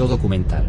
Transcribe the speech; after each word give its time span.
Yo 0.00 0.08
documental. 0.08 0.64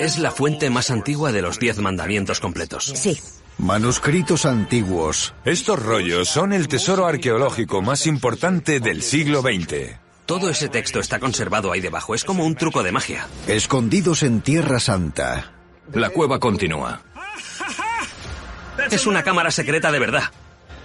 Es 0.00 0.18
la 0.18 0.32
fuente 0.32 0.68
más 0.70 0.90
antigua 0.90 1.30
de 1.30 1.40
los 1.40 1.60
diez 1.60 1.78
mandamientos 1.78 2.40
completos. 2.40 2.86
Sí. 2.96 3.16
Manuscritos 3.58 4.44
antiguos. 4.44 5.34
Estos 5.44 5.80
rollos 5.80 6.28
son 6.28 6.52
el 6.52 6.66
tesoro 6.66 7.06
arqueológico 7.06 7.80
más 7.80 8.08
importante 8.08 8.80
del 8.80 9.02
siglo 9.02 9.42
XX. 9.42 10.00
Todo 10.26 10.50
ese 10.50 10.68
texto 10.68 10.98
está 10.98 11.20
conservado 11.20 11.70
ahí 11.70 11.80
debajo. 11.80 12.12
Es 12.12 12.24
como 12.24 12.44
un 12.44 12.56
truco 12.56 12.82
de 12.82 12.90
magia. 12.90 13.28
Escondidos 13.46 14.24
en 14.24 14.40
Tierra 14.40 14.80
Santa. 14.80 15.52
La 15.92 16.10
cueva 16.10 16.40
continúa. 16.40 17.02
Es 18.90 19.06
una 19.06 19.22
cámara 19.22 19.52
secreta 19.52 19.92
de 19.92 20.00
verdad. 20.00 20.24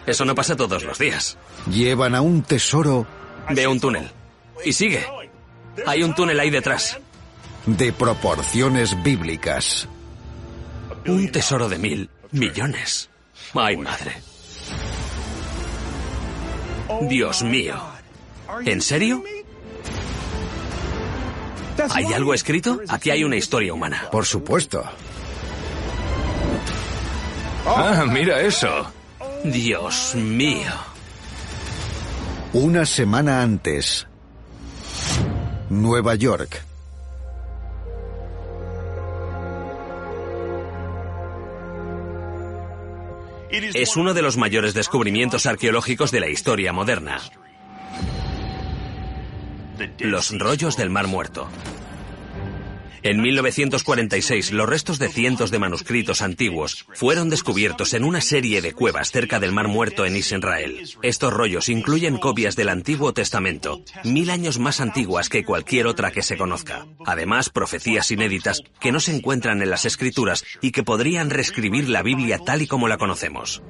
Eso 0.05 0.25
no 0.25 0.35
pasa 0.35 0.55
todos 0.55 0.83
los 0.83 0.97
días. 0.97 1.38
Llevan 1.69 2.16
a 2.16 2.21
un 2.21 2.41
tesoro 2.41 3.05
Veo 3.49 3.71
un 3.71 3.80
túnel. 3.80 4.09
Y 4.63 4.73
sigue. 4.73 5.05
Hay 5.85 6.03
un 6.03 6.13
túnel 6.16 6.39
ahí 6.39 6.49
detrás. 6.49 6.97
de 7.66 7.93
proporciones 7.93 9.02
bíblicas. 9.03 9.88
Un 11.08 11.31
tesoro 11.31 11.67
de 11.69 11.77
mil 11.77 12.09
millones. 12.31 13.09
Ay, 13.53 13.77
madre. 13.77 14.21
Dios 17.02 17.43
mío. 17.43 17.75
¿En 18.65 18.81
serio? 18.81 19.23
¿Hay 21.89 22.13
algo 22.13 22.33
escrito? 22.33 22.80
Aquí 22.89 23.09
hay 23.09 23.23
una 23.23 23.38
historia 23.38 23.73
humana. 23.73 24.08
Por 24.11 24.25
supuesto. 24.25 24.83
Ah, 27.65 28.05
mira 28.08 28.41
eso. 28.41 28.91
Dios 29.44 30.14
mío. 30.14 30.72
Una 32.53 32.86
semana 32.86 33.42
antes. 33.42 34.08
Nueva 35.70 36.14
York. 36.14 36.64
Es 43.50 43.98
uno 43.98 44.14
de 44.14 44.22
los 44.22 44.38
mayores 44.38 44.75
descubrimientos 44.75 45.48
arqueológicos 45.48 46.11
de 46.11 46.20
la 46.20 46.30
historia 46.30 46.72
moderna. 46.72 47.20
Los 49.98 50.38
rollos 50.38 50.78
del 50.78 50.92
Mar 50.92 51.08
Muerto. 51.08 51.50
En 53.03 53.19
1946, 53.19 54.52
los 54.52 54.69
restos 54.69 54.99
de 54.99 55.09
cientos 55.09 55.49
de 55.49 55.57
manuscritos 55.57 56.21
antiguos 56.21 56.85
fueron 56.94 57.31
descubiertos 57.31 57.95
en 57.95 58.03
una 58.03 58.21
serie 58.21 58.61
de 58.61 58.73
cuevas 58.73 59.11
cerca 59.11 59.39
del 59.39 59.52
Mar 59.52 59.67
Muerto 59.67 60.05
en 60.05 60.16
Israel. 60.16 60.87
Estos 61.02 61.33
rollos 61.33 61.70
incluyen 61.70 62.17
copias 62.17 62.55
del 62.55 62.70
Antiguo 62.70 63.11
Testamento, 63.11 63.81
mil 64.03 64.30
años 64.30 64.59
más 64.59 64.81
antiguas 64.81 65.30
que 65.30 65.43
cualquier 65.43 65.87
otra 65.87 66.11
que 66.11 66.21
se 66.21 66.37
conozca. 66.37 66.86
Además, 67.03 67.49
profecías 67.49 68.11
inéditas 68.11 68.61
que 68.80 68.92
no 68.92 68.99
se 68.99 69.15
encuentran 69.15 69.64
en 69.64 69.71
las 69.71 69.86
escrituras 69.86 70.43
y 70.61 70.71
que 70.71 70.83
podrían 70.83 71.31
reescribir 71.31 71.89
la 71.89 72.03
Biblia 72.03 72.37
tal 72.37 72.61
y 72.61 72.67
como 72.67 72.87
la 72.87 72.99
conocemos. 72.99 73.64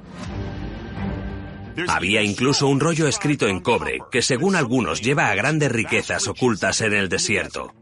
Había 1.88 2.22
incluso 2.22 2.66
un 2.66 2.80
rollo 2.80 3.08
escrito 3.08 3.48
en 3.48 3.60
cobre 3.60 4.00
que 4.10 4.20
según 4.20 4.56
algunos 4.56 5.00
lleva 5.00 5.30
a 5.30 5.34
grandes 5.34 5.72
riquezas 5.72 6.28
ocultas 6.28 6.82
en 6.82 6.92
el 6.92 7.08
desierto. 7.08 7.72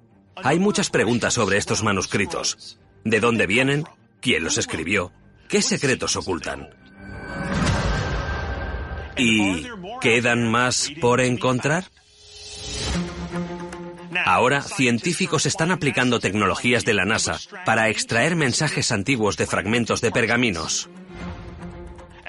Hay 0.42 0.58
muchas 0.58 0.90
preguntas 0.90 1.34
sobre 1.34 1.56
estos 1.56 1.82
manuscritos. 1.82 2.78
¿De 3.04 3.20
dónde 3.20 3.46
vienen? 3.46 3.84
¿Quién 4.20 4.44
los 4.44 4.58
escribió? 4.58 5.12
¿Qué 5.48 5.62
secretos 5.62 6.16
ocultan? 6.16 6.70
¿Y 9.16 9.66
quedan 10.00 10.50
más 10.50 10.90
por 11.00 11.20
encontrar? 11.20 11.84
Ahora, 14.24 14.62
científicos 14.62 15.46
están 15.46 15.70
aplicando 15.70 16.20
tecnologías 16.20 16.84
de 16.84 16.94
la 16.94 17.04
NASA 17.04 17.38
para 17.64 17.88
extraer 17.88 18.36
mensajes 18.36 18.92
antiguos 18.92 19.36
de 19.36 19.46
fragmentos 19.46 20.00
de 20.00 20.10
pergaminos. 20.10 20.88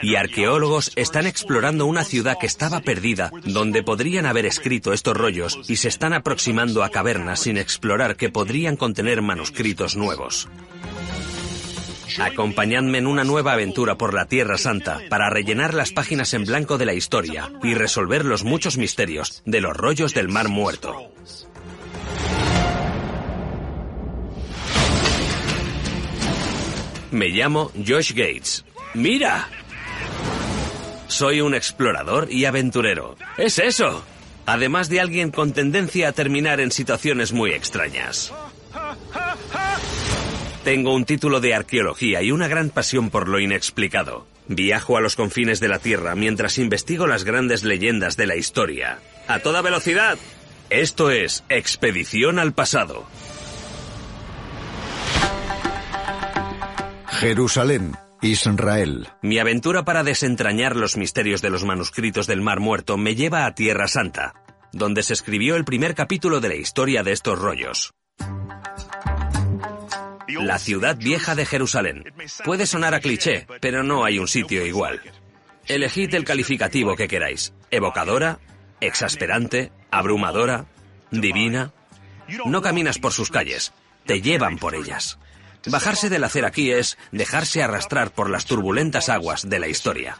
Y 0.01 0.15
arqueólogos 0.15 0.91
están 0.95 1.27
explorando 1.27 1.85
una 1.85 2.03
ciudad 2.03 2.37
que 2.39 2.47
estaba 2.47 2.81
perdida, 2.81 3.31
donde 3.43 3.83
podrían 3.83 4.25
haber 4.25 4.45
escrito 4.45 4.93
estos 4.93 5.15
rollos 5.15 5.59
y 5.67 5.75
se 5.75 5.87
están 5.87 6.13
aproximando 6.13 6.83
a 6.83 6.89
cavernas 6.89 7.41
sin 7.41 7.57
explorar 7.57 8.15
que 8.15 8.29
podrían 8.29 8.77
contener 8.77 9.21
manuscritos 9.21 9.95
nuevos. 9.95 10.49
Acompañadme 12.19 12.97
en 12.97 13.07
una 13.07 13.23
nueva 13.23 13.53
aventura 13.53 13.97
por 13.97 14.13
la 14.13 14.25
Tierra 14.25 14.57
Santa 14.57 14.99
para 15.09 15.29
rellenar 15.29 15.73
las 15.73 15.91
páginas 15.91 16.33
en 16.33 16.45
blanco 16.45 16.77
de 16.77 16.85
la 16.85 16.93
historia 16.93 17.51
y 17.63 17.73
resolver 17.73 18.25
los 18.25 18.43
muchos 18.43 18.77
misterios 18.77 19.41
de 19.45 19.61
los 19.61 19.77
rollos 19.77 20.13
del 20.13 20.27
Mar 20.27 20.49
Muerto. 20.49 21.11
Me 27.11 27.29
llamo 27.29 27.71
Josh 27.85 28.13
Gates. 28.13 28.65
¡Mira! 28.93 29.49
Soy 31.07 31.41
un 31.41 31.53
explorador 31.53 32.31
y 32.31 32.45
aventurero. 32.45 33.17
¡Es 33.37 33.59
eso! 33.59 34.03
Además 34.45 34.89
de 34.89 34.99
alguien 34.99 35.31
con 35.31 35.53
tendencia 35.53 36.09
a 36.09 36.11
terminar 36.13 36.59
en 36.59 36.71
situaciones 36.71 37.31
muy 37.31 37.51
extrañas. 37.51 38.33
Tengo 40.63 40.93
un 40.93 41.05
título 41.05 41.39
de 41.39 41.55
arqueología 41.55 42.21
y 42.21 42.31
una 42.31 42.47
gran 42.47 42.69
pasión 42.69 43.09
por 43.09 43.27
lo 43.27 43.39
inexplicado. 43.39 44.27
Viajo 44.47 44.97
a 44.97 45.01
los 45.01 45.15
confines 45.15 45.59
de 45.59 45.67
la 45.67 45.79
Tierra 45.79 46.15
mientras 46.15 46.57
investigo 46.57 47.07
las 47.07 47.23
grandes 47.23 47.63
leyendas 47.63 48.17
de 48.17 48.27
la 48.27 48.35
historia. 48.35 48.99
¡A 49.27 49.39
toda 49.39 49.61
velocidad! 49.61 50.17
Esto 50.69 51.11
es 51.11 51.43
Expedición 51.49 52.39
al 52.39 52.53
Pasado. 52.53 53.05
Jerusalén, 57.07 57.95
Israel. 58.21 59.07
Mi 59.21 59.39
aventura 59.39 59.83
para 59.83 60.03
desentrañar 60.03 60.75
los 60.75 60.95
misterios 60.95 61.41
de 61.41 61.49
los 61.49 61.65
manuscritos 61.65 62.27
del 62.27 62.41
Mar 62.41 62.59
Muerto 62.59 62.97
me 62.97 63.15
lleva 63.15 63.45
a 63.45 63.55
Tierra 63.55 63.87
Santa, 63.87 64.33
donde 64.71 65.01
se 65.01 65.13
escribió 65.13 65.55
el 65.55 65.65
primer 65.65 65.95
capítulo 65.95 66.39
de 66.39 66.49
la 66.49 66.55
historia 66.55 67.01
de 67.01 67.13
estos 67.13 67.39
rollos. 67.39 67.93
La 70.27 70.59
ciudad 70.59 70.97
vieja 70.97 71.35
de 71.35 71.45
Jerusalén. 71.45 72.03
Puede 72.45 72.65
sonar 72.67 72.93
a 72.93 72.99
cliché, 72.99 73.47
pero 73.59 73.83
no 73.83 74.05
hay 74.05 74.19
un 74.19 74.27
sitio 74.27 74.65
igual. 74.65 75.01
Elegid 75.67 76.13
el 76.13 76.23
calificativo 76.23 76.95
que 76.95 77.07
queráis. 77.07 77.53
Evocadora, 77.69 78.39
exasperante, 78.81 79.71
abrumadora, 79.89 80.65
divina. 81.09 81.73
No 82.45 82.61
caminas 82.61 82.99
por 82.99 83.13
sus 83.13 83.29
calles, 83.29 83.73
te 84.05 84.21
llevan 84.21 84.57
por 84.57 84.75
ellas. 84.75 85.19
Bajarse 85.67 86.09
del 86.09 86.23
hacer 86.23 86.45
aquí 86.45 86.71
es 86.71 86.97
dejarse 87.11 87.61
arrastrar 87.61 88.11
por 88.11 88.29
las 88.29 88.45
turbulentas 88.45 89.09
aguas 89.09 89.47
de 89.47 89.59
la 89.59 89.67
historia. 89.67 90.17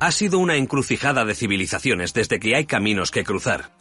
Ha 0.00 0.12
sido 0.12 0.38
una 0.38 0.56
encrucijada 0.56 1.24
de 1.24 1.34
civilizaciones 1.34 2.14
desde 2.14 2.38
que 2.38 2.54
hay 2.54 2.66
caminos 2.66 3.10
que 3.10 3.24
cruzar. 3.24 3.72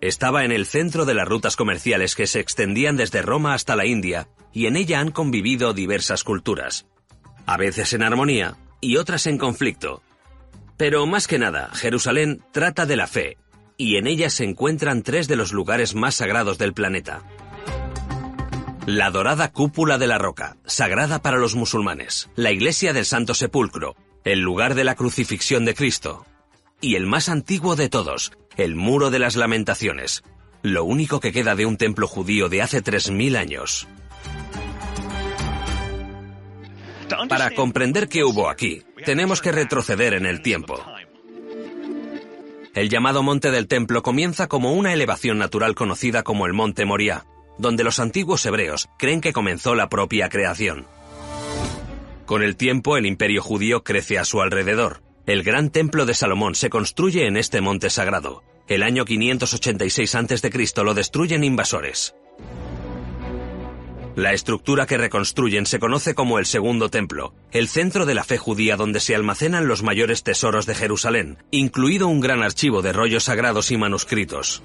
Estaba 0.00 0.44
en 0.44 0.52
el 0.52 0.66
centro 0.66 1.04
de 1.04 1.14
las 1.14 1.28
rutas 1.28 1.56
comerciales 1.56 2.16
que 2.16 2.26
se 2.26 2.40
extendían 2.40 2.96
desde 2.96 3.22
Roma 3.22 3.54
hasta 3.54 3.76
la 3.76 3.86
India, 3.86 4.28
y 4.52 4.66
en 4.66 4.76
ella 4.76 4.98
han 4.98 5.10
convivido 5.10 5.72
diversas 5.74 6.24
culturas. 6.24 6.86
A 7.46 7.56
veces 7.56 7.92
en 7.92 8.02
armonía 8.02 8.56
y 8.80 8.96
otras 8.96 9.26
en 9.26 9.38
conflicto. 9.38 10.02
Pero 10.76 11.06
más 11.06 11.28
que 11.28 11.38
nada, 11.38 11.70
Jerusalén 11.74 12.42
trata 12.52 12.86
de 12.86 12.96
la 12.96 13.06
fe, 13.06 13.36
y 13.80 13.96
en 13.96 14.06
ella 14.06 14.28
se 14.28 14.44
encuentran 14.44 15.02
tres 15.02 15.26
de 15.26 15.36
los 15.36 15.52
lugares 15.52 15.94
más 15.94 16.16
sagrados 16.16 16.58
del 16.58 16.74
planeta. 16.74 17.22
La 18.84 19.10
dorada 19.10 19.52
cúpula 19.52 19.96
de 19.96 20.06
la 20.06 20.18
roca, 20.18 20.58
sagrada 20.66 21.22
para 21.22 21.38
los 21.38 21.54
musulmanes, 21.54 22.28
la 22.36 22.50
iglesia 22.50 22.92
del 22.92 23.06
Santo 23.06 23.32
Sepulcro, 23.32 23.96
el 24.22 24.40
lugar 24.40 24.74
de 24.74 24.84
la 24.84 24.96
crucifixión 24.96 25.64
de 25.64 25.72
Cristo, 25.72 26.26
y 26.82 26.96
el 26.96 27.06
más 27.06 27.30
antiguo 27.30 27.74
de 27.74 27.88
todos, 27.88 28.32
el 28.58 28.76
Muro 28.76 29.08
de 29.08 29.18
las 29.18 29.34
Lamentaciones, 29.34 30.24
lo 30.60 30.84
único 30.84 31.18
que 31.18 31.32
queda 31.32 31.54
de 31.54 31.64
un 31.64 31.78
templo 31.78 32.06
judío 32.06 32.50
de 32.50 32.60
hace 32.60 32.84
3.000 32.84 33.38
años. 33.38 33.88
Para 37.30 37.50
comprender 37.52 38.10
qué 38.10 38.24
hubo 38.24 38.50
aquí, 38.50 38.82
tenemos 39.06 39.40
que 39.40 39.52
retroceder 39.52 40.12
en 40.12 40.26
el 40.26 40.42
tiempo. 40.42 40.84
El 42.80 42.88
llamado 42.88 43.22
Monte 43.22 43.50
del 43.50 43.68
Templo 43.68 44.02
comienza 44.02 44.46
como 44.46 44.72
una 44.72 44.94
elevación 44.94 45.36
natural 45.36 45.74
conocida 45.74 46.22
como 46.22 46.46
el 46.46 46.54
Monte 46.54 46.86
Moriah, 46.86 47.26
donde 47.58 47.84
los 47.84 47.98
antiguos 48.00 48.46
hebreos 48.46 48.88
creen 48.98 49.20
que 49.20 49.34
comenzó 49.34 49.74
la 49.74 49.90
propia 49.90 50.30
creación. 50.30 50.86
Con 52.24 52.42
el 52.42 52.56
tiempo, 52.56 52.96
el 52.96 53.04
imperio 53.04 53.42
judío 53.42 53.84
crece 53.84 54.18
a 54.18 54.24
su 54.24 54.40
alrededor. 54.40 55.02
El 55.26 55.42
gran 55.42 55.68
templo 55.68 56.06
de 56.06 56.14
Salomón 56.14 56.54
se 56.54 56.70
construye 56.70 57.26
en 57.26 57.36
este 57.36 57.60
monte 57.60 57.90
sagrado. 57.90 58.42
El 58.66 58.82
año 58.82 59.04
586 59.04 60.14
a.C. 60.14 60.82
lo 60.82 60.94
destruyen 60.94 61.44
invasores. 61.44 62.14
La 64.20 64.34
estructura 64.34 64.84
que 64.84 64.98
reconstruyen 64.98 65.64
se 65.64 65.78
conoce 65.78 66.14
como 66.14 66.38
el 66.38 66.44
Segundo 66.44 66.90
Templo, 66.90 67.32
el 67.52 67.68
centro 67.68 68.04
de 68.04 68.12
la 68.12 68.22
fe 68.22 68.36
judía 68.36 68.76
donde 68.76 69.00
se 69.00 69.14
almacenan 69.14 69.66
los 69.66 69.82
mayores 69.82 70.22
tesoros 70.22 70.66
de 70.66 70.74
Jerusalén, 70.74 71.38
incluido 71.50 72.06
un 72.06 72.20
gran 72.20 72.42
archivo 72.42 72.82
de 72.82 72.92
rollos 72.92 73.24
sagrados 73.24 73.70
y 73.70 73.78
manuscritos. 73.78 74.62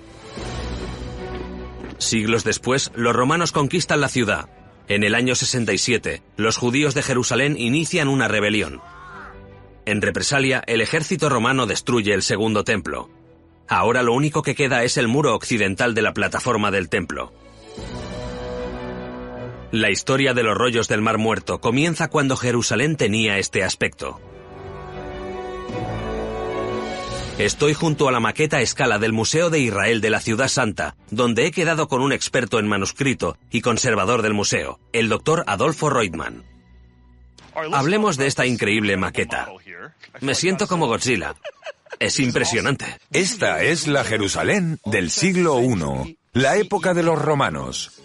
Siglos 1.99 2.43
después, 2.43 2.91
los 2.95 3.15
romanos 3.15 3.53
conquistan 3.53 4.01
la 4.01 4.09
ciudad. 4.09 4.49
En 4.89 5.05
el 5.05 5.15
año 5.15 5.35
67, 5.35 6.21
los 6.35 6.57
judíos 6.57 6.93
de 6.93 7.03
Jerusalén 7.03 7.55
inician 7.57 8.09
una 8.09 8.27
rebelión. 8.27 8.81
En 9.85 10.01
represalia, 10.01 10.65
el 10.67 10.81
ejército 10.81 11.29
romano 11.29 11.65
destruye 11.65 12.13
el 12.13 12.23
segundo 12.23 12.65
templo. 12.65 13.09
Ahora 13.69 14.03
lo 14.03 14.11
único 14.15 14.41
que 14.41 14.53
queda 14.53 14.83
es 14.83 14.97
el 14.97 15.07
muro 15.07 15.33
occidental 15.33 15.93
de 15.93 16.01
la 16.01 16.13
plataforma 16.13 16.71
del 16.71 16.89
templo. 16.89 17.31
La 19.75 19.89
historia 19.89 20.33
de 20.33 20.41
los 20.41 20.57
rollos 20.57 20.87
del 20.87 21.01
Mar 21.01 21.17
Muerto 21.17 21.59
comienza 21.59 22.07
cuando 22.07 22.37
Jerusalén 22.37 22.95
tenía 22.95 23.39
este 23.39 23.61
aspecto. 23.61 24.21
Estoy 27.37 27.73
junto 27.73 28.07
a 28.07 28.13
la 28.13 28.21
maqueta 28.21 28.55
a 28.55 28.61
escala 28.61 28.99
del 28.99 29.11
Museo 29.11 29.49
de 29.49 29.59
Israel 29.59 29.99
de 29.99 30.09
la 30.09 30.21
Ciudad 30.21 30.47
Santa, 30.47 30.95
donde 31.11 31.45
he 31.45 31.51
quedado 31.51 31.89
con 31.89 32.01
un 32.01 32.13
experto 32.13 32.57
en 32.59 32.69
manuscrito 32.69 33.37
y 33.51 33.59
conservador 33.59 34.21
del 34.21 34.33
museo, 34.33 34.79
el 34.93 35.09
doctor 35.09 35.43
Adolfo 35.45 35.89
Reutemann. 35.89 36.45
Hablemos 37.73 38.15
de 38.15 38.27
esta 38.27 38.45
increíble 38.45 38.95
maqueta. 38.95 39.49
Me 40.21 40.35
siento 40.35 40.67
como 40.67 40.87
Godzilla. 40.87 41.35
Es 41.99 42.21
impresionante. 42.21 42.85
Esta 43.11 43.61
es 43.61 43.87
la 43.87 44.05
Jerusalén 44.05 44.79
del 44.85 45.11
siglo 45.11 45.61
I, 45.61 46.17
la 46.31 46.55
época 46.55 46.93
de 46.93 47.03
los 47.03 47.21
romanos. 47.21 48.04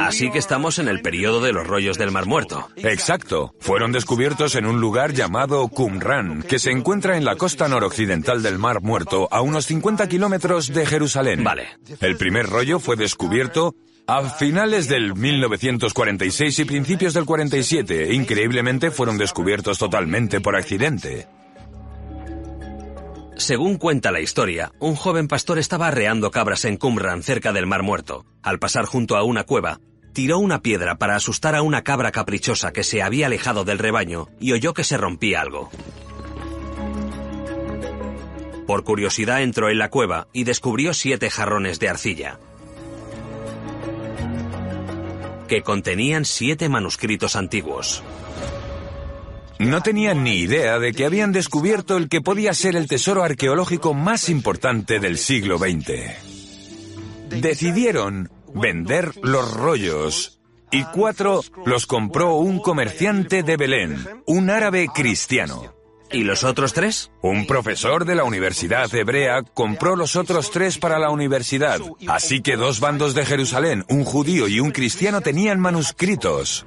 Así 0.00 0.30
que 0.30 0.38
estamos 0.38 0.78
en 0.78 0.88
el 0.88 1.02
periodo 1.02 1.40
de 1.40 1.52
los 1.52 1.66
rollos 1.66 1.98
del 1.98 2.10
Mar 2.10 2.26
Muerto. 2.26 2.68
Exacto. 2.76 3.54
Fueron 3.60 3.92
descubiertos 3.92 4.54
en 4.54 4.66
un 4.66 4.80
lugar 4.80 5.12
llamado 5.12 5.68
Qumran, 5.68 6.42
que 6.42 6.58
se 6.58 6.70
encuentra 6.70 7.16
en 7.16 7.24
la 7.24 7.36
costa 7.36 7.68
noroccidental 7.68 8.42
del 8.42 8.58
Mar 8.58 8.82
Muerto, 8.82 9.28
a 9.30 9.40
unos 9.40 9.66
50 9.66 10.08
kilómetros 10.08 10.68
de 10.68 10.86
Jerusalén. 10.86 11.44
Vale. 11.44 11.68
El 12.00 12.16
primer 12.16 12.46
rollo 12.46 12.78
fue 12.78 12.96
descubierto 12.96 13.74
a 14.06 14.28
finales 14.30 14.88
del 14.88 15.14
1946 15.14 16.58
y 16.58 16.64
principios 16.64 17.14
del 17.14 17.24
47. 17.24 18.12
Increíblemente 18.14 18.90
fueron 18.90 19.18
descubiertos 19.18 19.78
totalmente 19.78 20.40
por 20.40 20.56
accidente. 20.56 21.26
Según 23.36 23.76
cuenta 23.76 24.12
la 24.12 24.20
historia, 24.20 24.72
un 24.78 24.94
joven 24.94 25.26
pastor 25.26 25.58
estaba 25.58 25.88
arreando 25.88 26.30
cabras 26.30 26.64
en 26.64 26.76
Qumran 26.76 27.22
cerca 27.22 27.52
del 27.52 27.66
Mar 27.66 27.82
Muerto. 27.82 28.24
Al 28.42 28.58
pasar 28.58 28.84
junto 28.84 29.16
a 29.16 29.22
una 29.22 29.44
cueva, 29.44 29.80
tiró 30.12 30.38
una 30.38 30.60
piedra 30.60 30.96
para 30.96 31.16
asustar 31.16 31.54
a 31.54 31.62
una 31.62 31.82
cabra 31.82 32.12
caprichosa 32.12 32.72
que 32.72 32.84
se 32.84 33.02
había 33.02 33.26
alejado 33.26 33.64
del 33.64 33.78
rebaño 33.78 34.28
y 34.38 34.52
oyó 34.52 34.74
que 34.74 34.84
se 34.84 34.98
rompía 34.98 35.40
algo. 35.40 35.70
Por 38.66 38.84
curiosidad 38.84 39.42
entró 39.42 39.70
en 39.70 39.78
la 39.78 39.90
cueva 39.90 40.28
y 40.32 40.44
descubrió 40.44 40.94
siete 40.94 41.30
jarrones 41.30 41.80
de 41.80 41.88
arcilla, 41.88 42.38
que 45.48 45.62
contenían 45.62 46.24
siete 46.24 46.68
manuscritos 46.68 47.36
antiguos. 47.36 48.02
No 49.62 49.80
tenían 49.80 50.24
ni 50.24 50.38
idea 50.38 50.80
de 50.80 50.92
que 50.92 51.04
habían 51.04 51.30
descubierto 51.30 51.96
el 51.96 52.08
que 52.08 52.20
podía 52.20 52.52
ser 52.52 52.74
el 52.74 52.88
tesoro 52.88 53.22
arqueológico 53.22 53.94
más 53.94 54.28
importante 54.28 54.98
del 54.98 55.16
siglo 55.16 55.56
XX. 55.56 57.40
Decidieron 57.40 58.28
vender 58.52 59.12
los 59.22 59.54
rollos 59.54 60.40
y 60.72 60.82
cuatro 60.82 61.42
los 61.64 61.86
compró 61.86 62.34
un 62.34 62.58
comerciante 62.58 63.44
de 63.44 63.56
Belén, 63.56 64.04
un 64.26 64.50
árabe 64.50 64.88
cristiano. 64.92 65.72
¿Y 66.10 66.24
los 66.24 66.42
otros 66.42 66.72
tres? 66.72 67.12
Un 67.22 67.46
profesor 67.46 68.04
de 68.04 68.16
la 68.16 68.24
Universidad 68.24 68.92
Hebrea 68.92 69.42
compró 69.42 69.94
los 69.94 70.16
otros 70.16 70.50
tres 70.50 70.76
para 70.76 70.98
la 70.98 71.10
universidad. 71.10 71.78
Así 72.08 72.42
que 72.42 72.56
dos 72.56 72.80
bandos 72.80 73.14
de 73.14 73.24
Jerusalén, 73.24 73.84
un 73.88 74.04
judío 74.04 74.48
y 74.48 74.58
un 74.58 74.72
cristiano, 74.72 75.20
tenían 75.20 75.60
manuscritos. 75.60 76.66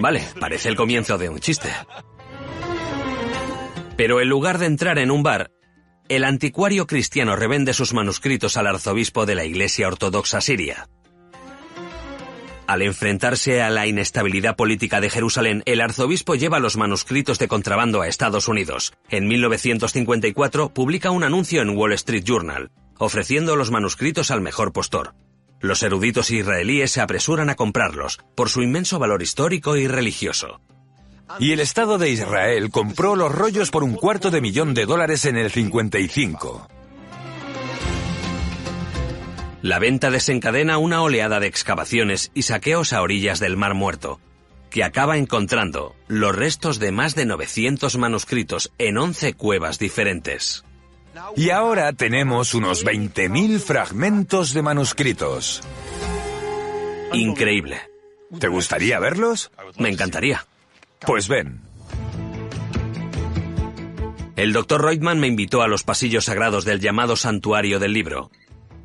Vale, 0.00 0.22
parece 0.38 0.68
el 0.68 0.76
comienzo 0.76 1.18
de 1.18 1.28
un 1.28 1.40
chiste. 1.40 1.68
Pero 3.96 4.20
en 4.20 4.28
lugar 4.28 4.58
de 4.58 4.66
entrar 4.66 4.98
en 4.98 5.10
un 5.10 5.22
bar, 5.22 5.50
el 6.08 6.24
anticuario 6.24 6.86
cristiano 6.86 7.36
revende 7.36 7.72
sus 7.72 7.92
manuscritos 7.92 8.56
al 8.56 8.66
arzobispo 8.66 9.26
de 9.26 9.34
la 9.34 9.44
Iglesia 9.44 9.88
Ortodoxa 9.88 10.40
Siria. 10.40 10.88
Al 12.66 12.82
enfrentarse 12.82 13.62
a 13.62 13.70
la 13.70 13.88
inestabilidad 13.88 14.54
política 14.54 15.00
de 15.00 15.10
Jerusalén, 15.10 15.62
el 15.66 15.80
arzobispo 15.80 16.36
lleva 16.36 16.60
los 16.60 16.76
manuscritos 16.76 17.38
de 17.40 17.48
contrabando 17.48 18.00
a 18.00 18.06
Estados 18.06 18.46
Unidos. 18.46 18.92
En 19.08 19.26
1954 19.26 20.72
publica 20.72 21.10
un 21.10 21.24
anuncio 21.24 21.62
en 21.62 21.76
Wall 21.76 21.94
Street 21.94 22.22
Journal, 22.24 22.70
ofreciendo 22.96 23.56
los 23.56 23.72
manuscritos 23.72 24.30
al 24.30 24.40
mejor 24.40 24.72
postor. 24.72 25.14
Los 25.60 25.82
eruditos 25.82 26.30
israelíes 26.30 26.90
se 26.90 27.02
apresuran 27.02 27.50
a 27.50 27.54
comprarlos 27.54 28.18
por 28.34 28.48
su 28.48 28.62
inmenso 28.62 28.98
valor 28.98 29.22
histórico 29.22 29.76
y 29.76 29.86
religioso. 29.86 30.60
Y 31.38 31.52
el 31.52 31.60
Estado 31.60 31.98
de 31.98 32.10
Israel 32.10 32.70
compró 32.70 33.14
los 33.14 33.30
rollos 33.32 33.70
por 33.70 33.84
un 33.84 33.94
cuarto 33.94 34.30
de 34.30 34.40
millón 34.40 34.74
de 34.74 34.86
dólares 34.86 35.26
en 35.26 35.36
el 35.36 35.50
55. 35.50 36.66
La 39.62 39.78
venta 39.78 40.10
desencadena 40.10 40.78
una 40.78 41.02
oleada 41.02 41.38
de 41.38 41.46
excavaciones 41.46 42.30
y 42.34 42.42
saqueos 42.42 42.94
a 42.94 43.02
orillas 43.02 43.38
del 43.38 43.58
Mar 43.58 43.74
Muerto, 43.74 44.18
que 44.70 44.82
acaba 44.82 45.18
encontrando 45.18 45.94
los 46.08 46.34
restos 46.34 46.78
de 46.78 46.92
más 46.92 47.14
de 47.14 47.26
900 47.26 47.98
manuscritos 47.98 48.72
en 48.78 48.96
11 48.96 49.34
cuevas 49.34 49.78
diferentes. 49.78 50.64
Y 51.36 51.50
ahora 51.50 51.92
tenemos 51.92 52.54
unos 52.54 52.84
20.000 52.84 53.58
fragmentos 53.60 54.54
de 54.54 54.62
manuscritos. 54.62 55.62
Increíble. 57.12 57.80
¿Te 58.38 58.48
gustaría 58.48 58.98
verlos? 59.00 59.50
Me 59.78 59.88
encantaría. 59.88 60.46
Pues 61.00 61.28
ven. 61.28 61.60
El 64.36 64.52
doctor 64.52 64.82
Reutemann 64.82 65.20
me 65.20 65.26
invitó 65.26 65.62
a 65.62 65.68
los 65.68 65.82
pasillos 65.82 66.24
sagrados 66.26 66.64
del 66.64 66.80
llamado 66.80 67.16
Santuario 67.16 67.78
del 67.78 67.92
Libro, 67.92 68.30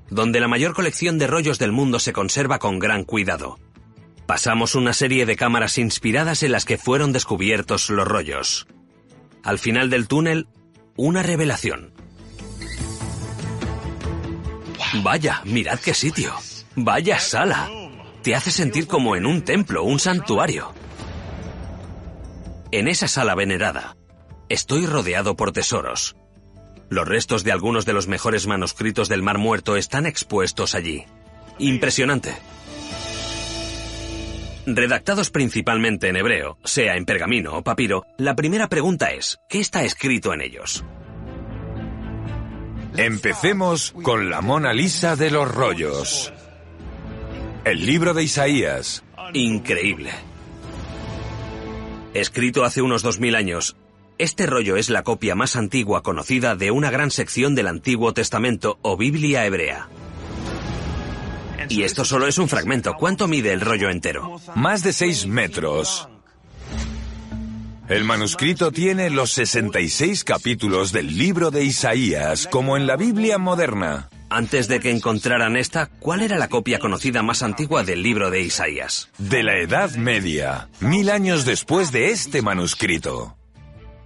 donde 0.09 0.39
la 0.39 0.47
mayor 0.47 0.73
colección 0.73 1.17
de 1.17 1.27
rollos 1.27 1.59
del 1.59 1.71
mundo 1.71 1.99
se 1.99 2.11
conserva 2.11 2.59
con 2.59 2.79
gran 2.79 3.03
cuidado. 3.05 3.57
Pasamos 4.25 4.75
una 4.75 4.91
serie 4.93 5.25
de 5.25 5.35
cámaras 5.35 5.77
inspiradas 5.77 6.43
en 6.43 6.51
las 6.51 6.65
que 6.65 6.77
fueron 6.77 7.13
descubiertos 7.13 7.89
los 7.89 8.07
rollos. 8.07 8.67
Al 9.43 9.59
final 9.59 9.89
del 9.89 10.07
túnel, 10.07 10.47
una 10.97 11.23
revelación. 11.23 11.94
Vaya, 15.03 15.41
mirad 15.45 15.79
qué 15.79 15.93
sitio. 15.93 16.33
Vaya 16.75 17.19
sala. 17.19 17.69
Te 18.21 18.35
hace 18.35 18.51
sentir 18.51 18.87
como 18.87 19.15
en 19.15 19.25
un 19.25 19.43
templo, 19.43 19.83
un 19.83 19.99
santuario. 19.99 20.73
En 22.71 22.87
esa 22.87 23.07
sala 23.07 23.35
venerada, 23.35 23.95
estoy 24.49 24.85
rodeado 24.85 25.35
por 25.35 25.51
tesoros. 25.51 26.15
Los 26.89 27.07
restos 27.07 27.43
de 27.43 27.51
algunos 27.51 27.85
de 27.85 27.93
los 27.93 28.07
mejores 28.07 28.47
manuscritos 28.47 29.09
del 29.09 29.23
Mar 29.23 29.37
Muerto 29.37 29.75
están 29.75 30.05
expuestos 30.05 30.75
allí. 30.75 31.05
Impresionante. 31.57 32.35
Redactados 34.65 35.29
principalmente 35.29 36.09
en 36.09 36.15
hebreo, 36.15 36.57
sea 36.63 36.95
en 36.95 37.05
pergamino 37.05 37.55
o 37.55 37.63
papiro, 37.63 38.03
la 38.17 38.35
primera 38.35 38.67
pregunta 38.67 39.11
es, 39.11 39.37
¿qué 39.47 39.59
está 39.59 39.83
escrito 39.83 40.33
en 40.33 40.41
ellos? 40.41 40.83
Empecemos 42.97 43.93
con 44.03 44.29
la 44.29 44.41
Mona 44.41 44.73
Lisa 44.73 45.15
de 45.15 45.29
los 45.29 45.53
rollos. 45.53 46.33
El 47.65 47.85
libro 47.85 48.13
de 48.13 48.23
Isaías. 48.23 49.03
Increíble. 49.33 50.11
Escrito 52.13 52.63
hace 52.63 52.81
unos 52.81 53.03
dos 53.03 53.19
mil 53.19 53.35
años, 53.35 53.75
Este 54.17 54.45
rollo 54.45 54.77
es 54.77 54.89
la 54.89 55.03
copia 55.03 55.35
más 55.35 55.57
antigua 55.57 56.01
conocida 56.01 56.55
de 56.55 56.71
una 56.71 56.89
gran 56.89 57.11
sección 57.11 57.53
del 57.53 57.67
Antiguo 57.67 58.13
Testamento 58.13 58.79
o 58.81 58.95
Biblia 58.95 59.45
hebrea. 59.45 59.89
Y 61.67 61.83
esto 61.83 62.05
solo 62.05 62.27
es 62.27 62.37
un 62.37 62.47
fragmento. 62.47 62.93
¿Cuánto 62.93 63.27
mide 63.27 63.51
el 63.51 63.59
rollo 63.59 63.89
entero? 63.89 64.39
Más 64.55 64.83
de 64.83 64.93
6 64.93 65.27
metros. 65.27 66.07
El 67.87 68.03
manuscrito 68.03 68.71
tiene 68.71 69.11
los 69.11 69.31
66 69.33 70.23
capítulos 70.23 70.91
del 70.91 71.19
libro 71.19 71.51
de 71.51 71.63
Isaías, 71.63 72.47
como 72.47 72.77
en 72.77 72.87
la 72.87 72.97
Biblia 72.97 73.37
moderna. 73.37 74.09
Antes 74.27 74.67
de 74.67 74.79
que 74.79 74.89
encontraran 74.89 75.55
esta, 75.55 75.91
¿cuál 75.99 76.23
era 76.23 76.39
la 76.39 76.47
copia 76.47 76.79
conocida 76.79 77.21
más 77.21 77.43
antigua 77.43 77.83
del 77.83 78.01
libro 78.01 78.31
de 78.31 78.41
Isaías? 78.41 79.09
De 79.19 79.43
la 79.43 79.59
Edad 79.59 79.91
Media, 79.97 80.67
mil 80.79 81.11
años 81.11 81.45
después 81.45 81.91
de 81.91 82.09
este 82.09 82.41
manuscrito. 82.41 83.37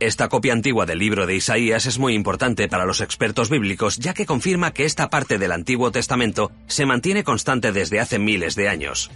Esta 0.02 0.28
copia 0.28 0.52
antigua 0.52 0.86
del 0.86 1.00
libro 1.00 1.26
de 1.26 1.36
Isaías 1.36 1.86
es 1.86 2.00
muy 2.00 2.16
importante 2.16 2.68
para 2.68 2.86
los 2.86 3.00
expertos 3.00 3.50
bíblicos, 3.50 3.96
ya 3.98 4.14
que 4.14 4.26
confirma 4.26 4.74
que 4.74 4.84
esta 4.84 5.10
parte 5.10 5.38
del 5.38 5.54
Antiguo 5.54 5.90
Testamento 5.92 6.52
se 6.68 6.86
mantiene 6.86 7.24
constante 7.24 7.72
desde 7.72 8.02
hace 8.02 8.20
miles 8.20 8.56
de 8.56 8.68
años. 8.68 9.10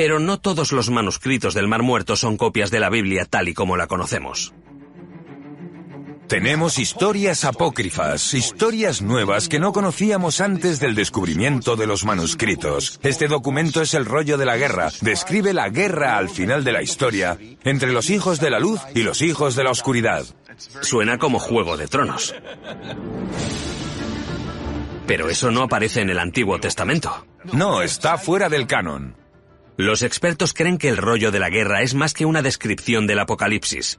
Pero 0.00 0.18
no 0.18 0.40
todos 0.40 0.72
los 0.72 0.88
manuscritos 0.88 1.52
del 1.52 1.68
Mar 1.68 1.82
Muerto 1.82 2.16
son 2.16 2.38
copias 2.38 2.70
de 2.70 2.80
la 2.80 2.88
Biblia 2.88 3.26
tal 3.26 3.50
y 3.50 3.52
como 3.52 3.76
la 3.76 3.86
conocemos. 3.86 4.54
Tenemos 6.26 6.78
historias 6.78 7.44
apócrifas, 7.44 8.32
historias 8.32 9.02
nuevas 9.02 9.46
que 9.46 9.60
no 9.60 9.74
conocíamos 9.74 10.40
antes 10.40 10.80
del 10.80 10.94
descubrimiento 10.94 11.76
de 11.76 11.86
los 11.86 12.06
manuscritos. 12.06 12.98
Este 13.02 13.28
documento 13.28 13.82
es 13.82 13.92
el 13.92 14.06
rollo 14.06 14.38
de 14.38 14.46
la 14.46 14.56
guerra. 14.56 14.88
Describe 15.02 15.52
la 15.52 15.68
guerra 15.68 16.16
al 16.16 16.30
final 16.30 16.64
de 16.64 16.72
la 16.72 16.82
historia 16.82 17.36
entre 17.62 17.92
los 17.92 18.08
hijos 18.08 18.40
de 18.40 18.48
la 18.48 18.58
luz 18.58 18.80
y 18.94 19.02
los 19.02 19.20
hijos 19.20 19.54
de 19.54 19.64
la 19.64 19.70
oscuridad. 19.70 20.24
Suena 20.80 21.18
como 21.18 21.38
Juego 21.38 21.76
de 21.76 21.88
Tronos. 21.88 22.34
Pero 25.06 25.28
eso 25.28 25.50
no 25.50 25.64
aparece 25.64 26.00
en 26.00 26.08
el 26.08 26.18
Antiguo 26.18 26.58
Testamento. 26.58 27.26
No, 27.52 27.82
está 27.82 28.16
fuera 28.16 28.48
del 28.48 28.66
canon. 28.66 29.19
Los 29.80 30.02
expertos 30.02 30.52
creen 30.52 30.76
que 30.76 30.90
el 30.90 30.98
rollo 30.98 31.30
de 31.30 31.38
la 31.38 31.48
guerra 31.48 31.80
es 31.80 31.94
más 31.94 32.12
que 32.12 32.26
una 32.26 32.42
descripción 32.42 33.06
del 33.06 33.18
apocalipsis. 33.18 33.98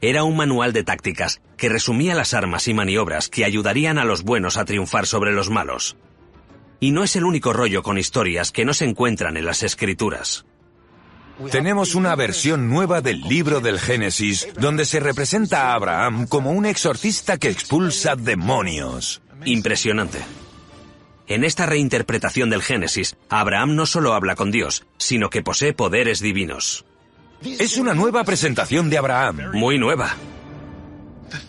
Era 0.00 0.24
un 0.24 0.38
manual 0.38 0.72
de 0.72 0.84
tácticas 0.84 1.42
que 1.58 1.68
resumía 1.68 2.14
las 2.14 2.32
armas 2.32 2.66
y 2.66 2.72
maniobras 2.72 3.28
que 3.28 3.44
ayudarían 3.44 3.98
a 3.98 4.06
los 4.06 4.22
buenos 4.22 4.56
a 4.56 4.64
triunfar 4.64 5.06
sobre 5.06 5.32
los 5.32 5.50
malos. 5.50 5.98
Y 6.80 6.92
no 6.92 7.04
es 7.04 7.14
el 7.14 7.24
único 7.24 7.52
rollo 7.52 7.82
con 7.82 7.98
historias 7.98 8.52
que 8.52 8.64
no 8.64 8.72
se 8.72 8.86
encuentran 8.86 9.36
en 9.36 9.44
las 9.44 9.62
escrituras. 9.62 10.46
Tenemos 11.50 11.94
una 11.94 12.16
versión 12.16 12.70
nueva 12.70 13.02
del 13.02 13.20
libro 13.20 13.60
del 13.60 13.78
Génesis, 13.78 14.48
donde 14.58 14.86
se 14.86 14.98
representa 14.98 15.64
a 15.64 15.74
Abraham 15.74 16.26
como 16.26 16.52
un 16.52 16.64
exorcista 16.64 17.36
que 17.36 17.50
expulsa 17.50 18.16
demonios. 18.16 19.20
Impresionante. 19.44 20.20
En 21.28 21.44
esta 21.44 21.66
reinterpretación 21.66 22.48
del 22.48 22.62
Génesis, 22.62 23.16
Abraham 23.28 23.76
no 23.76 23.84
solo 23.84 24.14
habla 24.14 24.34
con 24.34 24.50
Dios, 24.50 24.86
sino 24.96 25.28
que 25.28 25.42
posee 25.42 25.74
poderes 25.74 26.20
divinos. 26.20 26.86
Es 27.42 27.76
una 27.76 27.92
nueva 27.92 28.24
presentación 28.24 28.88
de 28.88 28.96
Abraham. 28.96 29.52
Muy 29.52 29.78
nueva. 29.78 30.16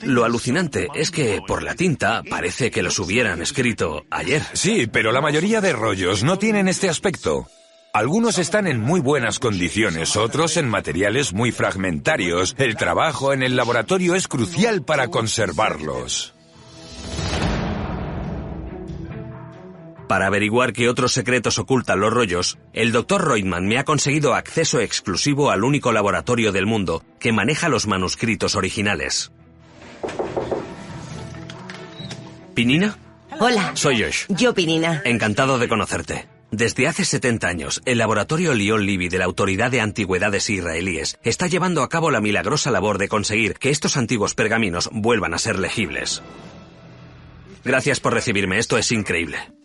Lo 0.02 0.26
alucinante 0.26 0.90
es 0.94 1.12
que 1.12 1.40
por 1.48 1.64
la 1.64 1.76
tinta 1.76 2.22
parece 2.30 2.70
que 2.70 2.84
los 2.84 3.00
hubieran 3.00 3.42
escrito 3.42 4.06
ayer. 4.10 4.44
Sí, 4.54 4.88
pero 4.92 5.14
la 5.14 5.22
mayoría 5.22 5.62
de 5.62 5.72
rollos 5.72 6.24
no 6.24 6.38
tienen 6.38 6.68
este 6.68 6.90
aspecto. 6.90 7.48
Algunos 7.94 8.38
están 8.38 8.68
en 8.68 8.80
muy 8.82 9.00
buenas 9.00 9.40
condiciones, 9.40 10.16
otros 10.18 10.58
en 10.58 10.68
materiales 10.68 11.34
muy 11.34 11.52
fragmentarios. 11.52 12.54
El 12.58 12.76
trabajo 12.76 13.34
en 13.34 13.42
el 13.42 13.56
laboratorio 13.56 14.14
es 14.14 14.28
crucial 14.28 14.84
para 14.84 15.08
conservarlos. 15.08 16.36
Para 20.10 20.26
averiguar 20.26 20.74
qué 20.74 20.90
otros 20.90 21.14
secretos 21.14 21.60
ocultan 21.60 22.00
los 22.00 22.12
rollos, 22.12 22.58
el 22.74 22.92
Dr. 22.92 23.28
Reutemann 23.28 23.68
me 23.68 23.78
ha 23.78 23.84
conseguido 23.84 24.34
acceso 24.34 24.80
exclusivo 24.80 25.52
al 25.52 25.64
único 25.64 25.92
laboratorio 25.92 26.52
del 26.52 26.66
mundo 26.66 27.04
que 27.20 27.32
maneja 27.32 27.70
los 27.70 27.86
manuscritos 27.86 28.56
originales. 28.56 29.32
¿Pinina? 32.56 32.98
Hola. 33.40 33.74
Soy 33.76 34.02
Josh. 34.02 34.26
Yo, 34.30 34.56
Pinina. 34.56 35.04
Encantado 35.06 35.60
de 35.60 35.68
conocerte. 35.68 36.28
Desde 36.50 36.88
hace 36.88 37.06
70 37.06 37.48
años, 37.48 37.80
el 37.86 38.00
laboratorio 38.00 38.56
Leon 38.56 38.88
Libby 38.88 39.10
de 39.10 39.20
la 39.20 39.26
Autoridad 39.26 39.70
de 39.70 39.82
Antigüedades 39.82 40.50
Israelíes 40.50 41.20
está 41.22 41.46
llevando 41.46 41.84
a 41.84 41.90
cabo 41.90 42.10
la 42.10 42.20
milagrosa 42.20 42.72
labor 42.72 42.98
de 42.98 43.10
conseguir 43.10 43.60
que 43.60 43.70
estos 43.70 43.96
antiguos 43.96 44.34
pergaminos 44.34 44.90
vuelvan 44.92 45.36
a 45.36 45.38
ser 45.38 45.60
legibles. 45.60 46.24
Gracias 47.64 48.00
por 48.00 48.16
recibirme, 48.16 48.58
esto 48.58 48.80
es 48.80 48.92
increíble. 48.92 49.59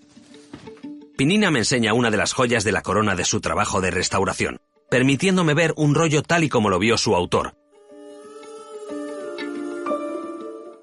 Pinina 1.16 1.52
me 1.52 1.60
enseña 1.60 1.94
una 1.94 2.10
de 2.10 2.16
las 2.16 2.32
joyas 2.32 2.64
de 2.64 2.72
la 2.72 2.82
corona 2.82 3.14
de 3.14 3.24
su 3.24 3.40
trabajo 3.40 3.80
de 3.80 3.92
restauración, 3.92 4.60
permitiéndome 4.90 5.54
ver 5.54 5.72
un 5.76 5.94
rollo 5.94 6.22
tal 6.22 6.42
y 6.42 6.48
como 6.48 6.70
lo 6.70 6.80
vio 6.80 6.98
su 6.98 7.14
autor. 7.14 7.56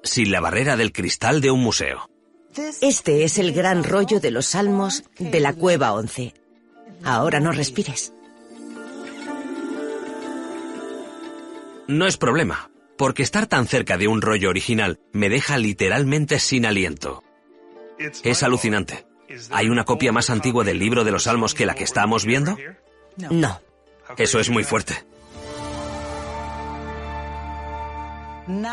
Sin 0.02 0.32
la 0.32 0.40
barrera 0.40 0.76
del 0.76 0.92
cristal 0.92 1.42
de 1.42 1.50
un 1.50 1.60
museo. 1.60 2.08
Este 2.80 3.24
es 3.24 3.38
el 3.38 3.52
gran 3.52 3.84
rollo 3.84 4.20
de 4.20 4.30
los 4.30 4.46
salmos 4.46 5.04
de 5.18 5.40
la 5.40 5.52
cueva 5.52 5.92
11. 5.92 6.32
Ahora 7.04 7.38
no 7.38 7.52
respires. 7.52 8.14
No 11.88 12.06
es 12.06 12.16
problema, 12.16 12.70
porque 12.96 13.22
estar 13.22 13.46
tan 13.46 13.66
cerca 13.66 13.98
de 13.98 14.08
un 14.08 14.22
rollo 14.22 14.48
original 14.48 14.98
me 15.12 15.28
deja 15.28 15.58
literalmente 15.58 16.38
sin 16.38 16.64
aliento. 16.64 17.22
Es 18.24 18.42
alucinante. 18.42 19.11
¿Hay 19.50 19.68
una 19.68 19.84
copia 19.84 20.12
más 20.12 20.30
antigua 20.30 20.64
del 20.64 20.78
libro 20.78 21.04
de 21.04 21.10
los 21.10 21.24
Salmos 21.24 21.54
que 21.54 21.66
la 21.66 21.74
que 21.74 21.84
estamos 21.84 22.24
viendo? 22.24 22.56
No. 23.16 23.60
Eso 24.16 24.40
es 24.40 24.50
muy 24.50 24.64
fuerte. 24.64 25.04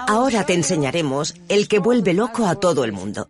Ahora 0.08 0.46
te 0.46 0.54
enseñaremos 0.54 1.36
el 1.48 1.68
que 1.68 1.80
vuelve 1.80 2.14
loco 2.14 2.48
a 2.48 2.56
todo 2.56 2.84
el 2.84 2.92
mundo. 2.92 3.30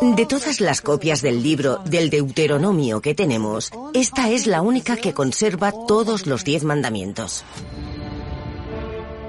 De 0.00 0.26
todas 0.26 0.60
las 0.60 0.82
copias 0.82 1.22
del 1.22 1.42
libro 1.42 1.78
del 1.86 2.10
Deuteronomio 2.10 3.00
que 3.00 3.14
tenemos, 3.14 3.70
esta 3.94 4.28
es 4.28 4.46
la 4.46 4.60
única 4.60 4.96
que 4.96 5.14
conserva 5.14 5.72
todos 5.86 6.26
los 6.26 6.44
diez 6.44 6.62
mandamientos. 6.62 7.44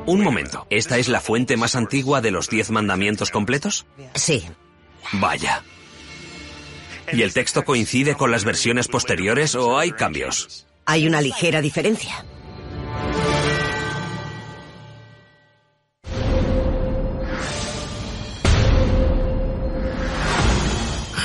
Un 0.06 0.22
momento, 0.22 0.68
¿esta 0.70 0.98
es 0.98 1.08
la 1.08 1.22
fuente 1.22 1.56
más 1.56 1.76
antigua 1.76 2.20
de 2.20 2.32
los 2.32 2.50
diez 2.50 2.72
mandamientos 2.72 3.32
completos? 3.32 3.86
Sí. 4.16 4.44
Vaya. 5.14 5.64
¿Y 7.14 7.22
el 7.22 7.34
texto 7.34 7.64
coincide 7.64 8.16
con 8.16 8.30
las 8.30 8.44
versiones 8.44 8.90
posteriores 8.90 9.56
o 9.56 9.80
hay 9.80 9.92
cambios? 9.92 10.68
Hay 10.86 11.08
una 11.08 11.22
ligera 11.22 11.62
diferencia. 11.62 12.26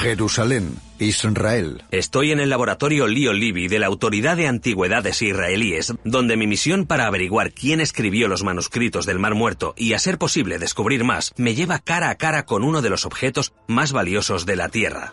Jerusalén, 0.08 0.74
Israel. 0.98 1.82
Estoy 1.90 2.32
en 2.32 2.40
el 2.40 2.48
laboratorio 2.48 3.06
Leo 3.06 3.34
Libby 3.34 3.68
de 3.68 3.78
la 3.78 3.88
Autoridad 3.88 4.38
de 4.38 4.46
Antigüedades 4.46 5.20
Israelíes, 5.20 5.92
donde 6.02 6.38
mi 6.38 6.46
misión 6.46 6.86
para 6.86 7.04
averiguar 7.04 7.52
quién 7.52 7.82
escribió 7.82 8.26
los 8.26 8.42
manuscritos 8.42 9.04
del 9.04 9.18
Mar 9.18 9.34
Muerto 9.34 9.74
y, 9.76 9.92
a 9.92 9.98
ser 9.98 10.16
posible, 10.16 10.58
descubrir 10.58 11.04
más, 11.04 11.34
me 11.36 11.54
lleva 11.54 11.78
cara 11.78 12.08
a 12.08 12.14
cara 12.14 12.46
con 12.46 12.64
uno 12.64 12.80
de 12.80 12.88
los 12.88 13.04
objetos 13.04 13.52
más 13.66 13.92
valiosos 13.92 14.46
de 14.46 14.56
la 14.56 14.70
Tierra. 14.70 15.12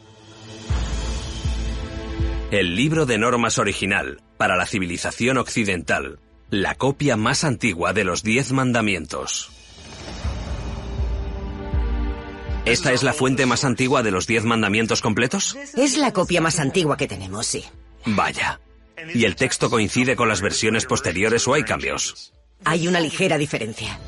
El 2.52 2.78
libro 2.78 3.06
de 3.06 3.18
normas 3.18 3.58
original 3.58 4.22
para 4.38 4.56
la 4.56 4.66
civilización 4.66 5.38
occidental, 5.38 6.20
la 6.50 6.76
copia 6.76 7.18
más 7.18 7.44
antigua 7.44 7.92
de 7.92 8.06
los 8.06 8.24
Diez 8.24 8.54
Mandamientos. 8.54 9.52
¿Esta 12.66 12.94
es 12.94 13.04
la 13.04 13.14
fuente 13.14 13.46
más 13.46 13.64
antigua 13.64 14.02
de 14.02 14.10
los 14.10 14.26
Diez 14.26 14.44
Mandamientos 14.44 15.02
completos? 15.02 15.56
Es 15.78 15.98
la 15.98 16.12
copia 16.14 16.42
más 16.42 16.60
antigua 16.60 16.98
que 16.98 17.08
tenemos, 17.08 17.46
sí. 17.46 17.64
Vaya. 18.08 18.60
¿Y 19.14 19.26
el 19.26 19.36
texto 19.36 19.70
coincide 19.70 20.16
con 20.16 20.28
las 20.28 20.42
versiones 20.42 20.86
posteriores 20.86 21.48
o 21.48 21.54
hay 21.54 21.64
cambios? 21.64 22.34
Hay 22.64 22.88
una 22.88 23.00
ligera 23.00 23.38
diferencia. 23.38 24.00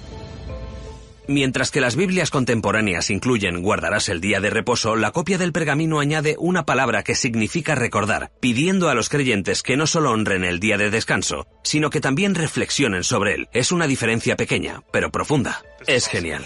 Mientras 1.27 1.69
que 1.69 1.81
las 1.81 1.95
Biblias 1.95 2.31
contemporáneas 2.31 3.11
incluyen 3.11 3.61
guardarás 3.61 4.09
el 4.09 4.21
día 4.21 4.39
de 4.39 4.49
reposo, 4.49 4.95
la 4.95 5.11
copia 5.11 5.37
del 5.37 5.51
pergamino 5.51 5.99
añade 5.99 6.35
una 6.39 6.65
palabra 6.65 7.03
que 7.03 7.13
significa 7.13 7.75
recordar, 7.75 8.31
pidiendo 8.39 8.89
a 8.89 8.95
los 8.95 9.09
creyentes 9.09 9.61
que 9.61 9.77
no 9.77 9.85
solo 9.85 10.11
honren 10.11 10.45
el 10.45 10.59
día 10.59 10.77
de 10.77 10.89
descanso, 10.89 11.45
sino 11.63 11.91
que 11.91 12.01
también 12.01 12.33
reflexionen 12.33 13.03
sobre 13.03 13.35
él. 13.35 13.49
Es 13.51 13.71
una 13.71 13.85
diferencia 13.85 14.35
pequeña, 14.35 14.81
pero 14.91 15.11
profunda. 15.11 15.61
Es 15.85 16.07
genial. 16.07 16.43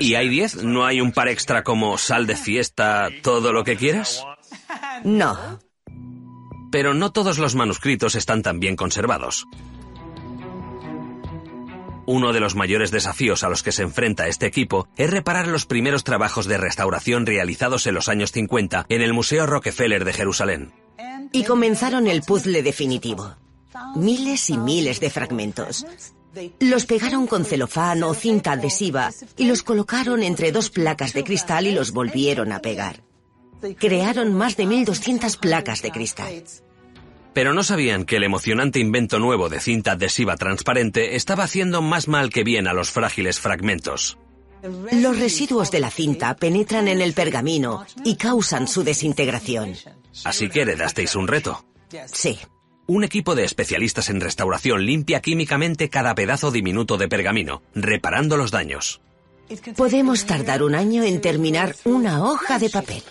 ¿Y 0.00 0.14
hay 0.14 0.28
diez? 0.28 0.56
¿No 0.62 0.84
hay 0.84 1.00
un 1.00 1.12
par 1.12 1.28
extra 1.28 1.62
como 1.62 1.96
sal 1.98 2.26
de 2.26 2.36
fiesta, 2.36 3.08
todo 3.22 3.52
lo 3.52 3.64
que 3.64 3.76
quieras? 3.76 4.24
No. 5.02 5.58
Pero 6.70 6.92
no 6.92 7.10
todos 7.10 7.38
los 7.38 7.54
manuscritos 7.54 8.14
están 8.14 8.42
tan 8.42 8.60
bien 8.60 8.76
conservados. 8.76 9.46
Uno 12.06 12.32
de 12.32 12.40
los 12.40 12.54
mayores 12.54 12.90
desafíos 12.90 13.44
a 13.44 13.48
los 13.48 13.62
que 13.62 13.72
se 13.72 13.82
enfrenta 13.82 14.26
este 14.26 14.46
equipo 14.46 14.88
es 14.96 15.10
reparar 15.10 15.46
los 15.46 15.64
primeros 15.64 16.04
trabajos 16.04 16.46
de 16.46 16.58
restauración 16.58 17.24
realizados 17.24 17.86
en 17.86 17.94
los 17.94 18.08
años 18.08 18.32
50 18.32 18.86
en 18.88 19.00
el 19.00 19.14
Museo 19.14 19.46
Rockefeller 19.46 20.04
de 20.04 20.12
Jerusalén. 20.12 20.72
Y 21.32 21.44
comenzaron 21.44 22.06
el 22.06 22.22
puzzle 22.22 22.62
definitivo. 22.62 23.36
Miles 23.94 24.50
y 24.50 24.58
miles 24.58 25.00
de 25.00 25.10
fragmentos. 25.10 25.86
Los 26.60 26.86
pegaron 26.86 27.26
con 27.26 27.44
celofán 27.44 28.02
o 28.02 28.14
cinta 28.14 28.52
adhesiva 28.52 29.10
y 29.36 29.46
los 29.46 29.62
colocaron 29.62 30.22
entre 30.22 30.52
dos 30.52 30.70
placas 30.70 31.12
de 31.12 31.24
cristal 31.24 31.66
y 31.66 31.72
los 31.72 31.92
volvieron 31.92 32.52
a 32.52 32.60
pegar. 32.60 33.02
Crearon 33.78 34.34
más 34.34 34.56
de 34.56 34.64
1.200 34.64 35.38
placas 35.38 35.82
de 35.82 35.90
cristal. 35.90 36.44
Pero 37.32 37.52
no 37.54 37.62
sabían 37.62 38.04
que 38.04 38.16
el 38.16 38.24
emocionante 38.24 38.80
invento 38.80 39.18
nuevo 39.18 39.48
de 39.48 39.60
cinta 39.60 39.92
adhesiva 39.92 40.36
transparente 40.36 41.16
estaba 41.16 41.44
haciendo 41.44 41.82
más 41.82 42.08
mal 42.08 42.30
que 42.30 42.42
bien 42.42 42.66
a 42.66 42.72
los 42.72 42.90
frágiles 42.90 43.38
fragmentos. 43.38 44.18
Los 44.92 45.18
residuos 45.18 45.70
de 45.70 45.80
la 45.80 45.90
cinta 45.90 46.36
penetran 46.36 46.88
en 46.88 47.00
el 47.00 47.12
pergamino 47.14 47.84
y 48.04 48.16
causan 48.16 48.68
su 48.68 48.82
desintegración. 48.82 49.74
Así 50.24 50.48
que 50.48 50.62
heredasteis 50.62 51.14
un 51.14 51.28
reto. 51.28 51.64
Sí. 52.12 52.38
Un 52.90 53.04
equipo 53.04 53.36
de 53.36 53.44
especialistas 53.44 54.10
en 54.10 54.20
restauración 54.20 54.84
limpia 54.84 55.20
químicamente 55.20 55.88
cada 55.88 56.12
pedazo 56.16 56.50
diminuto 56.50 56.96
de 56.98 57.06
pergamino, 57.06 57.62
reparando 57.72 58.36
los 58.36 58.50
daños. 58.50 59.00
Podemos 59.76 60.26
tardar 60.26 60.64
un 60.64 60.74
año 60.74 61.04
en 61.04 61.20
terminar 61.20 61.76
una 61.84 62.24
hoja 62.24 62.58
de 62.58 62.68
papel. 62.68 63.04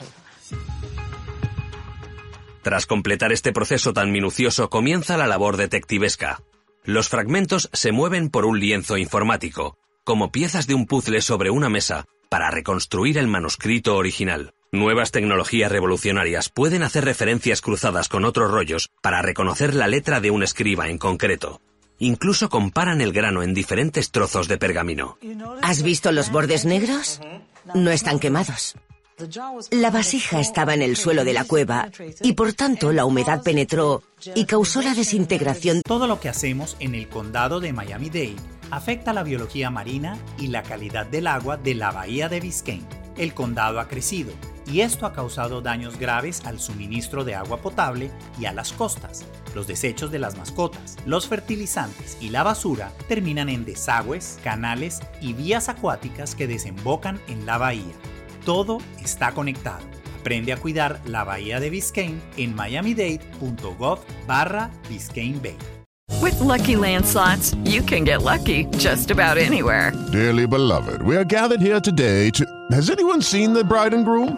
Tras 2.61 2.85
completar 2.85 3.31
este 3.31 3.53
proceso 3.53 3.93
tan 3.93 4.11
minucioso 4.11 4.69
comienza 4.69 5.15
la 5.15 5.27
labor 5.27 5.55
detectivesca. 5.55 6.41
Los 6.83 7.07
fragmentos 7.07 7.69
se 7.71 7.93
mueven 7.93 8.29
por 8.31 8.43
un 8.43 8.59
lienzo 8.59 8.97
informático, 8.97 9.77
como 10.03 10.29
piezas 10.29 10.67
de 10.67 10.73
un 10.73 10.87
puzzle 10.87 11.21
sobre 11.21 11.51
una 11.51 11.69
mesa, 11.69 12.05
para 12.27 12.51
reconstruir 12.51 13.17
el 13.17 13.27
manuscrito 13.27 13.95
original. 13.95 14.53
Nuevas 14.71 15.09
tecnologías 15.09 15.71
revolucionarias 15.71 16.49
pueden 16.49 16.83
hacer 16.83 17.03
referencias 17.03 17.59
cruzadas 17.59 18.07
con 18.07 18.23
otros 18.23 18.51
rollos 18.51 18.91
para 19.01 19.23
reconocer 19.23 19.73
la 19.73 19.87
letra 19.87 20.21
de 20.21 20.29
un 20.29 20.43
escriba 20.43 20.89
en 20.89 20.99
concreto. 20.99 21.59
Incluso 21.97 22.49
comparan 22.49 23.01
el 23.01 23.11
grano 23.11 23.41
en 23.41 23.55
diferentes 23.55 24.11
trozos 24.11 24.47
de 24.47 24.59
pergamino. 24.59 25.17
¿Has 25.63 25.81
visto 25.81 26.11
los 26.11 26.31
bordes 26.31 26.65
negros? 26.65 27.19
No 27.73 27.89
están 27.89 28.19
quemados. 28.19 28.75
La 29.71 29.89
vasija 29.89 30.39
estaba 30.39 30.75
en 30.75 30.83
el 30.83 30.97
suelo 30.97 31.25
de 31.25 31.33
la 31.33 31.45
cueva 31.45 31.89
y 32.21 32.33
por 32.33 32.53
tanto 32.53 32.93
la 32.93 33.05
humedad 33.05 33.41
penetró 33.41 34.03
y 34.35 34.45
causó 34.45 34.83
la 34.83 34.93
desintegración. 34.93 35.81
Todo 35.81 36.05
lo 36.05 36.19
que 36.19 36.29
hacemos 36.29 36.77
en 36.79 36.93
el 36.93 37.09
condado 37.09 37.59
de 37.59 37.73
Miami-Dade 37.73 38.35
afecta 38.69 39.13
la 39.13 39.23
biología 39.23 39.71
marina 39.71 40.15
y 40.37 40.47
la 40.47 40.61
calidad 40.61 41.07
del 41.07 41.25
agua 41.25 41.57
de 41.57 41.73
la 41.73 41.91
bahía 41.91 42.29
de 42.29 42.39
Biscayne. 42.39 42.85
El 43.17 43.33
condado 43.33 43.79
ha 43.79 43.87
crecido 43.89 44.31
y 44.71 44.81
esto 44.81 45.05
ha 45.05 45.13
causado 45.13 45.61
daños 45.61 45.97
graves 45.97 46.41
al 46.45 46.59
suministro 46.59 47.23
de 47.23 47.35
agua 47.35 47.57
potable 47.57 48.11
y 48.39 48.45
a 48.45 48.53
las 48.53 48.71
costas. 48.71 49.25
Los 49.55 49.67
desechos 49.67 50.11
de 50.11 50.19
las 50.19 50.37
mascotas, 50.37 50.97
los 51.05 51.27
fertilizantes 51.27 52.17
y 52.21 52.29
la 52.29 52.43
basura 52.43 52.91
terminan 53.07 53.49
en 53.49 53.65
desagües, 53.65 54.39
canales 54.43 54.99
y 55.21 55.33
vías 55.33 55.69
acuáticas 55.69 56.35
que 56.35 56.47
desembocan 56.47 57.19
en 57.27 57.45
la 57.45 57.57
bahía. 57.57 57.95
Todo 58.45 58.79
está 59.01 59.31
conectado. 59.31 59.83
Aprende 60.19 60.53
a 60.53 60.57
cuidar 60.57 60.99
la 61.05 61.23
bahía 61.23 61.59
de 61.59 61.69
Biscayne 61.69 62.19
en 62.37 62.55
miamidade.gov 62.55 63.99
barra 64.27 64.69
Biscayne 64.89 65.39
Bay. 65.39 65.57
With 66.21 66.39
lucky 66.41 66.75
landslots, 66.75 67.55
you 67.65 67.81
can 67.81 68.03
get 68.03 68.23
lucky 68.23 68.65
just 68.77 69.09
about 69.09 69.37
anywhere. 69.37 69.93
Dearly 70.11 70.45
beloved, 70.45 71.01
we 71.01 71.15
are 71.15 71.23
gathered 71.23 71.61
here 71.61 71.79
today 71.79 72.29
to. 72.31 72.45
Has 72.71 72.89
anyone 72.89 73.21
seen 73.21 73.53
the 73.53 73.63
bride 73.63 73.93
and 73.93 74.03
groom? 74.03 74.37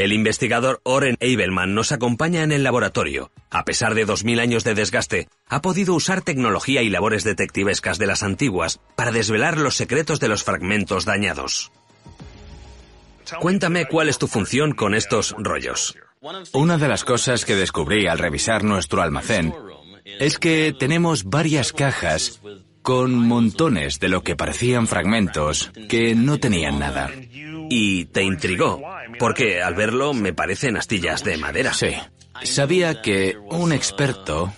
El 0.00 0.14
investigador 0.14 0.80
Oren 0.82 1.18
Eibelman 1.20 1.74
nos 1.74 1.92
acompaña 1.92 2.42
en 2.42 2.52
el 2.52 2.62
laboratorio. 2.62 3.30
A 3.50 3.66
pesar 3.66 3.94
de 3.94 4.06
2.000 4.06 4.40
años 4.40 4.64
de 4.64 4.72
desgaste, 4.72 5.28
ha 5.46 5.60
podido 5.60 5.92
usar 5.92 6.22
tecnología 6.22 6.80
y 6.80 6.88
labores 6.88 7.22
detectivescas 7.22 7.98
de 7.98 8.06
las 8.06 8.22
antiguas 8.22 8.80
para 8.96 9.12
desvelar 9.12 9.58
los 9.58 9.76
secretos 9.76 10.18
de 10.18 10.28
los 10.28 10.42
fragmentos 10.42 11.04
dañados. 11.04 11.70
Cuéntame 13.40 13.88
cuál 13.88 14.08
es 14.08 14.16
tu 14.16 14.26
función 14.26 14.72
con 14.72 14.94
estos 14.94 15.34
rollos. 15.36 15.94
Una 16.54 16.78
de 16.78 16.88
las 16.88 17.04
cosas 17.04 17.44
que 17.44 17.54
descubrí 17.54 18.06
al 18.06 18.18
revisar 18.18 18.64
nuestro 18.64 19.02
almacén 19.02 19.54
es 20.18 20.38
que 20.38 20.74
tenemos 20.78 21.24
varias 21.24 21.74
cajas 21.74 22.40
con 22.80 23.14
montones 23.14 24.00
de 24.00 24.08
lo 24.08 24.22
que 24.22 24.34
parecían 24.34 24.86
fragmentos 24.86 25.70
que 25.90 26.14
no 26.14 26.40
tenían 26.40 26.78
nada. 26.78 27.10
Y 27.70 28.06
te 28.06 28.22
intrigó, 28.22 28.82
porque 29.18 29.62
al 29.62 29.74
verlo 29.74 30.12
me 30.12 30.34
parecen 30.34 30.76
astillas 30.76 31.24
de 31.24 31.38
madera. 31.38 31.72
Sí. 31.72 31.94
Sabía 32.42 33.00
que 33.00 33.36
un 33.50 33.72
experto, 33.72 34.52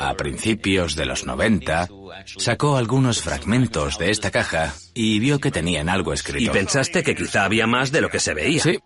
a 0.00 0.14
principios 0.14 0.96
de 0.96 1.06
los 1.06 1.24
90, 1.24 1.88
sacó 2.24 2.76
algunos 2.76 3.22
fragmentos 3.22 3.98
de 3.98 4.10
esta 4.10 4.30
caja 4.30 4.74
y 4.94 5.20
vio 5.20 5.38
que 5.38 5.50
tenían 5.50 5.88
algo 5.88 6.12
escrito. 6.12 6.50
Y 6.50 6.52
pensaste 6.52 7.02
que 7.02 7.14
quizá 7.14 7.44
había 7.44 7.66
más 7.66 7.92
de 7.92 8.00
lo 8.00 8.10
que 8.10 8.20
se 8.20 8.34
veía. 8.34 8.62
Sí. 8.62 8.78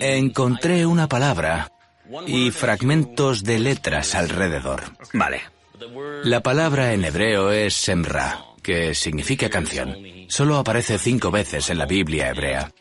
Encontré 0.00 0.84
una 0.84 1.08
palabra 1.08 1.70
y 2.26 2.50
fragmentos 2.50 3.44
de 3.44 3.58
letras 3.58 4.14
alrededor. 4.14 4.82
Vale. 5.12 5.42
La 6.24 6.40
palabra 6.40 6.92
en 6.92 7.04
hebreo 7.04 7.52
es 7.52 7.74
semra, 7.74 8.45
que 8.66 8.96
significa 8.96 9.48
canción. 9.48 9.96
Solo 10.26 10.56
aparece 10.56 10.98
cinco 10.98 11.30
veces 11.30 11.70
en 11.70 11.78
la 11.78 11.86
Biblia 11.86 12.30
hebrea. 12.30 12.72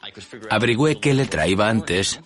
Averigüé 0.50 1.00
qué 1.00 1.14
letra 1.14 1.48
iba 1.48 1.70
antes 1.70 2.22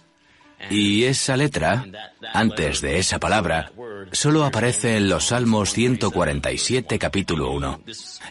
y 0.70 1.04
esa 1.04 1.36
letra, 1.36 1.86
antes 2.34 2.80
de 2.80 3.00
esa 3.00 3.20
palabra, 3.20 3.74
solo 4.14 4.46
aparece 4.46 4.96
en 4.96 5.10
los 5.10 5.26
Salmos 5.26 5.74
147 5.74 6.98
capítulo 6.98 7.52
1. 7.52 7.82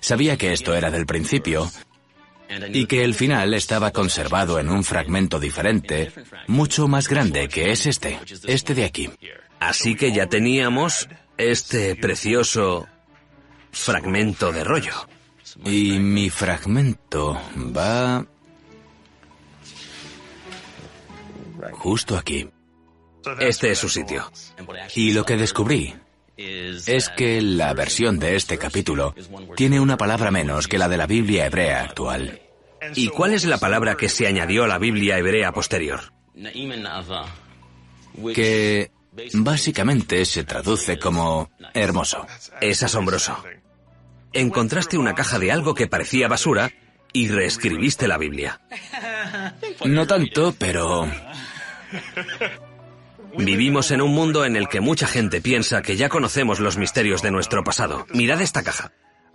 Sabía 0.00 0.38
que 0.38 0.54
esto 0.54 0.74
era 0.74 0.90
del 0.90 1.04
principio 1.04 1.70
y 2.72 2.86
que 2.86 3.04
el 3.04 3.12
final 3.12 3.52
estaba 3.52 3.90
conservado 3.90 4.58
en 4.58 4.70
un 4.70 4.82
fragmento 4.82 5.38
diferente, 5.38 6.10
mucho 6.46 6.88
más 6.88 7.06
grande 7.06 7.48
que 7.48 7.70
es 7.70 7.84
este, 7.84 8.18
este 8.46 8.74
de 8.74 8.84
aquí. 8.86 9.10
Así 9.60 9.94
que 9.94 10.10
ya 10.10 10.26
teníamos 10.26 11.06
este 11.36 11.96
precioso 11.96 12.88
fragmento 13.72 14.52
de 14.52 14.64
rollo. 14.64 15.06
Y 15.64 15.98
mi 15.98 16.30
fragmento 16.30 17.40
va 17.76 18.24
justo 21.72 22.16
aquí. 22.16 22.48
Este 23.40 23.70
es 23.70 23.78
su 23.78 23.88
sitio. 23.88 24.30
Y 24.94 25.12
lo 25.12 25.24
que 25.24 25.36
descubrí 25.36 25.94
es 26.36 27.08
que 27.10 27.40
la 27.40 27.74
versión 27.74 28.18
de 28.18 28.36
este 28.36 28.58
capítulo 28.58 29.14
tiene 29.56 29.80
una 29.80 29.96
palabra 29.96 30.30
menos 30.30 30.68
que 30.68 30.78
la 30.78 30.88
de 30.88 30.96
la 30.96 31.06
Biblia 31.06 31.46
hebrea 31.46 31.82
actual. 31.82 32.40
¿Y 32.94 33.08
cuál 33.08 33.34
es 33.34 33.44
la 33.44 33.58
palabra 33.58 33.96
que 33.96 34.08
se 34.08 34.26
añadió 34.26 34.64
a 34.64 34.68
la 34.68 34.78
Biblia 34.78 35.18
hebrea 35.18 35.52
posterior? 35.52 36.12
Que 38.34 38.90
básicamente 39.34 40.24
se 40.24 40.44
traduce 40.44 40.98
como 40.98 41.50
hermoso. 41.74 42.24
Es 42.60 42.82
asombroso. 42.84 43.36
Encontraste 44.32 44.98
una 44.98 45.14
caja 45.14 45.38
de 45.38 45.52
algo 45.52 45.74
que 45.74 45.86
parecía 45.86 46.28
basura 46.28 46.70
y 47.12 47.28
reescribiste 47.28 48.08
la 48.08 48.18
Biblia. 48.18 48.60
No 49.84 50.06
tanto, 50.06 50.54
pero... 50.58 51.10
Vivimos 53.36 53.90
en 53.90 54.00
un 54.00 54.12
mundo 54.12 54.44
en 54.44 54.56
el 54.56 54.68
que 54.68 54.80
mucha 54.80 55.06
gente 55.06 55.40
piensa 55.40 55.82
que 55.82 55.96
ya 55.96 56.08
conocemos 56.08 56.60
los 56.60 56.76
misterios 56.76 57.22
de 57.22 57.30
nuestro 57.30 57.62
pasado. 57.64 58.06
Mirad 58.12 58.40
esta 58.40 58.62
caja. 58.62 58.92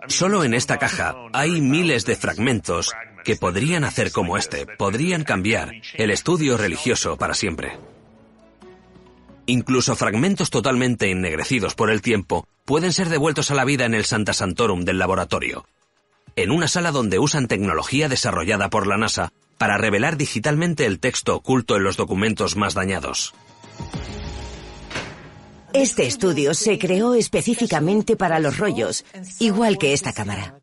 Solo 0.08 0.44
en 0.44 0.54
esta 0.54 0.78
caja 0.78 1.14
hay 1.32 1.60
miles 1.60 2.04
de 2.04 2.16
fragmentos 2.16 2.92
que 3.24 3.36
podrían 3.36 3.84
hacer 3.84 4.12
como 4.12 4.36
este, 4.36 4.66
podrían 4.66 5.24
cambiar 5.24 5.72
el 5.94 6.10
estudio 6.10 6.58
religioso 6.58 7.16
para 7.16 7.34
siempre. 7.34 7.78
Incluso 9.46 9.94
fragmentos 9.94 10.50
totalmente 10.50 11.10
ennegrecidos 11.10 11.74
por 11.74 11.90
el 11.90 12.00
tiempo 12.00 12.48
pueden 12.64 12.92
ser 12.92 13.10
devueltos 13.10 13.50
a 13.50 13.54
la 13.54 13.64
vida 13.64 13.84
en 13.84 13.94
el 13.94 14.04
Santa 14.04 14.32
Santorum 14.32 14.84
del 14.84 14.98
laboratorio, 14.98 15.66
en 16.34 16.50
una 16.50 16.66
sala 16.66 16.92
donde 16.92 17.18
usan 17.18 17.46
tecnología 17.46 18.08
desarrollada 18.08 18.70
por 18.70 18.86
la 18.86 18.96
NASA 18.96 19.32
para 19.58 19.76
revelar 19.76 20.16
digitalmente 20.16 20.86
el 20.86 20.98
texto 20.98 21.36
oculto 21.36 21.76
en 21.76 21.84
los 21.84 21.96
documentos 21.96 22.56
más 22.56 22.74
dañados. 22.74 23.34
Este 25.74 26.06
estudio 26.06 26.54
se 26.54 26.78
creó 26.78 27.14
específicamente 27.14 28.16
para 28.16 28.38
los 28.38 28.58
rollos, 28.58 29.04
igual 29.40 29.76
que 29.76 29.92
esta 29.92 30.12
cámara. 30.12 30.60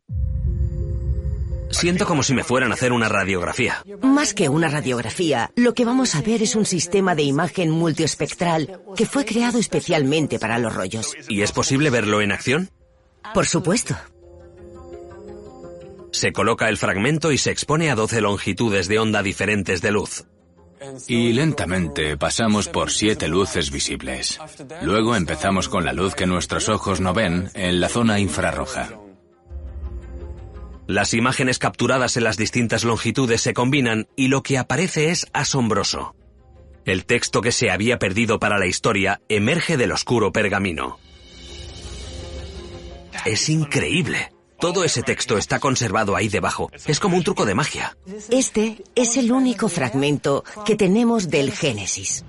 Siento 1.72 2.06
como 2.06 2.22
si 2.22 2.34
me 2.34 2.44
fueran 2.44 2.70
a 2.70 2.74
hacer 2.74 2.92
una 2.92 3.08
radiografía. 3.08 3.82
Más 4.02 4.34
que 4.34 4.48
una 4.48 4.68
radiografía, 4.68 5.50
lo 5.56 5.74
que 5.74 5.84
vamos 5.84 6.14
a 6.14 6.22
ver 6.22 6.42
es 6.42 6.54
un 6.54 6.66
sistema 6.66 7.14
de 7.14 7.22
imagen 7.22 7.70
multiespectral 7.70 8.80
que 8.96 9.06
fue 9.06 9.24
creado 9.24 9.58
especialmente 9.58 10.38
para 10.38 10.58
los 10.58 10.74
rollos. 10.74 11.14
¿Y 11.28 11.42
es 11.42 11.52
posible 11.52 11.90
verlo 11.90 12.20
en 12.20 12.32
acción? 12.32 12.70
Por 13.34 13.46
supuesto. 13.46 13.96
Se 16.12 16.32
coloca 16.32 16.68
el 16.68 16.76
fragmento 16.76 17.32
y 17.32 17.38
se 17.38 17.50
expone 17.50 17.90
a 17.90 17.94
12 17.94 18.20
longitudes 18.20 18.86
de 18.86 18.98
onda 18.98 19.22
diferentes 19.22 19.80
de 19.80 19.90
luz. 19.92 20.26
Y 21.08 21.32
lentamente 21.32 22.16
pasamos 22.16 22.68
por 22.68 22.90
siete 22.90 23.28
luces 23.28 23.70
visibles. 23.70 24.38
Luego 24.82 25.16
empezamos 25.16 25.68
con 25.68 25.84
la 25.84 25.92
luz 25.92 26.14
que 26.14 26.26
nuestros 26.26 26.68
ojos 26.68 27.00
no 27.00 27.14
ven 27.14 27.50
en 27.54 27.80
la 27.80 27.88
zona 27.88 28.18
infrarroja. 28.18 28.90
Las 30.92 31.14
imágenes 31.14 31.58
capturadas 31.58 32.18
en 32.18 32.24
las 32.24 32.36
distintas 32.36 32.84
longitudes 32.84 33.40
se 33.40 33.54
combinan 33.54 34.08
y 34.14 34.28
lo 34.28 34.42
que 34.42 34.58
aparece 34.58 35.10
es 35.10 35.26
asombroso. 35.32 36.14
El 36.84 37.06
texto 37.06 37.40
que 37.40 37.50
se 37.50 37.70
había 37.70 37.98
perdido 37.98 38.38
para 38.38 38.58
la 38.58 38.66
historia 38.66 39.22
emerge 39.30 39.78
del 39.78 39.92
oscuro 39.92 40.32
pergamino. 40.32 40.98
Es 43.24 43.48
increíble. 43.48 44.34
Todo 44.60 44.84
ese 44.84 45.02
texto 45.02 45.38
está 45.38 45.60
conservado 45.60 46.14
ahí 46.14 46.28
debajo. 46.28 46.70
Es 46.84 47.00
como 47.00 47.16
un 47.16 47.24
truco 47.24 47.46
de 47.46 47.54
magia. 47.54 47.96
Este 48.28 48.84
es 48.94 49.16
el 49.16 49.32
único 49.32 49.70
fragmento 49.70 50.44
que 50.66 50.76
tenemos 50.76 51.30
del 51.30 51.52
Génesis. 51.52 52.22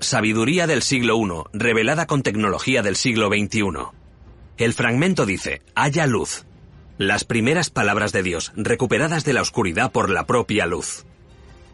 Sabiduría 0.00 0.66
del 0.66 0.82
siglo 0.82 1.16
I, 1.20 1.56
revelada 1.56 2.06
con 2.08 2.24
tecnología 2.24 2.82
del 2.82 2.96
siglo 2.96 3.28
XXI. 3.28 3.62
El 4.56 4.72
fragmento 4.74 5.24
dice, 5.24 5.62
haya 5.76 6.08
luz. 6.08 6.44
Las 6.98 7.24
primeras 7.24 7.70
palabras 7.70 8.12
de 8.12 8.22
Dios, 8.22 8.52
recuperadas 8.54 9.24
de 9.24 9.32
la 9.32 9.42
oscuridad 9.42 9.90
por 9.90 10.10
la 10.10 10.26
propia 10.26 10.64
luz. 10.64 11.04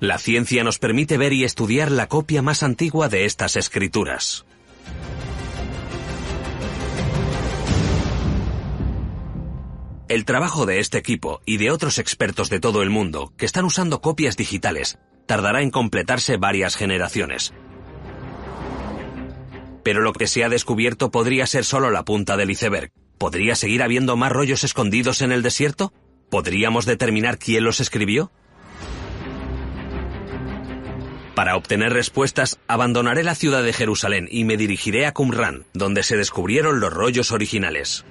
La 0.00 0.16
ciencia 0.16 0.64
nos 0.64 0.78
permite 0.78 1.18
ver 1.18 1.34
y 1.34 1.44
estudiar 1.44 1.90
la 1.90 2.06
copia 2.06 2.40
más 2.40 2.62
antigua 2.62 3.10
de 3.10 3.26
estas 3.26 3.56
escrituras. 3.56 4.46
El 10.08 10.24
trabajo 10.24 10.64
de 10.64 10.78
este 10.78 10.96
equipo 10.96 11.42
y 11.44 11.58
de 11.58 11.70
otros 11.70 11.98
expertos 11.98 12.48
de 12.48 12.58
todo 12.58 12.82
el 12.82 12.88
mundo 12.88 13.34
que 13.36 13.44
están 13.44 13.66
usando 13.66 14.00
copias 14.00 14.38
digitales 14.38 14.98
tardará 15.26 15.60
en 15.60 15.70
completarse 15.70 16.38
varias 16.38 16.76
generaciones. 16.76 17.52
Pero 19.84 20.00
lo 20.00 20.14
que 20.14 20.26
se 20.26 20.44
ha 20.44 20.48
descubierto 20.48 21.10
podría 21.10 21.46
ser 21.46 21.66
solo 21.66 21.90
la 21.90 22.06
punta 22.06 22.38
del 22.38 22.50
iceberg. 22.50 22.90
¿Podría 23.20 23.54
seguir 23.54 23.82
habiendo 23.82 24.16
más 24.16 24.32
rollos 24.32 24.64
escondidos 24.64 25.20
en 25.20 25.30
el 25.30 25.42
desierto? 25.42 25.92
¿Podríamos 26.30 26.86
determinar 26.86 27.36
quién 27.38 27.64
los 27.64 27.78
escribió? 27.78 28.32
Para 31.34 31.54
obtener 31.54 31.92
respuestas, 31.92 32.58
abandonaré 32.66 33.22
la 33.22 33.34
ciudad 33.34 33.62
de 33.62 33.74
Jerusalén 33.74 34.26
y 34.30 34.44
me 34.44 34.56
dirigiré 34.56 35.04
a 35.04 35.12
Qumran, 35.12 35.66
donde 35.74 36.02
se 36.02 36.16
descubrieron 36.16 36.80
los 36.80 36.94
rollos 36.94 37.30
originales. 37.30 38.06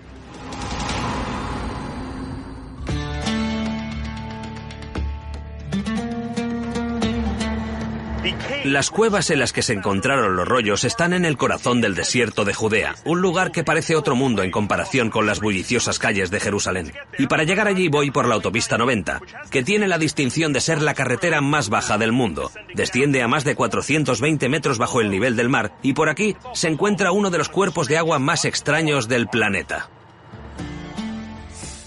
Las 8.63 8.89
cuevas 8.89 9.30
en 9.30 9.39
las 9.39 9.54
que 9.54 9.62
se 9.62 9.73
encontraron 9.73 10.36
los 10.36 10.47
rollos 10.47 10.84
están 10.84 11.13
en 11.13 11.25
el 11.25 11.38
corazón 11.38 11.80
del 11.82 11.95
desierto 11.95 12.43
de 12.45 12.54
Judea, 12.54 12.95
un 13.06 13.21
lugar 13.21 13.52
que 13.52 13.63
parece 13.63 13.95
otro 13.95 14.15
mundo 14.15 14.43
en 14.43 14.52
comparación 14.52 15.10
con 15.10 15.25
las 15.25 15.39
bulliciosas 15.39 15.97
calles 15.97 16.30
de 16.30 16.39
Jerusalén. 16.39 16.91
Y 17.17 17.28
para 17.28 17.43
llegar 17.43 17.67
allí 17.67 17.88
voy 17.88 18.12
por 18.12 18.28
la 18.28 18.36
autopista 18.36 18.78
90, 18.78 19.21
que 19.49 19.63
tiene 19.63 19.88
la 19.88 19.97
distinción 19.97 20.52
de 20.52 20.62
ser 20.62 20.82
la 20.82 20.93
carretera 20.93 21.41
más 21.41 21.69
baja 21.69 21.97
del 21.97 22.12
mundo. 22.12 22.52
Desciende 22.73 23.21
a 23.21 23.28
más 23.28 23.43
de 23.43 23.56
420 23.56 24.49
metros 24.49 24.78
bajo 24.78 25.02
el 25.02 25.10
nivel 25.10 25.36
del 25.36 25.49
mar 25.49 25.73
y 25.82 25.93
por 25.93 26.10
aquí 26.10 26.36
se 26.54 26.67
encuentra 26.67 27.12
uno 27.12 27.30
de 27.30 27.38
los 27.38 27.49
cuerpos 27.49 27.88
de 27.88 27.97
agua 27.97 28.19
más 28.19 28.45
extraños 28.45 29.08
del 29.08 29.28
planeta. 29.28 29.89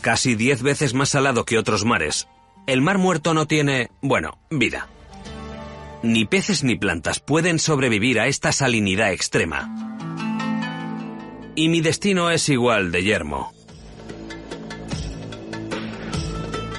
Casi 0.01 0.35
10 0.35 0.63
veces 0.63 0.95
más 0.95 1.11
salado 1.11 1.45
que 1.45 1.59
otros 1.59 1.85
mares, 1.85 2.29
el 2.67 2.81
mar 2.81 2.99
muerto 2.99 3.35
no 3.35 3.47
tiene, 3.47 3.91
bueno, 4.01 4.39
vida. 4.51 4.89
Ni 6.03 6.25
peces 6.25 6.65
ni 6.65 6.75
plantas 6.75 7.21
pueden 7.21 7.61
sobrevivir 7.61 8.19
a 8.19 8.27
esta 8.27 8.51
salinidad 8.51 9.13
extrema. 9.13 9.71
Y 11.55 11.69
mi 11.69 11.81
destino 11.81 12.31
es 12.31 12.49
igual 12.49 12.91
de 12.91 13.05
yermo. 13.05 13.53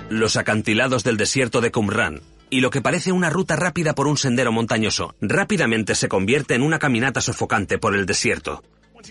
Los 0.09 0.35
acantilados 0.35 1.05
del 1.05 1.15
desierto 1.15 1.61
de 1.61 1.71
Qumran 1.71 2.21
y 2.49 2.59
lo 2.59 2.69
que 2.69 2.81
parece 2.81 3.13
una 3.13 3.29
ruta 3.29 3.55
rápida 3.55 3.95
por 3.95 4.07
un 4.07 4.17
sendero 4.17 4.51
montañoso 4.51 5.15
rápidamente 5.21 5.95
se 5.95 6.09
convierte 6.09 6.55
en 6.55 6.61
una 6.61 6.77
caminata 6.77 7.21
sofocante 7.21 7.77
por 7.77 7.95
el 7.95 8.05
desierto. 8.05 8.61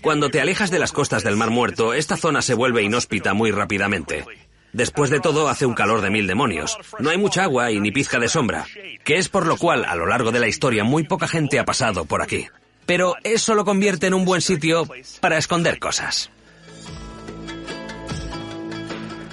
Cuando 0.02 0.28
te 0.28 0.40
alejas 0.40 0.70
de 0.70 0.78
las 0.78 0.92
costas 0.92 1.24
del 1.24 1.36
Mar 1.36 1.50
Muerto, 1.50 1.94
esta 1.94 2.16
zona 2.18 2.42
se 2.42 2.54
vuelve 2.54 2.82
inhóspita 2.82 3.32
muy 3.34 3.50
rápidamente. 3.50 4.24
Después 4.72 5.10
de 5.10 5.20
todo, 5.20 5.48
hace 5.48 5.66
un 5.66 5.74
calor 5.74 6.00
de 6.00 6.10
mil 6.10 6.26
demonios. 6.26 6.78
No 6.98 7.10
hay 7.10 7.18
mucha 7.18 7.44
agua 7.44 7.70
y 7.70 7.80
ni 7.80 7.90
pizca 7.90 8.18
de 8.18 8.28
sombra, 8.28 8.66
que 9.04 9.16
es 9.16 9.28
por 9.28 9.46
lo 9.46 9.56
cual, 9.56 9.84
a 9.84 9.94
lo 9.94 10.06
largo 10.06 10.32
de 10.32 10.40
la 10.40 10.48
historia, 10.48 10.82
muy 10.82 11.04
poca 11.04 11.28
gente 11.28 11.58
ha 11.58 11.64
pasado 11.64 12.06
por 12.06 12.22
aquí. 12.22 12.46
Pero 12.86 13.14
eso 13.22 13.54
lo 13.54 13.64
convierte 13.64 14.06
en 14.06 14.14
un 14.14 14.24
buen 14.24 14.40
sitio 14.40 14.88
para 15.20 15.36
esconder 15.36 15.78
cosas. 15.78 16.30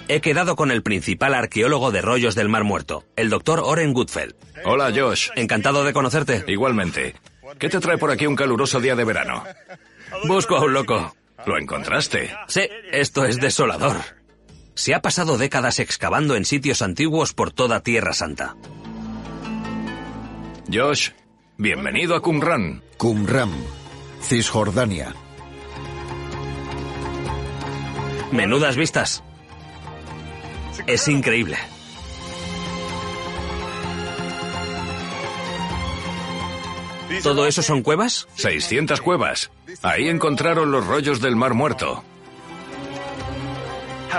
He 0.10 0.22
quedado 0.22 0.56
con 0.56 0.72
el 0.72 0.84
principal 0.84 1.34
arqueólogo 1.34 1.92
de 1.92 2.02
rollos 2.02 2.36
del 2.36 2.50
Mar 2.50 2.64
Muerto, 2.64 3.06
el 3.16 3.30
doctor 3.30 3.62
Oren 3.64 3.94
Goodfeld. 3.94 4.36
Hola, 4.66 4.92
Josh. 4.94 5.30
Encantado 5.36 5.84
de 5.84 5.94
conocerte. 5.94 6.44
Igualmente. 6.48 7.16
¿Qué 7.60 7.70
te 7.70 7.80
trae 7.80 7.98
por 7.98 8.12
aquí 8.12 8.26
un 8.26 8.36
caluroso 8.36 8.82
día 8.82 8.96
de 8.96 9.06
verano? 9.06 9.44
Busco 10.26 10.58
a 10.58 10.66
un 10.66 10.74
loco. 10.74 11.16
¿Lo 11.46 11.58
encontraste? 11.58 12.36
Sí, 12.48 12.68
esto 12.92 13.24
es 13.24 13.40
desolador 13.40 14.19
se 14.80 14.96
ha 14.96 15.02
pasado 15.02 15.38
décadas 15.38 15.80
excavando 15.80 16.38
en 16.38 16.46
sitios 16.46 16.82
antiguos 16.82 17.34
por 17.34 17.52
toda 17.52 17.84
Tierra 17.84 18.14
Santa. 18.14 18.56
Josh, 20.72 21.10
bienvenido 21.58 22.16
a 22.16 22.22
Qumran. 22.22 22.82
Qumran, 22.96 23.52
Cisjordania. 24.22 25.14
Menudas 28.32 28.78
vistas. 28.78 29.22
Es 30.88 31.10
increíble. 31.10 31.58
¿Todo 37.22 37.48
eso 37.48 37.62
son 37.62 37.82
cuevas? 37.82 38.30
600 38.36 39.02
cuevas. 39.02 39.52
Ahí 39.82 40.08
encontraron 40.08 40.72
los 40.72 40.88
rollos 40.88 41.20
del 41.20 41.36
Mar 41.36 41.54
Muerto. 41.54 42.06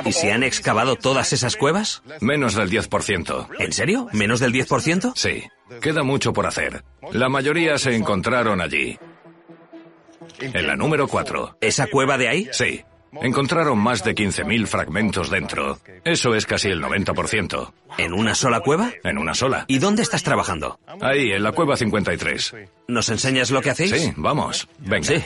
¿Y 0.05 0.12
se 0.12 0.33
han 0.33 0.42
excavado 0.42 0.96
todas 0.96 1.33
esas 1.33 1.57
cuevas? 1.57 2.03
Menos 2.20 2.55
del 2.55 2.70
10%. 2.70 3.48
¿En 3.59 3.72
serio? 3.72 4.09
¿Menos 4.12 4.40
del 4.40 4.53
10%? 4.53 5.12
Sí. 5.16 5.44
Queda 5.81 6.03
mucho 6.03 6.33
por 6.33 6.46
hacer. 6.46 6.85
La 7.12 7.29
mayoría 7.29 7.79
se 7.79 7.94
encontraron 7.94 8.61
allí. 8.61 8.98
En 10.40 10.66
la 10.66 10.76
número 10.76 11.07
4. 11.09 11.59
¿Esa 11.61 11.87
cueva 11.87 12.16
de 12.18 12.29
ahí? 12.29 12.48
Sí. 12.53 12.85
Encontraron 13.12 13.79
más 13.79 14.05
de 14.05 14.14
15.000 14.14 14.66
fragmentos 14.66 15.31
dentro. 15.31 15.79
Eso 16.05 16.35
es 16.35 16.46
casi 16.46 16.68
el 16.68 16.81
90%. 16.81 17.72
¿En 17.98 18.12
una 18.12 18.35
sola 18.35 18.61
cueva? 18.61 18.92
En 19.03 19.18
una 19.18 19.35
sola. 19.35 19.64
¿Y 19.66 19.79
dónde 19.79 20.03
estás 20.03 20.22
trabajando? 20.22 20.79
Ahí, 21.00 21.33
en 21.33 21.42
la 21.42 21.53
cueva 21.53 21.76
53. 21.76 22.55
¿Nos 22.87 23.09
enseñas 23.09 23.50
lo 23.50 23.61
que 23.62 23.70
hacéis? 23.70 23.90
Sí, 23.90 24.12
vamos. 24.16 24.68
Venga. 24.79 25.09
Sí. 25.09 25.24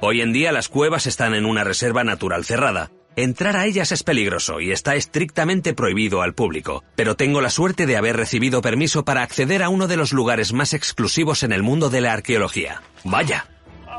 Hoy 0.00 0.20
en 0.20 0.32
día 0.32 0.52
las 0.52 0.68
cuevas 0.68 1.08
están 1.08 1.34
en 1.34 1.44
una 1.44 1.64
reserva 1.64 2.04
natural 2.04 2.44
cerrada. 2.44 2.92
Entrar 3.16 3.56
a 3.56 3.66
ellas 3.66 3.90
es 3.90 4.04
peligroso 4.04 4.60
y 4.60 4.70
está 4.70 4.94
estrictamente 4.94 5.74
prohibido 5.74 6.22
al 6.22 6.34
público, 6.34 6.84
pero 6.94 7.16
tengo 7.16 7.40
la 7.40 7.50
suerte 7.50 7.84
de 7.84 7.96
haber 7.96 8.16
recibido 8.16 8.62
permiso 8.62 9.04
para 9.04 9.22
acceder 9.22 9.60
a 9.64 9.68
uno 9.68 9.88
de 9.88 9.96
los 9.96 10.12
lugares 10.12 10.52
más 10.52 10.72
exclusivos 10.72 11.42
en 11.42 11.50
el 11.50 11.64
mundo 11.64 11.90
de 11.90 12.00
la 12.00 12.12
arqueología. 12.12 12.80
Vaya. 13.02 13.46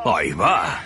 Ahí 0.05 0.31
va. 0.31 0.83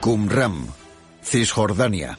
Qumran, 0.00 0.66
Cisjordania. 1.22 2.18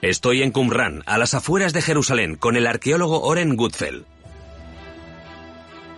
Estoy 0.00 0.42
en 0.42 0.50
Qumran, 0.50 1.02
a 1.04 1.18
las 1.18 1.34
afueras 1.34 1.74
de 1.74 1.82
Jerusalén, 1.82 2.36
con 2.36 2.56
el 2.56 2.66
arqueólogo 2.66 3.20
Oren 3.22 3.54
Gutfeld. 3.54 4.06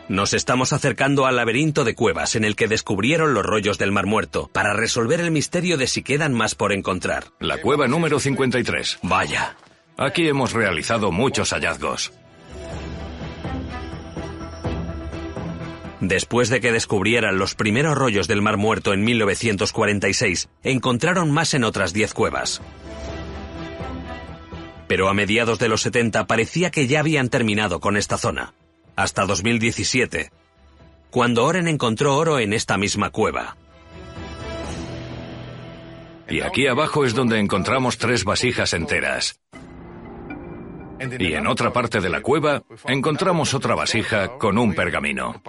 Nos 0.08 0.34
estamos 0.34 0.72
acercando 0.72 1.26
al 1.26 1.34
laberinto 1.34 1.82
de 1.84 1.96
cuevas 1.96 2.36
en 2.36 2.44
el 2.44 2.54
que 2.54 2.68
descubrieron 2.68 3.34
los 3.34 3.44
rollos 3.44 3.76
del 3.76 3.90
Mar 3.90 4.06
Muerto, 4.06 4.48
para 4.52 4.72
resolver 4.72 5.20
el 5.20 5.32
misterio 5.32 5.76
de 5.76 5.88
si 5.88 6.04
quedan 6.04 6.32
más 6.32 6.54
por 6.54 6.72
encontrar. 6.72 7.24
La 7.40 7.60
cueva 7.60 7.88
número 7.88 8.20
53. 8.20 9.00
Vaya. 9.02 9.56
Aquí 9.96 10.28
hemos 10.28 10.52
realizado 10.52 11.10
muchos 11.10 11.50
hallazgos. 11.50 12.12
Después 16.00 16.50
de 16.50 16.60
que 16.60 16.70
descubrieran 16.70 17.38
los 17.38 17.56
primeros 17.56 17.98
rollos 17.98 18.28
del 18.28 18.42
Mar 18.42 18.58
Muerto 18.58 18.92
en 18.92 19.02
1946, 19.02 20.48
encontraron 20.62 21.32
más 21.32 21.52
en 21.54 21.64
otras 21.64 21.92
10 21.92 22.14
cuevas. 22.14 22.62
Pero 24.86 25.08
a 25.08 25.14
mediados 25.14 25.58
de 25.58 25.68
los 25.68 25.80
70 25.80 26.28
parecía 26.28 26.70
que 26.70 26.86
ya 26.86 27.00
habían 27.00 27.28
terminado 27.28 27.80
con 27.80 27.96
esta 27.96 28.18
zona. 28.18 28.54
Hasta 28.96 29.26
2017, 29.26 30.30
cuando 31.10 31.44
Oren 31.44 31.68
encontró 31.68 32.16
oro 32.16 32.38
en 32.38 32.54
esta 32.54 32.78
misma 32.78 33.10
cueva. 33.10 33.56
Y 36.28 36.40
aquí 36.40 36.66
abajo 36.66 37.04
es 37.04 37.14
donde 37.14 37.38
encontramos 37.38 37.98
tres 37.98 38.24
vasijas 38.24 38.72
enteras. 38.72 39.38
Y 41.18 41.34
en 41.34 41.46
otra 41.46 41.72
parte 41.72 42.00
de 42.00 42.08
la 42.08 42.22
cueva 42.22 42.62
encontramos 42.86 43.52
otra 43.54 43.74
vasija 43.74 44.38
con 44.38 44.56
un 44.56 44.74
pergamino. 44.74 45.42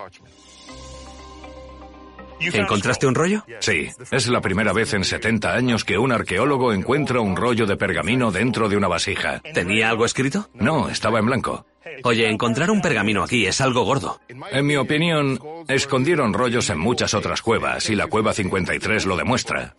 ¿Encontraste 2.39 3.07
un 3.07 3.15
rollo? 3.15 3.43
Sí, 3.59 3.89
es 4.11 4.27
la 4.27 4.41
primera 4.41 4.73
vez 4.73 4.93
en 4.93 5.03
70 5.03 5.53
años 5.53 5.83
que 5.83 5.97
un 5.97 6.11
arqueólogo 6.11 6.73
encuentra 6.73 7.19
un 7.19 7.35
rollo 7.35 7.65
de 7.65 7.77
pergamino 7.77 8.31
dentro 8.31 8.69
de 8.69 8.77
una 8.77 8.87
vasija. 8.87 9.41
¿Tenía 9.53 9.89
algo 9.89 10.05
escrito? 10.05 10.49
No, 10.53 10.89
estaba 10.89 11.19
en 11.19 11.25
blanco. 11.25 11.65
Oye, 12.03 12.29
encontrar 12.29 12.69
un 12.69 12.81
pergamino 12.81 13.23
aquí 13.23 13.45
es 13.45 13.61
algo 13.61 13.83
gordo. 13.83 14.19
En 14.51 14.65
mi 14.65 14.75
opinión, 14.75 15.39
escondieron 15.67 16.33
rollos 16.33 16.69
en 16.69 16.79
muchas 16.79 17.13
otras 17.13 17.41
cuevas 17.41 17.89
y 17.89 17.95
la 17.95 18.07
cueva 18.07 18.33
53 18.33 19.05
lo 19.05 19.17
demuestra. 19.17 19.75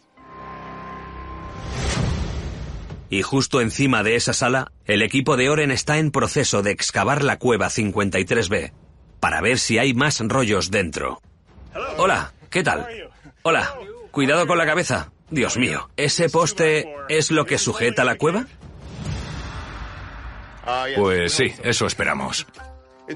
Y 3.10 3.22
justo 3.22 3.60
encima 3.60 4.02
de 4.02 4.16
esa 4.16 4.34
sala, 4.34 4.72
el 4.84 5.00
equipo 5.02 5.36
de 5.36 5.48
Oren 5.48 5.70
está 5.70 5.98
en 5.98 6.10
proceso 6.10 6.62
de 6.62 6.72
excavar 6.72 7.24
la 7.24 7.38
cueva 7.38 7.68
53B 7.68 8.72
para 9.20 9.40
ver 9.40 9.58
si 9.58 9.78
hay 9.78 9.94
más 9.94 10.20
rollos 10.20 10.70
dentro. 10.70 11.20
Hola, 11.96 12.32
¿qué 12.50 12.62
tal? 12.62 12.86
Hola, 13.42 13.74
cuidado 14.10 14.46
con 14.46 14.58
la 14.58 14.66
cabeza. 14.66 15.10
Dios 15.30 15.58
mío, 15.58 15.90
¿ese 15.96 16.28
poste 16.28 16.94
es 17.08 17.30
lo 17.30 17.44
que 17.44 17.58
sujeta 17.58 18.04
la 18.04 18.16
cueva? 18.16 18.46
Pues 20.96 21.32
sí, 21.32 21.52
eso 21.62 21.86
esperamos. 21.86 22.46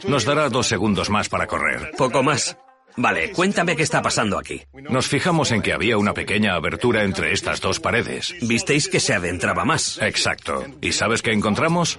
Nos 0.07 0.25
dará 0.25 0.49
dos 0.49 0.67
segundos 0.67 1.11
más 1.11 1.29
para 1.29 1.47
correr. 1.47 1.93
Poco 1.97 2.23
más. 2.23 2.57
Vale, 2.97 3.33
cuéntame 3.33 3.77
qué 3.77 3.83
está 3.83 4.03
pasando 4.03 4.39
aquí. 4.39 4.63
Nos 4.75 5.07
fijamos 5.07 5.51
en 5.51 5.63
que 5.63 5.73
había 5.73 5.97
una 5.97 6.13
pequeña 6.13 6.55
abertura 6.55 7.05
entre 7.05 7.33
estas 7.33 7.61
dos 7.61 7.81
paredes. 7.81 8.35
Visteis 8.43 8.89
que 8.89 9.01
se 9.01 9.15
adentraba 9.15 9.65
más. 9.65 9.99
Exacto. 10.03 10.65
¿Y 10.81 10.93
sabes 10.93 11.23
qué 11.23 11.33
encontramos? 11.33 11.99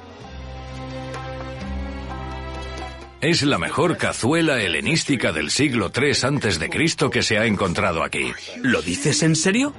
Es 3.23 3.41
la 3.41 3.57
mejor 3.57 3.95
cazuela 3.95 4.61
helenística 4.61 5.31
del 5.31 5.49
siglo 5.49 5.93
III 5.95 6.11
antes 6.23 6.59
de 6.59 6.69
Cristo 6.69 7.09
que 7.09 7.23
se 7.23 7.37
ha 7.37 7.45
encontrado 7.45 8.03
aquí. 8.03 8.33
¿Lo 8.57 8.81
dices 8.81 9.23
en 9.23 9.37
serio? 9.37 9.73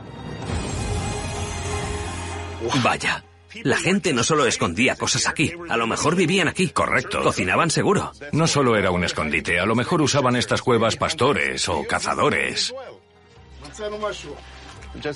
Vaya. 2.82 3.22
La 3.62 3.76
gente 3.76 4.14
no 4.14 4.24
solo 4.24 4.46
escondía 4.46 4.96
cosas 4.96 5.28
aquí, 5.28 5.52
a 5.68 5.76
lo 5.76 5.86
mejor 5.86 6.16
vivían 6.16 6.48
aquí. 6.48 6.70
Correcto. 6.70 7.22
Cocinaban 7.22 7.68
seguro. 7.68 8.12
No 8.32 8.46
solo 8.46 8.78
era 8.78 8.90
un 8.90 9.04
escondite, 9.04 9.60
a 9.60 9.66
lo 9.66 9.74
mejor 9.74 10.00
usaban 10.00 10.36
estas 10.36 10.62
cuevas 10.62 10.96
pastores 10.96 11.68
o 11.68 11.84
cazadores. 11.86 12.72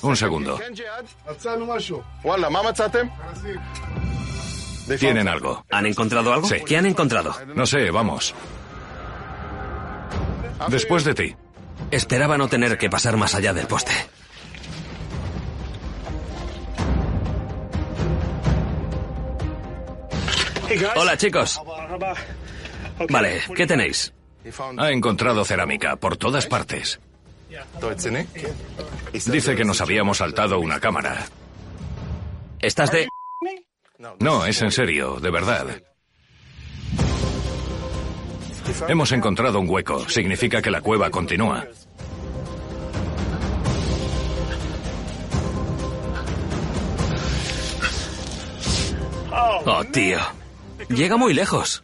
Un 0.03 0.17
segundo. 0.19 0.61
Tienen 4.97 5.29
algo. 5.29 5.65
¿Han 5.71 5.87
encontrado 5.87 6.33
algo? 6.33 6.49
Sí. 6.49 6.57
¿Qué 6.67 6.77
han 6.77 6.87
encontrado? 6.87 7.35
No 7.55 7.67
sé, 7.67 7.91
vamos. 7.91 8.35
Después 10.69 11.05
de 11.05 11.15
ti. 11.15 11.37
Esperaba 11.91 12.37
no 12.37 12.49
tener 12.49 12.77
que 12.79 12.91
pasar 12.91 13.17
más 13.17 13.35
allá 13.35 13.53
del 13.53 13.67
poste. 13.67 13.93
Hola 20.97 21.17
chicos. 21.17 21.61
Vale, 23.09 23.41
¿qué 23.55 23.67
tenéis? 23.67 24.13
Ha 24.79 24.91
encontrado 24.91 25.45
cerámica 25.45 25.97
por 25.97 26.17
todas 26.17 26.47
partes. 26.47 27.01
Dice 29.13 29.57
que 29.57 29.65
nos 29.65 29.81
habíamos 29.81 30.19
saltado 30.19 30.59
una 30.59 30.81
cámara. 30.81 31.27
¿Estás 32.61 32.91
de...? 32.91 33.09
No, 33.99 34.47
es 34.47 34.63
en 34.63 34.71
serio, 34.71 35.19
de 35.21 35.31
verdad. 35.31 35.67
Hemos 38.87 39.13
encontrado 39.13 39.59
un 39.59 39.69
hueco. 39.69 40.09
Significa 40.09 40.63
que 40.63 40.71
la 40.71 40.81
cueva 40.81 41.11
continúa. 41.11 41.67
Oh, 49.33 49.85
tío. 49.93 50.19
Llega 50.89 51.17
muy 51.17 51.35
lejos. 51.35 51.83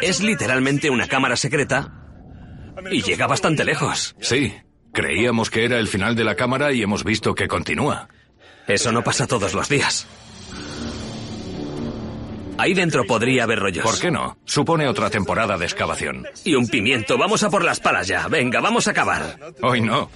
Es 0.00 0.20
literalmente 0.20 0.90
una 0.90 1.06
cámara 1.06 1.36
secreta 1.36 1.92
y 2.90 3.02
llega 3.02 3.26
bastante 3.26 3.64
lejos. 3.64 4.14
Sí, 4.20 4.54
creíamos 4.92 5.50
que 5.50 5.64
era 5.64 5.78
el 5.78 5.88
final 5.88 6.14
de 6.16 6.24
la 6.24 6.34
cámara 6.34 6.72
y 6.72 6.82
hemos 6.82 7.04
visto 7.04 7.34
que 7.34 7.48
continúa. 7.48 8.08
Eso 8.66 8.92
no 8.92 9.02
pasa 9.02 9.26
todos 9.26 9.54
los 9.54 9.68
días. 9.68 10.06
Ahí 12.58 12.74
dentro 12.74 13.04
podría 13.04 13.44
haber 13.44 13.58
rollos. 13.58 13.84
¿Por 13.84 13.98
qué 13.98 14.10
no? 14.10 14.38
Supone 14.44 14.88
otra 14.88 15.10
temporada 15.10 15.58
de 15.58 15.66
excavación. 15.66 16.26
Y 16.44 16.54
un 16.54 16.66
pimiento. 16.68 17.18
Vamos 17.18 17.42
a 17.42 17.50
por 17.50 17.64
las 17.64 17.80
palas 17.80 18.06
ya. 18.06 18.28
Venga, 18.28 18.60
vamos 18.60 18.88
a 18.88 18.94
cavar. 18.94 19.38
Hoy 19.62 19.80
no. 19.82 20.10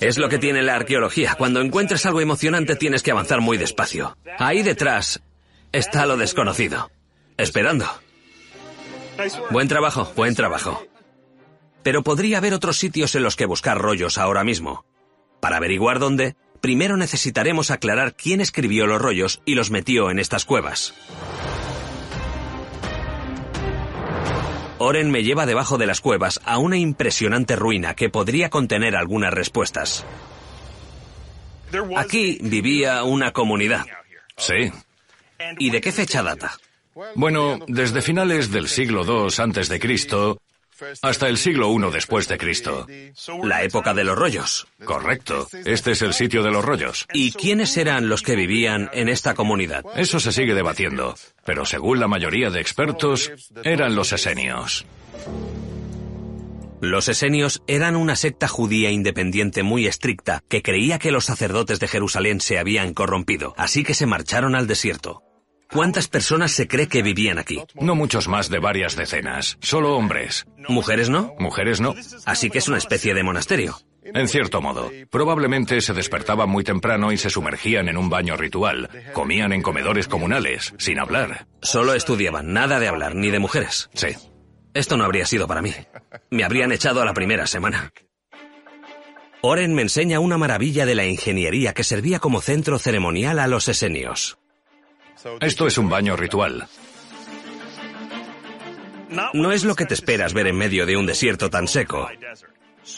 Es 0.00 0.18
lo 0.18 0.28
que 0.28 0.38
tiene 0.38 0.62
la 0.62 0.76
arqueología. 0.76 1.34
Cuando 1.36 1.60
encuentres 1.60 2.04
algo 2.06 2.20
emocionante 2.20 2.76
tienes 2.76 3.02
que 3.02 3.10
avanzar 3.10 3.40
muy 3.40 3.56
despacio. 3.56 4.16
Ahí 4.38 4.62
detrás 4.62 5.20
está 5.72 6.06
lo 6.06 6.16
desconocido. 6.16 6.90
Esperando. 7.36 7.86
Buen 9.50 9.68
trabajo, 9.68 10.12
buen 10.14 10.34
trabajo. 10.34 10.84
Pero 11.82 12.02
podría 12.02 12.38
haber 12.38 12.52
otros 12.52 12.76
sitios 12.76 13.14
en 13.14 13.22
los 13.22 13.36
que 13.36 13.46
buscar 13.46 13.78
rollos 13.78 14.18
ahora 14.18 14.44
mismo. 14.44 14.84
Para 15.40 15.56
averiguar 15.56 15.98
dónde, 15.98 16.36
primero 16.60 16.96
necesitaremos 16.96 17.70
aclarar 17.70 18.14
quién 18.14 18.40
escribió 18.40 18.86
los 18.86 19.00
rollos 19.00 19.40
y 19.44 19.54
los 19.54 19.70
metió 19.70 20.10
en 20.10 20.18
estas 20.18 20.44
cuevas. 20.44 20.94
Oren 24.78 25.10
me 25.10 25.22
lleva 25.22 25.44
debajo 25.44 25.76
de 25.76 25.86
las 25.86 26.00
cuevas 26.00 26.40
a 26.44 26.56
una 26.56 26.78
impresionante 26.78 27.54
ruina 27.54 27.94
que 27.94 28.08
podría 28.08 28.48
contener 28.48 28.96
algunas 28.96 29.32
respuestas. 29.32 30.06
Aquí 31.96 32.38
vivía 32.40 33.04
una 33.04 33.32
comunidad. 33.32 33.84
Sí. 34.36 34.72
¿Y 35.58 35.70
de 35.70 35.80
qué 35.80 35.92
fecha 35.92 36.22
data? 36.22 36.52
Bueno, 37.14 37.58
desde 37.68 38.02
finales 38.02 38.50
del 38.50 38.68
siglo 38.68 39.04
II 39.04 39.32
antes 39.38 39.68
de 39.68 39.78
Cristo 39.78 40.40
hasta 41.02 41.28
el 41.28 41.36
siglo 41.38 41.72
I 41.72 41.92
después 41.92 42.28
de 42.28 42.38
Cristo. 42.38 42.86
La 43.42 43.62
época 43.62 43.94
de 43.94 44.04
los 44.04 44.16
rollos. 44.16 44.66
Correcto. 44.84 45.48
Este 45.64 45.92
es 45.92 46.02
el 46.02 46.14
sitio 46.14 46.42
de 46.42 46.50
los 46.50 46.64
rollos. 46.64 47.06
¿Y 47.12 47.32
quiénes 47.32 47.76
eran 47.76 48.08
los 48.08 48.22
que 48.22 48.36
vivían 48.36 48.90
en 48.92 49.08
esta 49.08 49.34
comunidad? 49.34 49.84
Eso 49.96 50.20
se 50.20 50.32
sigue 50.32 50.54
debatiendo, 50.54 51.14
pero 51.44 51.64
según 51.64 52.00
la 52.00 52.08
mayoría 52.08 52.50
de 52.50 52.60
expertos, 52.60 53.30
eran 53.64 53.94
los 53.94 54.12
esenios. 54.12 54.86
Los 56.80 57.08
esenios 57.08 57.62
eran 57.66 57.94
una 57.94 58.16
secta 58.16 58.48
judía 58.48 58.90
independiente 58.90 59.62
muy 59.62 59.86
estricta 59.86 60.42
que 60.48 60.62
creía 60.62 60.98
que 60.98 61.10
los 61.10 61.26
sacerdotes 61.26 61.78
de 61.78 61.88
Jerusalén 61.88 62.40
se 62.40 62.58
habían 62.58 62.94
corrompido, 62.94 63.52
así 63.58 63.84
que 63.84 63.92
se 63.92 64.06
marcharon 64.06 64.54
al 64.54 64.66
desierto. 64.66 65.22
¿Cuántas 65.72 66.08
personas 66.08 66.50
se 66.50 66.66
cree 66.66 66.88
que 66.88 67.02
vivían 67.02 67.38
aquí? 67.38 67.62
No 67.74 67.94
muchos 67.94 68.26
más 68.26 68.50
de 68.50 68.58
varias 68.58 68.96
decenas, 68.96 69.56
solo 69.60 69.96
hombres. 69.96 70.44
¿Mujeres 70.68 71.10
no? 71.10 71.32
Mujeres 71.38 71.80
no. 71.80 71.94
Así 72.26 72.50
que 72.50 72.58
es 72.58 72.68
una 72.68 72.78
especie 72.78 73.14
de 73.14 73.22
monasterio. 73.22 73.78
En 74.02 74.26
cierto 74.26 74.60
modo, 74.60 74.90
probablemente 75.10 75.80
se 75.80 75.92
despertaban 75.92 76.48
muy 76.48 76.64
temprano 76.64 77.12
y 77.12 77.18
se 77.18 77.30
sumergían 77.30 77.88
en 77.88 77.98
un 77.98 78.10
baño 78.10 78.36
ritual. 78.36 78.90
Comían 79.12 79.52
en 79.52 79.62
comedores 79.62 80.08
comunales, 80.08 80.74
sin 80.78 80.98
hablar. 80.98 81.46
Solo 81.62 81.94
estudiaban, 81.94 82.52
nada 82.52 82.80
de 82.80 82.88
hablar, 82.88 83.14
ni 83.14 83.30
de 83.30 83.38
mujeres. 83.38 83.90
Sí. 83.94 84.08
Esto 84.74 84.96
no 84.96 85.04
habría 85.04 85.26
sido 85.26 85.46
para 85.46 85.62
mí. 85.62 85.72
Me 86.30 86.42
habrían 86.42 86.72
echado 86.72 87.00
a 87.00 87.04
la 87.04 87.14
primera 87.14 87.46
semana. 87.46 87.92
Oren 89.42 89.74
me 89.74 89.82
enseña 89.82 90.18
una 90.18 90.36
maravilla 90.36 90.84
de 90.84 90.94
la 90.96 91.06
ingeniería 91.06 91.74
que 91.74 91.84
servía 91.84 92.18
como 92.18 92.40
centro 92.40 92.78
ceremonial 92.78 93.38
a 93.38 93.46
los 93.46 93.68
esenios. 93.68 94.40
Esto 95.40 95.66
es 95.66 95.78
un 95.78 95.88
baño 95.88 96.16
ritual. 96.16 96.68
No 99.32 99.52
es 99.52 99.64
lo 99.64 99.74
que 99.74 99.86
te 99.86 99.94
esperas 99.94 100.34
ver 100.34 100.46
en 100.46 100.56
medio 100.56 100.86
de 100.86 100.96
un 100.96 101.06
desierto 101.06 101.50
tan 101.50 101.66
seco. 101.68 102.08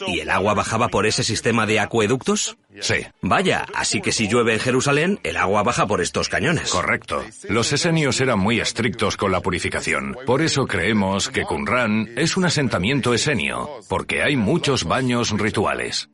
¿Y 0.07 0.19
el 0.19 0.29
agua 0.29 0.53
bajaba 0.53 0.87
por 0.87 1.05
ese 1.05 1.23
sistema 1.23 1.65
de 1.65 1.79
acueductos? 1.79 2.57
Sí. 2.79 3.05
Vaya, 3.21 3.65
así 3.75 4.01
que 4.01 4.11
si 4.11 4.27
llueve 4.27 4.53
en 4.53 4.59
Jerusalén, 4.59 5.19
el 5.23 5.37
agua 5.37 5.63
baja 5.63 5.87
por 5.87 6.01
estos 6.01 6.29
cañones. 6.29 6.71
Correcto. 6.71 7.23
Los 7.49 7.73
esenios 7.73 8.19
eran 8.21 8.39
muy 8.39 8.59
estrictos 8.59 9.17
con 9.17 9.31
la 9.31 9.41
purificación. 9.41 10.17
Por 10.25 10.41
eso 10.41 10.65
creemos 10.65 11.29
que 11.29 11.43
Qumran 11.43 12.09
es 12.15 12.37
un 12.37 12.45
asentamiento 12.45 13.13
esenio, 13.13 13.69
porque 13.89 14.23
hay 14.23 14.35
muchos 14.35 14.85
baños 14.85 15.31
rituales. 15.31 16.09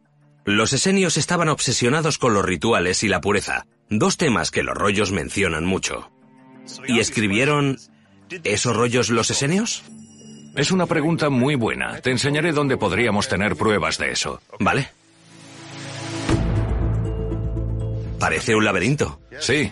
Los 0.46 0.74
esenios 0.74 1.18
estaban 1.18 1.50
obsesionados 1.50 2.18
con 2.18 2.34
los 2.34 2.44
rituales 2.44 3.04
y 3.04 3.08
la 3.08 3.22
pureza, 3.22 3.66
dos 3.90 4.18
temas 4.18 4.52
que 4.52 4.64
los 4.64 4.76
rollos 4.76 5.12
mencionan 5.12 5.66
mucho. 5.66 6.12
¿Y 6.88 7.00
escribieron 7.00 7.78
esos 8.44 8.76
rollos 8.76 9.10
los 9.10 9.32
esenios? 9.32 9.84
Es 10.56 10.72
una 10.72 10.86
pregunta 10.86 11.30
muy 11.30 11.56
buena. 11.56 12.00
Te 12.02 12.12
enseñaré 12.12 12.52
dónde 12.52 12.78
podríamos 12.78 13.28
tener 13.28 13.56
pruebas 13.56 13.98
de 13.98 14.12
eso. 14.12 14.42
Vale. 14.60 14.90
Parece 18.20 18.56
un 18.56 18.66
laberinto. 18.66 19.20
Sí. 19.40 19.72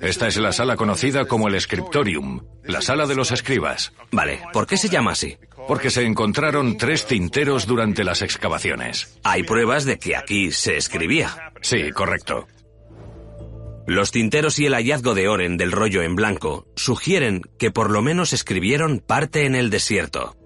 Esta 0.00 0.28
es 0.28 0.36
la 0.36 0.52
sala 0.52 0.76
conocida 0.76 1.24
como 1.26 1.48
el 1.48 1.60
Scriptorium, 1.60 2.40
la 2.64 2.80
sala 2.80 3.06
de 3.06 3.16
los 3.16 3.32
escribas. 3.32 3.92
Vale, 4.12 4.40
¿por 4.52 4.66
qué 4.66 4.76
se 4.76 4.88
llama 4.88 5.12
así? 5.12 5.36
Porque 5.66 5.90
se 5.90 6.04
encontraron 6.04 6.76
tres 6.76 7.06
tinteros 7.06 7.66
durante 7.66 8.04
las 8.04 8.22
excavaciones. 8.22 9.18
Hay 9.24 9.42
pruebas 9.42 9.84
de 9.84 9.98
que 9.98 10.16
aquí 10.16 10.52
se 10.52 10.76
escribía. 10.76 11.52
Sí, 11.62 11.90
correcto. 11.90 12.46
Los 13.88 14.10
tinteros 14.10 14.58
y 14.58 14.66
el 14.66 14.74
hallazgo 14.74 15.14
de 15.14 15.28
Oren 15.28 15.56
del 15.56 15.72
rollo 15.72 16.02
en 16.02 16.14
blanco 16.14 16.66
sugieren 16.76 17.40
que 17.58 17.70
por 17.70 17.90
lo 17.90 18.02
menos 18.02 18.34
escribieron 18.34 18.98
parte 18.98 19.46
en 19.46 19.54
el 19.54 19.70
desierto. 19.70 20.36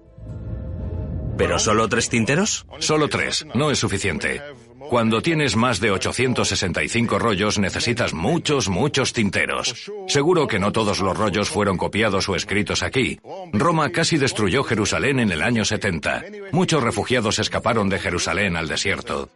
¿Pero 1.37 1.59
solo 1.59 1.89
tres 1.89 2.07
tinteros? 2.07 2.65
Solo 2.79 3.09
tres, 3.09 3.45
no 3.53 3.69
es 3.69 3.79
suficiente. 3.79 4.41
Cuando 4.89 5.21
tienes 5.21 5.57
más 5.57 5.81
de 5.81 5.91
865 5.91 7.19
rollos 7.19 7.59
necesitas 7.59 8.13
muchos, 8.13 8.69
muchos 8.69 9.11
tinteros. 9.11 9.91
Seguro 10.07 10.47
que 10.47 10.59
no 10.59 10.71
todos 10.71 11.01
los 11.01 11.17
rollos 11.17 11.49
fueron 11.49 11.75
copiados 11.75 12.29
o 12.29 12.37
escritos 12.37 12.81
aquí. 12.81 13.19
Roma 13.51 13.89
casi 13.89 14.17
destruyó 14.17 14.63
Jerusalén 14.63 15.19
en 15.19 15.33
el 15.33 15.41
año 15.41 15.65
70. 15.65 16.23
Muchos 16.53 16.81
refugiados 16.81 17.39
escaparon 17.39 17.89
de 17.89 17.99
Jerusalén 17.99 18.55
al 18.55 18.69
desierto. 18.69 19.29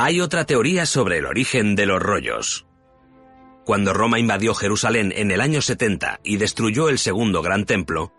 Hay 0.00 0.20
otra 0.20 0.44
teoría 0.44 0.86
sobre 0.86 1.18
el 1.18 1.26
origen 1.26 1.74
de 1.74 1.84
los 1.84 2.00
rollos. 2.00 2.68
Cuando 3.64 3.92
Roma 3.92 4.20
invadió 4.20 4.54
Jerusalén 4.54 5.12
en 5.16 5.32
el 5.32 5.40
año 5.40 5.60
70 5.60 6.20
y 6.22 6.36
destruyó 6.36 6.88
el 6.88 7.00
segundo 7.00 7.42
gran 7.42 7.64
templo, 7.64 8.12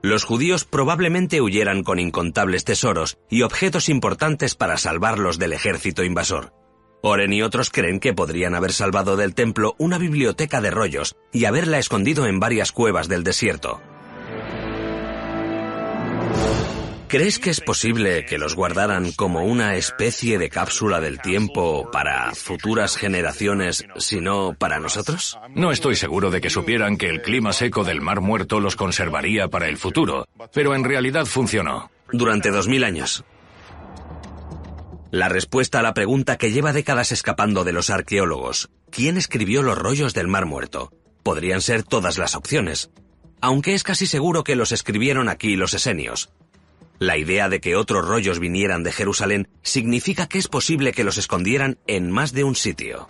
los 0.00 0.22
judíos 0.22 0.64
probablemente 0.64 1.40
huyeran 1.40 1.82
con 1.82 1.98
incontables 1.98 2.62
tesoros 2.62 3.18
y 3.28 3.42
objetos 3.42 3.88
importantes 3.88 4.54
para 4.54 4.76
salvarlos 4.76 5.40
del 5.40 5.54
ejército 5.54 6.04
invasor. 6.04 6.52
Oren 7.02 7.32
y 7.32 7.42
otros 7.42 7.68
creen 7.70 7.98
que 7.98 8.14
podrían 8.14 8.54
haber 8.54 8.72
salvado 8.72 9.16
del 9.16 9.34
templo 9.34 9.74
una 9.76 9.98
biblioteca 9.98 10.60
de 10.60 10.70
rollos 10.70 11.16
y 11.32 11.46
haberla 11.46 11.80
escondido 11.80 12.28
en 12.28 12.38
varias 12.38 12.70
cuevas 12.70 13.08
del 13.08 13.24
desierto. 13.24 13.82
¿Crees 17.14 17.38
que 17.38 17.50
es 17.50 17.60
posible 17.60 18.26
que 18.26 18.38
los 18.38 18.56
guardaran 18.56 19.12
como 19.12 19.44
una 19.44 19.76
especie 19.76 20.36
de 20.36 20.50
cápsula 20.50 20.98
del 20.98 21.20
tiempo 21.20 21.88
para 21.92 22.34
futuras 22.34 22.96
generaciones, 22.96 23.86
si 23.98 24.20
no 24.20 24.56
para 24.58 24.80
nosotros? 24.80 25.38
No 25.54 25.70
estoy 25.70 25.94
seguro 25.94 26.32
de 26.32 26.40
que 26.40 26.50
supieran 26.50 26.96
que 26.96 27.08
el 27.08 27.22
clima 27.22 27.52
seco 27.52 27.84
del 27.84 28.00
Mar 28.00 28.20
Muerto 28.20 28.58
los 28.58 28.74
conservaría 28.74 29.46
para 29.46 29.68
el 29.68 29.76
futuro, 29.76 30.26
pero 30.52 30.74
en 30.74 30.82
realidad 30.82 31.24
funcionó. 31.24 31.88
Durante 32.10 32.50
dos 32.50 32.66
mil 32.66 32.82
años. 32.82 33.22
La 35.12 35.28
respuesta 35.28 35.78
a 35.78 35.82
la 35.82 35.94
pregunta 35.94 36.36
que 36.36 36.50
lleva 36.50 36.72
décadas 36.72 37.12
escapando 37.12 37.62
de 37.62 37.74
los 37.74 37.90
arqueólogos, 37.90 38.70
¿quién 38.90 39.18
escribió 39.18 39.62
los 39.62 39.78
rollos 39.78 40.14
del 40.14 40.26
Mar 40.26 40.46
Muerto? 40.46 40.90
Podrían 41.22 41.60
ser 41.60 41.84
todas 41.84 42.18
las 42.18 42.34
opciones, 42.34 42.90
aunque 43.40 43.74
es 43.74 43.84
casi 43.84 44.08
seguro 44.08 44.42
que 44.42 44.56
los 44.56 44.72
escribieron 44.72 45.28
aquí 45.28 45.54
los 45.54 45.74
esenios, 45.74 46.32
la 46.98 47.16
idea 47.16 47.48
de 47.48 47.60
que 47.60 47.76
otros 47.76 48.06
rollos 48.06 48.38
vinieran 48.38 48.82
de 48.82 48.92
Jerusalén 48.92 49.48
significa 49.62 50.26
que 50.26 50.38
es 50.38 50.48
posible 50.48 50.92
que 50.92 51.04
los 51.04 51.18
escondieran 51.18 51.78
en 51.86 52.10
más 52.10 52.32
de 52.32 52.44
un 52.44 52.54
sitio. 52.54 53.08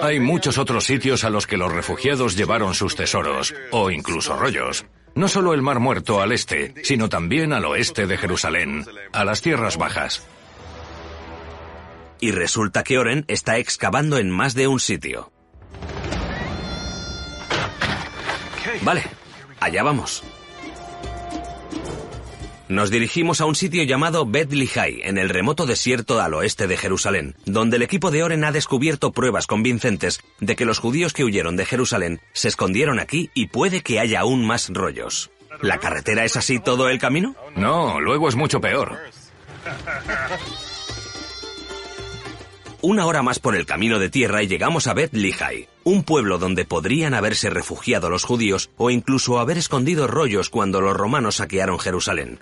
Hay 0.00 0.20
muchos 0.20 0.58
otros 0.58 0.84
sitios 0.84 1.24
a 1.24 1.30
los 1.30 1.46
que 1.46 1.56
los 1.56 1.72
refugiados 1.72 2.36
llevaron 2.36 2.74
sus 2.74 2.96
tesoros, 2.96 3.54
o 3.70 3.90
incluso 3.90 4.36
rollos. 4.36 4.86
No 5.14 5.28
solo 5.28 5.52
el 5.52 5.62
Mar 5.62 5.78
Muerto 5.78 6.20
al 6.20 6.32
este, 6.32 6.74
sino 6.82 7.08
también 7.08 7.52
al 7.52 7.64
oeste 7.66 8.06
de 8.06 8.16
Jerusalén, 8.16 8.86
a 9.12 9.24
las 9.24 9.42
tierras 9.42 9.76
bajas. 9.76 10.26
Y 12.20 12.30
resulta 12.30 12.82
que 12.82 12.98
Oren 12.98 13.24
está 13.28 13.58
excavando 13.58 14.16
en 14.16 14.30
más 14.30 14.54
de 14.54 14.68
un 14.68 14.80
sitio. 14.80 15.30
Vale, 18.82 19.04
allá 19.60 19.82
vamos. 19.82 20.24
Nos 22.72 22.90
dirigimos 22.90 23.42
a 23.42 23.44
un 23.44 23.54
sitio 23.54 23.82
llamado 23.82 24.24
Bet 24.24 24.50
Lihai, 24.50 25.02
en 25.04 25.18
el 25.18 25.28
remoto 25.28 25.66
desierto 25.66 26.22
al 26.22 26.32
oeste 26.32 26.66
de 26.66 26.78
Jerusalén, 26.78 27.36
donde 27.44 27.76
el 27.76 27.82
equipo 27.82 28.10
de 28.10 28.22
Oren 28.22 28.44
ha 28.44 28.50
descubierto 28.50 29.12
pruebas 29.12 29.46
convincentes 29.46 30.22
de 30.40 30.56
que 30.56 30.64
los 30.64 30.78
judíos 30.78 31.12
que 31.12 31.22
huyeron 31.22 31.54
de 31.54 31.66
Jerusalén 31.66 32.22
se 32.32 32.48
escondieron 32.48 32.98
aquí 32.98 33.28
y 33.34 33.48
puede 33.48 33.82
que 33.82 34.00
haya 34.00 34.20
aún 34.20 34.46
más 34.46 34.70
rollos. 34.70 35.30
¿La 35.60 35.80
carretera 35.80 36.24
es 36.24 36.38
así 36.38 36.60
todo 36.60 36.88
el 36.88 36.98
camino? 36.98 37.36
No, 37.56 38.00
luego 38.00 38.30
es 38.30 38.36
mucho 38.36 38.62
peor. 38.62 38.96
Una 42.80 43.04
hora 43.04 43.22
más 43.22 43.38
por 43.38 43.54
el 43.54 43.66
camino 43.66 43.98
de 43.98 44.08
tierra 44.08 44.42
y 44.42 44.48
llegamos 44.48 44.86
a 44.86 44.94
Bet 44.94 45.12
Lihai, 45.12 45.68
un 45.84 46.04
pueblo 46.04 46.38
donde 46.38 46.64
podrían 46.64 47.12
haberse 47.12 47.50
refugiado 47.50 48.08
los 48.08 48.24
judíos 48.24 48.70
o 48.78 48.88
incluso 48.88 49.38
haber 49.38 49.58
escondido 49.58 50.06
rollos 50.06 50.48
cuando 50.48 50.80
los 50.80 50.96
romanos 50.96 51.34
saquearon 51.36 51.78
Jerusalén. 51.78 52.40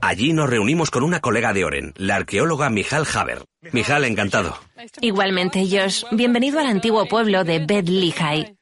Allí 0.00 0.32
nos 0.32 0.50
reunimos 0.50 0.90
con 0.90 1.04
una 1.04 1.20
colega 1.20 1.52
de 1.52 1.64
Oren, 1.64 1.94
la 1.96 2.16
arqueóloga 2.16 2.70
Mijal 2.70 3.06
Haber. 3.14 3.44
Mijal, 3.70 4.04
encantado. 4.04 4.58
Igualmente, 5.00 5.64
Josh. 5.70 6.02
Bienvenido 6.10 6.58
al 6.58 6.66
antiguo 6.66 7.06
pueblo 7.06 7.44
de 7.44 7.60
Bed 7.60 7.88
Lihai. 7.88 8.56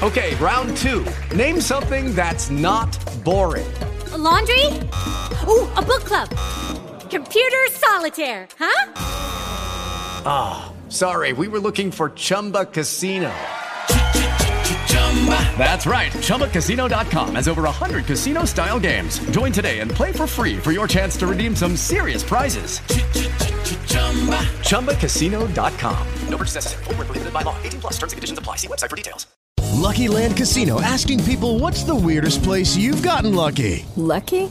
Okay, 0.00 0.36
round 0.36 0.76
two. 0.76 1.04
Name 1.34 1.60
something 1.60 2.14
that's 2.14 2.50
not 2.50 2.88
boring. 3.24 3.66
A 4.12 4.16
laundry? 4.16 4.64
Ooh, 5.48 5.66
a 5.74 5.82
book 5.82 6.04
club. 6.04 6.28
Computer 7.10 7.66
solitaire, 7.72 8.46
huh? 8.60 8.92
Ah, 10.24 10.70
oh, 10.70 10.88
sorry. 10.88 11.32
We 11.32 11.48
were 11.48 11.58
looking 11.58 11.90
for 11.90 12.10
Chumba 12.10 12.66
Casino. 12.66 13.32
That's 15.58 15.84
right. 15.86 16.12
ChumbaCasino.com 16.12 17.34
has 17.34 17.48
over 17.48 17.62
100 17.62 18.04
casino 18.04 18.44
style 18.44 18.78
games. 18.78 19.18
Join 19.30 19.50
today 19.50 19.80
and 19.80 19.90
play 19.90 20.12
for 20.12 20.28
free 20.28 20.56
for 20.58 20.70
your 20.70 20.86
chance 20.86 21.16
to 21.16 21.26
redeem 21.26 21.56
some 21.56 21.76
serious 21.76 22.22
prizes. 22.22 22.78
ChumbaCasino.com. 24.62 26.06
No 26.28 26.36
purchase 26.38 26.54
necessary. 26.54 26.84
Full 26.84 26.94
prohibited 26.94 27.32
by 27.32 27.42
law. 27.42 27.56
18 27.62 27.80
plus 27.80 27.94
terms 27.94 28.12
and 28.12 28.18
conditions 28.18 28.38
apply. 28.38 28.56
See 28.56 28.68
website 28.68 28.90
for 28.90 28.96
details. 28.96 29.26
Lucky 29.78 30.08
Land 30.08 30.36
Casino 30.36 30.80
asking 30.80 31.22
people 31.24 31.58
what's 31.58 31.84
the 31.84 31.94
weirdest 31.94 32.42
place 32.42 32.76
you've 32.76 33.02
gotten 33.02 33.34
lucky? 33.34 33.86
Lucky? 33.96 34.50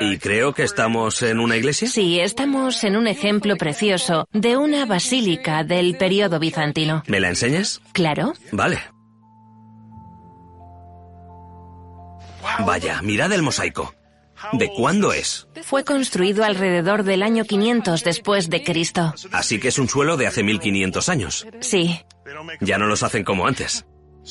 Y 0.00 0.18
creo 0.18 0.52
que 0.54 0.62
estamos 0.62 1.22
en 1.22 1.40
una 1.40 1.56
iglesia. 1.56 1.88
Sí, 1.88 2.20
estamos 2.20 2.84
en 2.84 2.96
un 2.96 3.06
ejemplo 3.06 3.56
precioso 3.56 4.26
de 4.32 4.56
una 4.56 4.86
basílica 4.86 5.64
del 5.64 5.96
periodo 5.96 6.38
bizantino. 6.38 7.02
¿Me 7.06 7.20
la 7.20 7.28
enseñas? 7.28 7.80
Claro. 7.92 8.34
Vale. 8.52 8.80
Vaya, 12.60 13.02
mirad 13.02 13.32
el 13.32 13.42
mosaico. 13.42 13.94
¿De 14.52 14.68
cuándo 14.68 15.12
es? 15.12 15.48
Fue 15.62 15.84
construido 15.84 16.44
alrededor 16.44 17.02
del 17.02 17.22
año 17.22 17.44
500 17.44 18.04
después 18.04 18.48
de 18.48 18.62
Cristo. 18.62 19.14
Así 19.32 19.58
que 19.58 19.68
es 19.68 19.78
un 19.78 19.88
suelo 19.88 20.16
de 20.16 20.26
hace 20.26 20.42
1500 20.44 21.08
años. 21.08 21.46
Sí. 21.60 22.00
Ya 22.60 22.78
no 22.78 22.86
los 22.86 23.02
hacen 23.02 23.24
como 23.24 23.46
antes. 23.46 23.84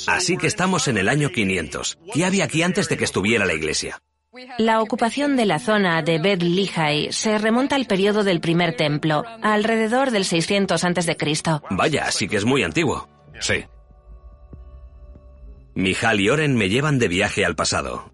Así 0.07 0.37
que 0.37 0.47
estamos 0.47 0.87
en 0.87 0.97
el 0.97 1.09
año 1.09 1.31
500. 1.31 1.97
¿Qué 2.13 2.25
había 2.25 2.45
aquí 2.45 2.61
antes 2.61 2.87
de 2.87 2.97
que 2.97 3.03
estuviera 3.03 3.45
la 3.45 3.53
iglesia? 3.53 3.99
La 4.57 4.81
ocupación 4.81 5.35
de 5.35 5.45
la 5.45 5.59
zona 5.59 6.01
de 6.01 6.19
Bet 6.19 6.41
Lihai 6.41 7.11
se 7.11 7.37
remonta 7.37 7.75
al 7.75 7.85
periodo 7.85 8.23
del 8.23 8.39
primer 8.39 8.75
templo, 8.75 9.23
alrededor 9.41 10.11
del 10.11 10.25
600 10.25 10.83
a.C. 10.83 11.17
Vaya, 11.69 12.05
así 12.05 12.27
que 12.27 12.37
es 12.37 12.45
muy 12.45 12.63
antiguo. 12.63 13.07
Sí. 13.39 13.65
Mijal 15.75 16.19
y 16.19 16.29
Oren 16.29 16.55
me 16.55 16.69
llevan 16.69 16.97
de 16.97 17.07
viaje 17.07 17.45
al 17.45 17.55
pasado. 17.55 18.11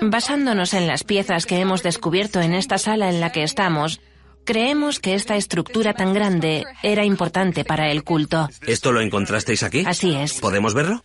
Basándonos 0.00 0.74
en 0.74 0.86
las 0.86 1.04
piezas 1.04 1.46
que 1.46 1.58
hemos 1.58 1.82
descubierto 1.82 2.40
en 2.40 2.54
esta 2.54 2.78
sala 2.78 3.08
en 3.08 3.20
la 3.20 3.32
que 3.32 3.42
estamos, 3.42 4.00
creemos 4.44 5.00
que 5.00 5.14
esta 5.14 5.36
estructura 5.36 5.94
tan 5.94 6.14
grande 6.14 6.64
era 6.82 7.04
importante 7.04 7.64
para 7.64 7.90
el 7.90 8.04
culto. 8.04 8.48
¿Esto 8.66 8.92
lo 8.92 9.00
encontrasteis 9.00 9.62
aquí? 9.62 9.84
Así 9.86 10.14
es. 10.14 10.40
¿Podemos 10.40 10.74
verlo? 10.74 11.02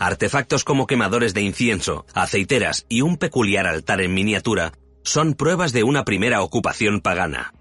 Artefactos 0.00 0.64
como 0.64 0.86
quemadores 0.86 1.34
de 1.34 1.42
incienso, 1.42 2.06
aceiteras 2.14 2.86
y 2.88 3.02
un 3.02 3.18
peculiar 3.18 3.66
altar 3.66 4.00
en 4.00 4.14
miniatura 4.14 4.72
son 5.02 5.34
pruebas 5.34 5.74
de 5.74 5.82
una 5.82 6.06
primera 6.06 6.40
ocupación 6.40 7.02
pagana. 7.02 7.52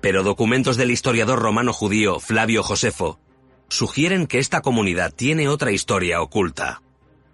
Pero 0.00 0.22
documentos 0.22 0.78
del 0.78 0.90
historiador 0.90 1.40
romano 1.40 1.74
judío 1.74 2.20
Flavio 2.20 2.62
Josefo 2.62 3.20
sugieren 3.68 4.26
que 4.26 4.38
esta 4.38 4.62
comunidad 4.62 5.12
tiene 5.12 5.46
otra 5.48 5.70
historia 5.70 6.22
oculta. 6.22 6.80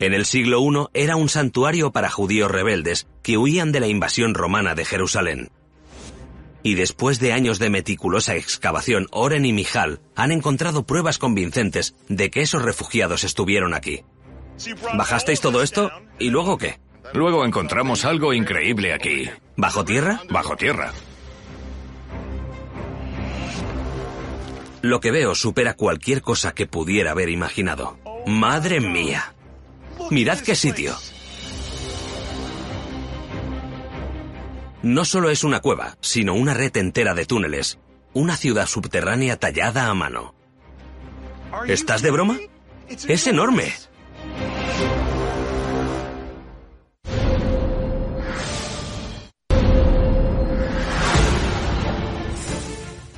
En 0.00 0.14
el 0.14 0.26
siglo 0.26 0.60
I 0.60 0.88
era 0.94 1.14
un 1.14 1.28
santuario 1.28 1.92
para 1.92 2.10
judíos 2.10 2.50
rebeldes 2.50 3.06
que 3.22 3.38
huían 3.38 3.70
de 3.70 3.78
la 3.78 3.86
invasión 3.86 4.34
romana 4.34 4.74
de 4.74 4.84
Jerusalén. 4.84 5.52
Y 6.62 6.74
después 6.74 7.20
de 7.20 7.32
años 7.32 7.58
de 7.58 7.70
meticulosa 7.70 8.36
excavación, 8.36 9.06
Oren 9.10 9.44
y 9.46 9.52
Mijal 9.52 10.00
han 10.14 10.30
encontrado 10.32 10.84
pruebas 10.84 11.18
convincentes 11.18 11.94
de 12.08 12.30
que 12.30 12.42
esos 12.42 12.62
refugiados 12.62 13.24
estuvieron 13.24 13.74
aquí. 13.74 14.02
¿Bajasteis 14.94 15.40
todo 15.40 15.62
esto? 15.62 15.90
¿Y 16.18 16.28
luego 16.30 16.58
qué? 16.58 16.78
Luego 17.14 17.44
encontramos 17.44 18.04
algo 18.04 18.32
increíble 18.34 18.92
aquí. 18.92 19.28
¿Bajo 19.56 19.84
tierra? 19.84 20.20
Bajo 20.30 20.56
tierra. 20.56 20.92
Lo 24.82 25.00
que 25.00 25.10
veo 25.10 25.34
supera 25.34 25.74
cualquier 25.74 26.22
cosa 26.22 26.52
que 26.52 26.66
pudiera 26.66 27.10
haber 27.10 27.28
imaginado. 27.28 27.98
¡Madre 28.26 28.80
mía! 28.80 29.34
Mirad 30.10 30.40
qué 30.40 30.54
sitio. 30.54 30.96
No 34.82 35.04
solo 35.04 35.28
es 35.30 35.44
una 35.44 35.60
cueva, 35.60 35.96
sino 36.00 36.34
una 36.34 36.54
red 36.54 36.74
entera 36.76 37.14
de 37.14 37.26
túneles. 37.26 37.78
Una 38.14 38.36
ciudad 38.36 38.66
subterránea 38.66 39.36
tallada 39.36 39.88
a 39.88 39.94
mano. 39.94 40.34
¿Estás 41.66 42.00
de 42.02 42.10
broma? 42.10 42.38
Es 42.88 43.26
enorme. 43.26 43.74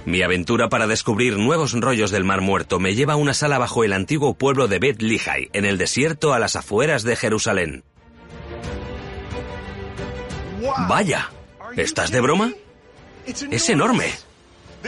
Mi 0.04 0.22
aventura 0.22 0.68
para 0.68 0.88
descubrir 0.88 1.38
nuevos 1.38 1.72
rollos 1.72 2.10
del 2.10 2.24
Mar 2.24 2.40
Muerto 2.40 2.80
me 2.80 2.94
lleva 2.94 3.14
a 3.14 3.16
una 3.16 3.34
sala 3.34 3.58
bajo 3.58 3.84
el 3.84 3.92
antiguo 3.92 4.34
pueblo 4.34 4.66
de 4.66 4.78
Bet 4.80 5.00
Lihai, 5.00 5.48
en 5.52 5.64
el 5.64 5.78
desierto 5.78 6.34
a 6.34 6.38
las 6.38 6.56
afueras 6.56 7.04
de 7.04 7.16
Jerusalén. 7.16 7.84
¡Vaya! 10.88 11.30
¿Estás 11.76 12.10
de 12.10 12.20
broma? 12.20 12.52
Es 13.26 13.68
enorme. 13.68 14.06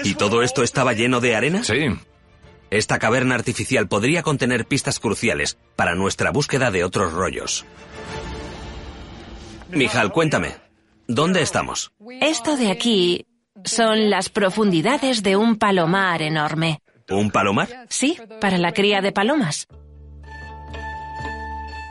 ¿Y 0.02 0.14
todo 0.14 0.42
esto 0.42 0.62
estaba 0.62 0.92
lleno 0.92 1.20
de 1.20 1.36
arena? 1.36 1.62
Sí. 1.62 1.86
Esta 2.70 2.98
caverna 2.98 3.36
artificial 3.36 3.86
podría 3.88 4.22
contener 4.22 4.66
pistas 4.66 4.98
cruciales 4.98 5.56
para 5.76 5.94
nuestra 5.94 6.30
búsqueda 6.30 6.70
de 6.70 6.84
otros 6.84 7.12
rollos. 7.12 7.64
Mijal, 9.70 10.12
cuéntame, 10.12 10.56
¿dónde 11.06 11.42
estamos? 11.42 11.92
Esto 12.20 12.56
de 12.56 12.70
aquí 12.70 13.26
son 13.64 14.10
las 14.10 14.28
profundidades 14.28 15.22
de 15.22 15.36
un 15.36 15.56
palomar 15.56 16.22
enorme. 16.22 16.80
¿Un 17.08 17.30
palomar? 17.30 17.86
Sí, 17.88 18.18
para 18.40 18.58
la 18.58 18.72
cría 18.72 19.00
de 19.00 19.12
palomas. 19.12 19.68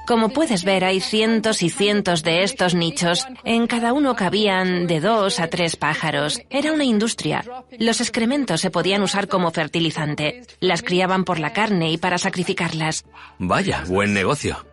Como 0.05 0.29
puedes 0.29 0.65
ver, 0.65 0.83
hay 0.83 0.99
cientos 0.99 1.63
y 1.63 1.69
cientos 1.69 2.23
de 2.23 2.43
estos 2.43 2.75
nichos. 2.75 3.25
En 3.45 3.67
cada 3.67 3.93
uno 3.93 4.15
cabían 4.15 4.85
de 4.85 4.99
dos 4.99 5.39
a 5.39 5.47
tres 5.47 5.77
pájaros. 5.77 6.41
Era 6.49 6.73
una 6.73 6.83
industria. 6.83 7.43
Los 7.79 8.01
excrementos 8.01 8.59
se 8.59 8.69
podían 8.69 9.01
usar 9.01 9.29
como 9.29 9.51
fertilizante. 9.51 10.41
Las 10.59 10.81
criaban 10.81 11.23
por 11.23 11.39
la 11.39 11.53
carne 11.53 11.91
y 11.91 11.97
para 11.97 12.17
sacrificarlas. 12.17 13.05
Vaya, 13.39 13.83
buen 13.87 14.13
negocio. 14.13 14.65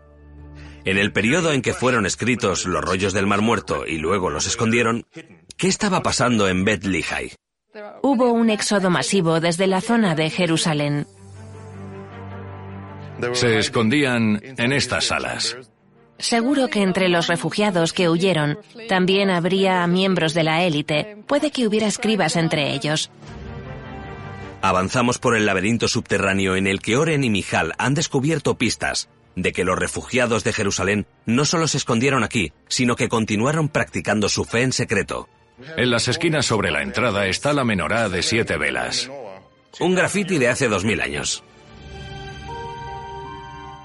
En 0.84 0.98
el 0.98 1.12
periodo 1.12 1.52
en 1.52 1.62
que 1.62 1.74
fueron 1.74 2.06
escritos 2.06 2.66
los 2.66 2.82
rollos 2.82 3.12
del 3.12 3.26
Mar 3.26 3.42
Muerto 3.42 3.86
y 3.86 3.98
luego 3.98 4.30
los 4.30 4.46
escondieron, 4.46 5.06
¿qué 5.56 5.68
estaba 5.68 6.02
pasando 6.02 6.48
en 6.48 6.64
Bet 6.64 6.84
Lihai? 6.84 7.32
Hubo 8.02 8.32
un 8.32 8.50
éxodo 8.50 8.90
masivo 8.90 9.38
desde 9.38 9.68
la 9.68 9.80
zona 9.80 10.16
de 10.16 10.30
Jerusalén. 10.30 11.06
Se 13.32 13.58
escondían 13.58 14.40
en 14.42 14.72
estas 14.72 15.06
salas. 15.06 15.56
Seguro 16.18 16.68
que 16.68 16.82
entre 16.82 17.08
los 17.08 17.28
refugiados 17.28 17.92
que 17.92 18.08
huyeron 18.08 18.58
también 18.88 19.30
habría 19.30 19.86
miembros 19.86 20.34
de 20.34 20.44
la 20.44 20.62
élite. 20.64 21.16
Puede 21.26 21.50
que 21.50 21.66
hubiera 21.66 21.86
escribas 21.86 22.36
entre 22.36 22.74
ellos. 22.74 23.10
Avanzamos 24.60 25.18
por 25.18 25.34
el 25.34 25.46
laberinto 25.46 25.88
subterráneo 25.88 26.56
en 26.56 26.66
el 26.66 26.80
que 26.82 26.96
Oren 26.96 27.24
y 27.24 27.30
Mijal 27.30 27.72
han 27.78 27.94
descubierto 27.94 28.58
pistas 28.58 29.08
de 29.34 29.52
que 29.52 29.64
los 29.64 29.78
refugiados 29.78 30.44
de 30.44 30.52
Jerusalén 30.52 31.06
no 31.24 31.46
solo 31.46 31.66
se 31.68 31.78
escondieron 31.78 32.22
aquí, 32.22 32.52
sino 32.68 32.96
que 32.96 33.08
continuaron 33.08 33.68
practicando 33.68 34.28
su 34.28 34.44
fe 34.44 34.62
en 34.62 34.72
secreto. 34.72 35.28
En 35.76 35.90
las 35.90 36.08
esquinas 36.08 36.44
sobre 36.44 36.70
la 36.70 36.82
entrada 36.82 37.26
está 37.26 37.52
la 37.54 37.64
menorá 37.64 38.08
de 38.08 38.22
siete 38.22 38.58
velas. 38.58 39.10
Un 39.78 39.94
grafiti 39.94 40.36
de 40.36 40.48
hace 40.48 40.68
dos 40.68 40.84
mil 40.84 41.00
años. 41.00 41.42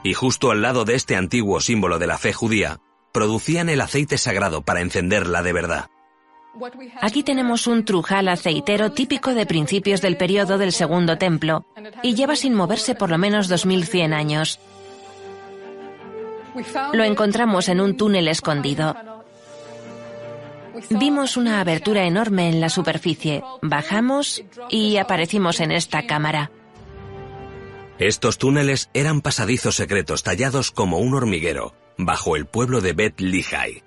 Y 0.06 0.14
justo 0.14 0.52
al 0.52 0.62
lado 0.62 0.86
de 0.86 0.94
este 0.94 1.16
antiguo 1.16 1.60
símbolo 1.60 1.98
de 1.98 2.06
la 2.06 2.20
fe 2.20 2.32
judía, 2.32 2.80
producían 3.12 3.70
el 3.70 3.82
aceite 3.82 4.20
sagrado 4.20 4.62
para 4.62 4.82
encenderla 4.82 5.42
de 5.42 5.52
verdad. 5.52 5.90
Aquí 7.02 7.24
tenemos 7.24 7.66
un 7.66 7.86
trujal 7.86 8.28
aceitero 8.28 8.92
típico 8.92 9.34
de 9.34 9.48
principios 9.48 10.02
del 10.02 10.16
periodo 10.16 10.60
del 10.60 10.74
Segundo 10.74 11.18
Templo, 11.18 11.66
y 12.04 12.14
lleva 12.14 12.36
sin 12.36 12.54
moverse 12.54 12.94
por 12.94 13.10
lo 13.10 13.18
menos 13.18 13.48
2100 13.48 14.14
años. 14.14 14.60
Lo 16.94 17.04
encontramos 17.04 17.68
en 17.68 17.82
un 17.82 17.98
túnel 17.98 18.28
escondido. 18.28 18.96
Vimos 20.92 21.36
una 21.36 21.62
abertura 21.62 22.04
enorme 22.04 22.50
en 22.50 22.62
la 22.62 22.70
superficie, 22.70 23.42
bajamos 23.64 24.44
y 24.70 24.98
aparecimos 24.98 25.62
en 25.62 25.72
esta 25.72 26.06
cámara. 26.06 26.52
Estos 28.00 28.38
túneles 28.38 28.90
eran 28.94 29.22
pasadizos 29.22 29.76
secretos 29.76 30.22
tallados 30.24 30.72
como 30.72 30.98
un 30.98 31.14
hormiguero, 31.14 31.74
bajo 31.98 32.36
el 32.36 32.46
pueblo 32.46 32.82
de 32.82 32.92
Bet 32.92 33.22
Lihai. 33.22 33.84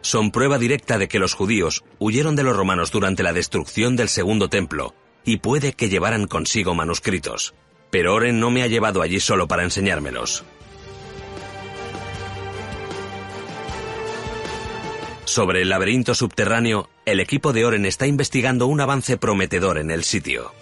Son 0.00 0.30
prueba 0.30 0.56
directa 0.56 0.96
de 0.96 1.06
que 1.06 1.18
los 1.18 1.34
judíos 1.34 1.84
huyeron 1.98 2.34
de 2.34 2.44
los 2.44 2.56
romanos 2.56 2.90
durante 2.90 3.22
la 3.22 3.34
destrucción 3.34 3.94
del 3.94 4.08
segundo 4.08 4.48
templo, 4.48 4.94
y 5.22 5.36
puede 5.36 5.74
que 5.74 5.90
llevaran 5.90 6.26
consigo 6.26 6.74
manuscritos. 6.74 7.54
Pero 7.90 8.14
Oren 8.14 8.40
no 8.40 8.50
me 8.50 8.62
ha 8.62 8.68
llevado 8.68 9.02
allí 9.02 9.20
solo 9.20 9.46
para 9.46 9.64
enseñármelos. 9.64 10.44
Sobre 15.26 15.60
el 15.60 15.68
laberinto 15.68 16.14
subterráneo, 16.14 16.88
el 17.04 17.20
equipo 17.20 17.52
de 17.52 17.66
Oren 17.66 17.84
está 17.84 18.06
investigando 18.06 18.66
un 18.66 18.80
avance 18.80 19.18
prometedor 19.18 19.76
en 19.76 19.90
el 19.90 20.04
sitio. 20.04 20.52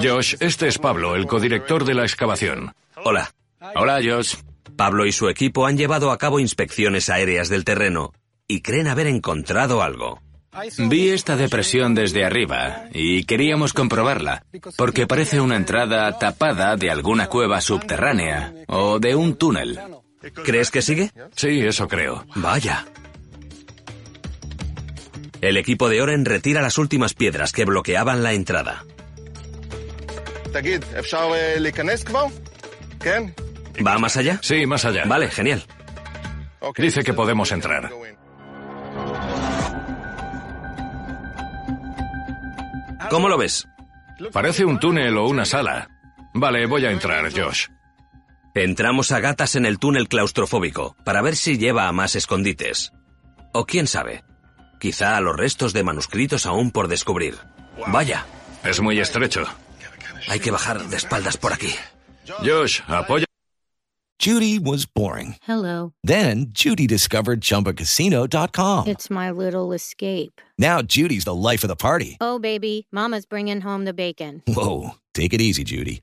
Josh, 0.00 0.36
este 0.40 0.68
es 0.68 0.78
Pablo, 0.78 1.16
el 1.16 1.26
codirector 1.26 1.84
de 1.84 1.94
la 1.94 2.02
excavación. 2.02 2.72
Hola. 3.04 3.32
Hola, 3.74 4.00
Josh. 4.02 4.36
Pablo 4.76 5.06
y 5.06 5.12
su 5.12 5.28
equipo 5.28 5.66
han 5.66 5.76
llevado 5.76 6.10
a 6.10 6.18
cabo 6.18 6.40
inspecciones 6.40 7.10
aéreas 7.10 7.48
del 7.48 7.64
terreno 7.64 8.12
y 8.48 8.60
creen 8.60 8.88
haber 8.88 9.06
encontrado 9.06 9.82
algo. 9.82 10.20
Vi 10.78 11.10
esta 11.10 11.36
depresión 11.36 11.94
desde 11.94 12.24
arriba 12.24 12.84
y 12.92 13.24
queríamos 13.24 13.72
comprobarla, 13.72 14.44
porque 14.76 15.06
parece 15.06 15.40
una 15.40 15.56
entrada 15.56 16.18
tapada 16.18 16.76
de 16.76 16.90
alguna 16.90 17.28
cueva 17.28 17.60
subterránea 17.60 18.52
o 18.68 18.98
de 18.98 19.14
un 19.14 19.36
túnel. 19.36 19.78
¿Crees 20.44 20.70
que 20.70 20.82
sigue? 20.82 21.10
Sí, 21.34 21.60
eso 21.60 21.88
creo. 21.88 22.24
Vaya. 22.36 22.86
El 25.40 25.56
equipo 25.56 25.88
de 25.88 26.02
Oren 26.02 26.24
retira 26.24 26.62
las 26.62 26.78
últimas 26.78 27.14
piedras 27.14 27.52
que 27.52 27.64
bloqueaban 27.64 28.22
la 28.22 28.32
entrada. 28.32 28.84
¿Va 33.86 33.98
más 33.98 34.16
allá? 34.16 34.38
Sí, 34.42 34.66
más 34.66 34.84
allá. 34.84 35.04
Vale, 35.06 35.30
genial. 35.30 35.64
Dice 36.76 37.02
que 37.02 37.12
podemos 37.12 37.50
entrar. 37.52 37.90
¿Cómo 43.10 43.28
lo 43.28 43.36
ves? 43.36 43.66
Parece 44.32 44.64
un 44.64 44.78
túnel 44.78 45.16
o 45.18 45.26
una 45.26 45.44
sala. 45.44 45.88
Vale, 46.34 46.66
voy 46.66 46.86
a 46.86 46.90
entrar, 46.90 47.30
Josh. 47.32 47.66
Entramos 48.54 49.12
a 49.12 49.20
gatas 49.20 49.56
en 49.56 49.66
el 49.66 49.78
túnel 49.78 50.08
claustrofóbico 50.08 50.96
para 51.04 51.22
ver 51.22 51.36
si 51.36 51.58
lleva 51.58 51.88
a 51.88 51.92
más 51.92 52.14
escondites. 52.16 52.92
O 53.52 53.66
quién 53.66 53.86
sabe, 53.86 54.24
quizá 54.78 55.16
a 55.16 55.20
los 55.20 55.36
restos 55.36 55.72
de 55.72 55.82
manuscritos 55.82 56.46
aún 56.46 56.70
por 56.70 56.88
descubrir. 56.88 57.38
Vaya. 57.88 58.26
Es 58.62 58.80
muy 58.80 59.00
estrecho. 59.00 59.44
Hay 60.28 60.40
que 60.40 60.50
bajar 60.50 60.82
de 60.88 60.96
espaldas 60.96 61.36
por 61.36 61.52
aquí. 61.52 61.74
Josh, 62.44 62.80
apoya. 62.88 63.24
Judy 64.18 64.60
was 64.60 64.86
boring. 64.86 65.34
Hello. 65.42 65.94
Then 66.04 66.46
Judy 66.52 66.86
discovered 66.86 67.40
ChumbaCasino.com. 67.40 68.86
It's 68.86 69.10
my 69.10 69.32
little 69.32 69.72
escape. 69.72 70.40
Now 70.56 70.80
Judy's 70.80 71.24
the 71.24 71.34
life 71.34 71.64
of 71.64 71.68
the 71.68 71.74
party. 71.74 72.18
Oh, 72.20 72.38
baby, 72.38 72.86
Mama's 72.92 73.26
bringing 73.26 73.60
home 73.60 73.84
the 73.84 73.92
bacon. 73.92 74.40
Whoa, 74.46 74.90
take 75.12 75.34
it 75.34 75.40
easy, 75.40 75.64
Judy. 75.64 76.02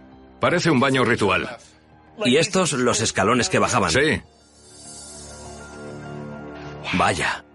Parece 0.41 0.71
un 0.71 0.79
baño 0.79 1.05
ritual. 1.05 1.57
Y 2.25 2.37
estos 2.37 2.73
los 2.73 2.99
escalones 2.99 3.47
que 3.47 3.59
bajaban. 3.59 3.91
Sí. 3.91 4.21
Vaya. 6.93 7.45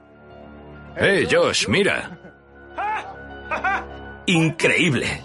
¡Eh, 0.96 1.28
Josh, 1.30 1.66
mira! 1.68 2.18
Increíble. 4.26 5.22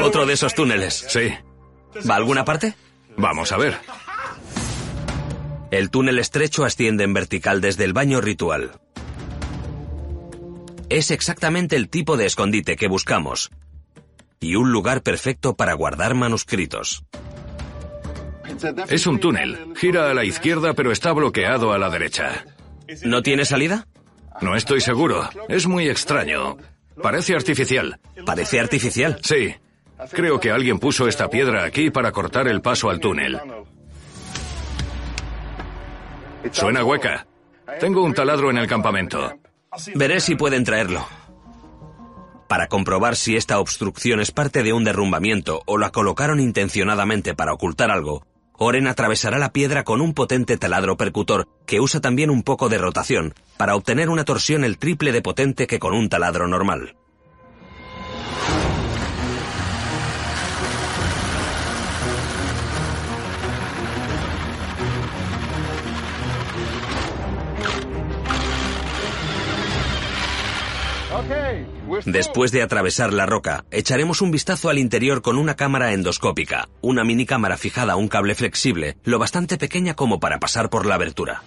Otro 0.00 0.26
de 0.26 0.34
esos 0.34 0.54
túneles. 0.54 1.06
Sí. 1.08 1.32
¿Va 2.08 2.14
a 2.14 2.16
alguna 2.18 2.44
parte? 2.44 2.74
Vamos 3.16 3.50
a 3.50 3.56
ver. 3.56 3.78
El 5.70 5.90
túnel 5.90 6.18
estrecho 6.18 6.64
asciende 6.64 7.04
en 7.04 7.14
vertical 7.14 7.60
desde 7.60 7.84
el 7.84 7.94
baño 7.94 8.20
ritual. 8.20 8.72
Es 10.90 11.10
exactamente 11.10 11.76
el 11.76 11.88
tipo 11.88 12.16
de 12.16 12.26
escondite 12.26 12.76
que 12.76 12.88
buscamos. 12.88 13.50
Y 14.44 14.56
un 14.56 14.70
lugar 14.70 15.02
perfecto 15.02 15.56
para 15.56 15.72
guardar 15.72 16.14
manuscritos. 16.14 17.02
Es 18.90 19.06
un 19.06 19.18
túnel. 19.18 19.72
Gira 19.74 20.10
a 20.10 20.14
la 20.14 20.22
izquierda, 20.22 20.74
pero 20.74 20.92
está 20.92 21.12
bloqueado 21.12 21.72
a 21.72 21.78
la 21.78 21.88
derecha. 21.88 22.44
¿No 23.04 23.22
tiene 23.22 23.46
salida? 23.46 23.86
No 24.42 24.54
estoy 24.54 24.82
seguro. 24.82 25.30
Es 25.48 25.66
muy 25.66 25.88
extraño. 25.88 26.58
Parece 27.02 27.34
artificial. 27.34 27.98
¿Parece 28.26 28.60
artificial? 28.60 29.18
Sí. 29.22 29.54
Creo 30.10 30.38
que 30.38 30.50
alguien 30.50 30.78
puso 30.78 31.08
esta 31.08 31.30
piedra 31.30 31.64
aquí 31.64 31.90
para 31.90 32.12
cortar 32.12 32.46
el 32.46 32.60
paso 32.60 32.90
al 32.90 33.00
túnel. 33.00 33.40
Suena 36.52 36.84
hueca. 36.84 37.26
Tengo 37.80 38.02
un 38.02 38.12
taladro 38.12 38.50
en 38.50 38.58
el 38.58 38.66
campamento. 38.66 39.38
Veré 39.94 40.20
si 40.20 40.34
pueden 40.34 40.64
traerlo. 40.64 41.08
Para 42.54 42.68
comprobar 42.68 43.16
si 43.16 43.34
esta 43.34 43.58
obstrucción 43.58 44.20
es 44.20 44.30
parte 44.30 44.62
de 44.62 44.72
un 44.72 44.84
derrumbamiento 44.84 45.62
o 45.66 45.76
la 45.76 45.90
colocaron 45.90 46.38
intencionadamente 46.38 47.34
para 47.34 47.52
ocultar 47.52 47.90
algo, 47.90 48.24
Oren 48.52 48.86
atravesará 48.86 49.40
la 49.40 49.50
piedra 49.50 49.82
con 49.82 50.00
un 50.00 50.14
potente 50.14 50.56
taladro 50.56 50.96
percutor 50.96 51.48
que 51.66 51.80
usa 51.80 52.00
también 52.00 52.30
un 52.30 52.44
poco 52.44 52.68
de 52.68 52.78
rotación 52.78 53.34
para 53.56 53.74
obtener 53.74 54.08
una 54.08 54.24
torsión 54.24 54.62
el 54.62 54.78
triple 54.78 55.10
de 55.10 55.20
potente 55.20 55.66
que 55.66 55.80
con 55.80 55.94
un 55.94 56.08
taladro 56.08 56.46
normal. 56.46 56.94
Después 72.04 72.52
de 72.52 72.62
atravesar 72.62 73.12
la 73.12 73.26
roca, 73.26 73.64
echaremos 73.70 74.20
un 74.22 74.30
vistazo 74.30 74.68
al 74.68 74.78
interior 74.78 75.22
con 75.22 75.38
una 75.38 75.56
cámara 75.56 75.92
endoscópica, 75.92 76.68
una 76.80 77.04
mini 77.04 77.26
cámara 77.26 77.56
fijada 77.56 77.94
a 77.94 77.96
un 77.96 78.08
cable 78.08 78.34
flexible, 78.34 78.96
lo 79.04 79.18
bastante 79.18 79.58
pequeña 79.58 79.94
como 79.94 80.20
para 80.20 80.38
pasar 80.38 80.70
por 80.70 80.86
la 80.86 80.94
abertura. 80.96 81.42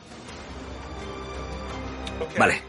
Vale. 2.38 2.62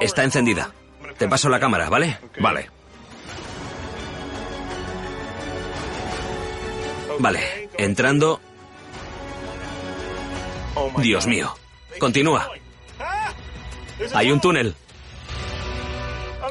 Está 0.00 0.24
encendida. 0.24 0.72
Te 1.18 1.28
paso 1.28 1.48
la 1.48 1.60
cámara, 1.60 1.88
¿vale? 1.88 2.18
Vale. 2.38 2.70
Vale. 7.18 7.68
Entrando. 7.76 8.40
Dios 10.98 11.26
mío. 11.26 11.54
Continúa. 11.98 12.48
Hay 14.14 14.32
un 14.32 14.40
túnel. 14.40 14.74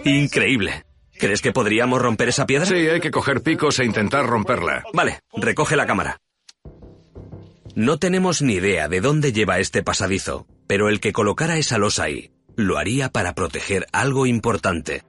Increíble. 0.06 0.86
¿Crees 1.20 1.41
que 1.41 1.52
podríamos 1.52 2.02
romper 2.02 2.30
esa 2.30 2.45
piedra? 2.45 2.66
Sí, 2.66 2.76
hay 2.76 3.02
que 3.02 3.12
coger 3.12 3.41
picos 3.41 3.80
e 3.80 3.86
intentar 3.86 4.26
romperla. 4.26 4.84
Vale, 4.93 5.20
recoge 5.36 5.76
la 5.76 5.86
cámara. 5.86 6.18
No 7.76 7.97
tenemos 7.97 8.41
ni 8.41 8.54
idea 8.54 8.88
de 8.88 9.02
dónde 9.02 9.34
lleva 9.34 9.60
este 9.60 9.84
pasadizo, 9.84 10.47
pero 10.68 10.89
el 10.89 11.00
que 11.00 11.14
colocara 11.14 11.58
esa 11.58 11.78
losa 11.78 12.04
ahí 12.04 12.32
lo 12.56 12.78
haría 12.78 13.10
para 13.10 13.34
proteger 13.36 13.86
algo 13.91 14.26
importante. 14.26 15.04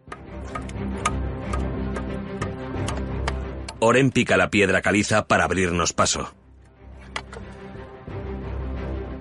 Oren 3.81 4.11
pica 4.11 4.37
la 4.37 4.51
piedra 4.51 4.83
caliza 4.83 5.27
para 5.27 5.45
abrirnos 5.45 5.93
paso. 5.93 6.33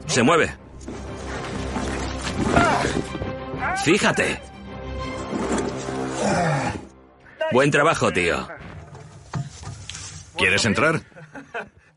Se 0.06 0.22
mueve. 0.24 0.50
Fíjate. 3.84 4.49
Buen 7.52 7.72
trabajo, 7.72 8.12
tío. 8.12 8.48
¿Quieres 10.38 10.66
entrar? 10.66 11.02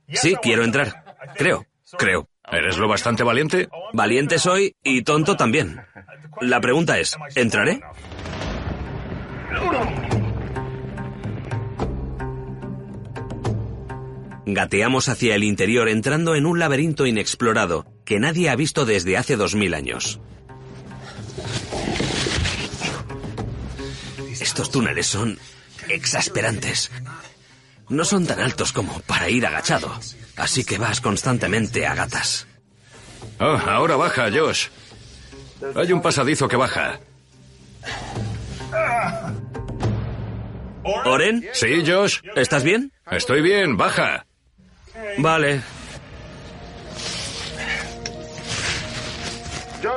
Sí, 0.08 0.34
quiero 0.42 0.64
entrar. 0.64 1.16
Creo, 1.36 1.66
creo. 1.98 2.28
¿Eres 2.50 2.76
lo 2.76 2.88
bastante 2.88 3.22
valiente? 3.22 3.68
Valiente 3.92 4.38
soy 4.38 4.74
y 4.82 5.02
tonto 5.02 5.36
también. 5.36 5.80
La 6.40 6.60
pregunta 6.60 6.98
es, 6.98 7.16
¿entraré? 7.34 7.80
Gateamos 14.44 15.08
hacia 15.08 15.34
el 15.34 15.44
interior 15.44 15.88
entrando 15.88 16.34
en 16.34 16.46
un 16.46 16.58
laberinto 16.58 17.06
inexplorado 17.06 17.86
que 18.04 18.18
nadie 18.18 18.50
ha 18.50 18.56
visto 18.56 18.84
desde 18.84 19.16
hace 19.16 19.36
dos 19.36 19.54
mil 19.54 19.72
años. 19.72 20.20
Estos 24.42 24.72
túneles 24.72 25.06
son 25.06 25.38
exasperantes. 25.88 26.90
No 27.88 28.04
son 28.04 28.26
tan 28.26 28.40
altos 28.40 28.72
como 28.72 28.98
para 29.02 29.30
ir 29.30 29.46
agachado, 29.46 29.96
así 30.36 30.64
que 30.64 30.78
vas 30.78 31.00
constantemente 31.00 31.86
a 31.86 31.94
gatas. 31.94 32.48
Oh, 33.38 33.56
ahora 33.66 33.94
baja, 33.94 34.28
Josh. 34.32 34.66
Hay 35.76 35.92
un 35.92 36.02
pasadizo 36.02 36.48
que 36.48 36.56
baja. 36.56 36.98
¿Oren? 40.82 41.48
Sí, 41.52 41.84
Josh. 41.86 42.18
¿Estás 42.34 42.64
bien? 42.64 42.92
Estoy 43.12 43.42
bien, 43.42 43.76
baja. 43.76 44.26
Vale. 45.18 45.62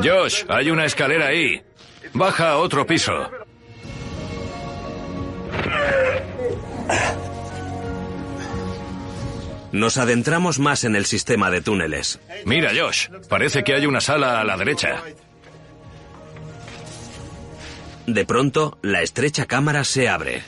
Josh, 0.04 0.44
hay 0.48 0.70
una 0.70 0.86
escalera 0.86 1.28
ahí. 1.28 1.64
Baja 2.14 2.52
a 2.52 2.58
otro 2.58 2.86
piso. 2.86 3.32
Nos 9.72 9.98
adentramos 9.98 10.58
más 10.58 10.86
en 10.86 10.96
el 10.96 11.06
sistema 11.06 11.52
de 11.52 11.60
túneles. 11.60 12.20
Mira, 12.46 12.72
Josh, 12.74 13.10
parece 13.28 13.64
que 13.64 13.74
hay 13.74 13.86
una 13.86 14.00
sala 14.00 14.40
a 14.40 14.46
la 14.46 14.56
derecha. 14.56 15.04
De 18.08 18.24
pronto, 18.26 18.78
la 18.82 19.02
estrecha 19.02 19.46
cámara 19.46 19.84
se 19.84 20.08
abre. 20.08 20.44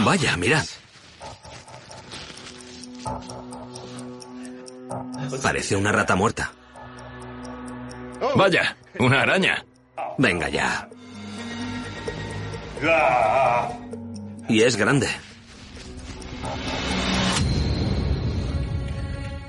Vaya, 0.00 0.36
mirad. 0.36 0.66
Parece 5.42 5.76
una 5.76 5.92
rata 5.92 6.14
muerta. 6.14 6.52
Vaya, 8.36 8.76
una 8.98 9.22
araña. 9.22 9.64
Venga 10.18 10.48
ya. 10.48 10.88
Y 14.48 14.62
es 14.62 14.76
grande. 14.76 15.08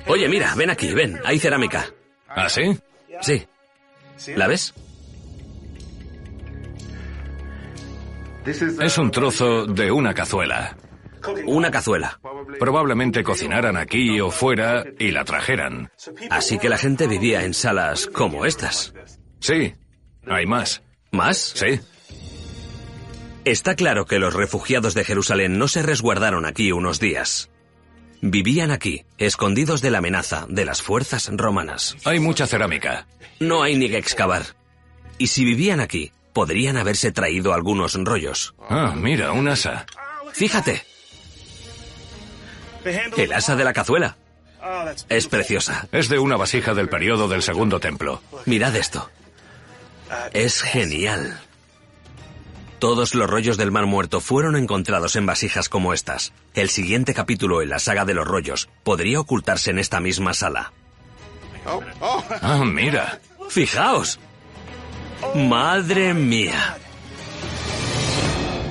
Oye, 0.08 0.28
mira, 0.28 0.56
ven 0.56 0.70
aquí, 0.72 0.92
ven, 0.94 1.20
hay 1.24 1.38
cerámica. 1.40 1.86
¿Ah, 2.28 2.50
sí? 2.50 2.78
Sí. 3.22 3.46
¿La 4.36 4.48
ves? 4.48 4.74
Es 8.46 8.98
un 8.98 9.12
trozo 9.12 9.68
de 9.68 9.92
una 9.92 10.14
cazuela. 10.14 10.76
Una 11.46 11.70
cazuela. 11.70 12.20
Probablemente 12.60 13.24
cocinaran 13.24 13.78
aquí 13.78 14.20
o 14.20 14.32
fuera 14.32 14.84
y 14.98 15.12
la 15.12 15.24
trajeran. 15.26 15.92
Así 16.30 16.58
que 16.58 16.70
la 16.70 16.78
gente 16.78 17.08
vivía 17.08 17.44
en 17.44 17.54
salas 17.54 18.08
como 18.08 18.46
estas. 18.46 18.94
Sí, 19.40 19.76
hay 20.28 20.46
más. 20.46 20.82
¿Más? 21.12 21.38
Sí. 21.56 21.80
Está 23.46 23.76
claro 23.76 24.06
que 24.06 24.20
los 24.20 24.34
refugiados 24.34 24.94
de 24.94 25.04
Jerusalén 25.04 25.58
no 25.58 25.68
se 25.68 25.82
resguardaron 25.82 26.46
aquí 26.46 26.72
unos 26.72 27.00
días. 27.00 27.50
Vivían 28.22 28.70
aquí, 28.72 29.06
escondidos 29.18 29.82
de 29.82 29.92
la 29.92 30.00
amenaza 30.00 30.46
de 30.50 30.66
las 30.66 30.82
fuerzas 30.82 31.30
romanas. 31.32 31.96
Hay 32.04 32.20
mucha 32.20 32.48
cerámica. 32.48 33.08
No 33.40 33.64
hay 33.64 33.78
ni 33.78 33.90
que 33.90 33.98
excavar. 33.98 34.44
Y 35.18 35.28
si 35.28 35.46
vivían 35.46 35.80
aquí, 35.80 36.12
podrían 36.34 36.78
haberse 36.78 37.12
traído 37.12 37.54
algunos 37.54 37.96
rollos. 37.96 38.54
Ah, 38.70 38.94
mira, 38.96 39.32
un 39.32 39.48
asa. 39.48 39.86
Fíjate. 40.34 40.84
El 43.18 43.34
asa 43.34 43.56
de 43.56 43.64
la 43.64 43.74
cazuela. 43.74 44.18
Es 45.08 45.28
preciosa. 45.28 45.88
Es 45.92 46.10
de 46.10 46.20
una 46.20 46.36
vasija 46.36 46.74
del 46.74 46.90
periodo 46.90 47.28
del 47.28 47.42
Segundo 47.42 47.80
Templo. 47.80 48.22
Mirad 48.46 48.76
esto. 48.76 49.10
Es 50.34 50.62
genial. 50.62 51.40
Todos 52.80 53.14
los 53.14 53.30
rollos 53.30 53.58
del 53.58 53.72
Mar 53.72 53.86
Muerto 53.86 54.22
fueron 54.22 54.56
encontrados 54.56 55.18
en 55.18 55.26
vasijas 55.26 55.68
como 55.68 55.94
estas. 55.94 56.32
El 56.54 56.70
siguiente 56.70 57.14
capítulo 57.14 57.62
en 57.62 57.70
la 57.70 57.80
saga 57.80 58.06
de 58.06 58.14
los 58.14 58.26
rollos 58.26 58.70
podría 58.84 59.20
ocultarse 59.20 59.72
en 59.72 59.80
esta 59.80 60.00
misma 60.00 60.34
sala. 60.34 60.72
Ah, 62.42 62.64
mira. 62.66 63.20
Fijaos. 63.50 64.20
Madre 65.36 66.14
mía. 66.14 66.78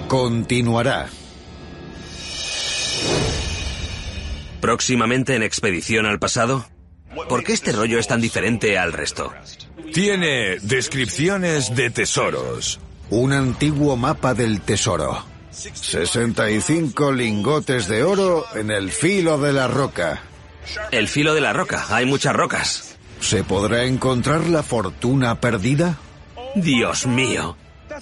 Continuará. 0.08 1.08
Próximamente 4.62 5.36
en 5.36 5.42
Expedición 5.42 6.06
al 6.06 6.18
Pasado. 6.18 6.66
¿Por 7.28 7.44
qué 7.44 7.52
este 7.52 7.72
rollo 7.72 7.98
es 7.98 8.08
tan 8.08 8.22
diferente 8.22 8.78
al 8.78 8.94
resto? 8.94 9.32
Tiene 9.92 10.58
descripciones 10.60 11.74
de 11.74 11.90
tesoros. 11.90 12.80
Un 13.10 13.32
antiguo 13.32 13.96
mapa 13.96 14.34
del 14.34 14.60
tesoro. 14.60 15.24
65 15.50 17.12
lingotes 17.12 17.88
de 17.88 18.04
oro 18.04 18.44
en 18.54 18.70
el 18.70 18.90
filo 18.90 19.38
de 19.38 19.52
la 19.52 19.66
roca. 19.66 20.22
El 20.90 21.08
filo 21.08 21.34
de 21.34 21.40
la 21.40 21.52
roca. 21.52 21.86
Hay 21.90 22.06
muchas 22.06 22.34
rocas. 22.34 22.96
¿Se 23.20 23.42
podrá 23.42 23.84
encontrar 23.84 24.46
la 24.46 24.62
fortuna 24.62 25.40
perdida? 25.40 25.98
Dios 26.54 27.06
mío. 27.06 27.56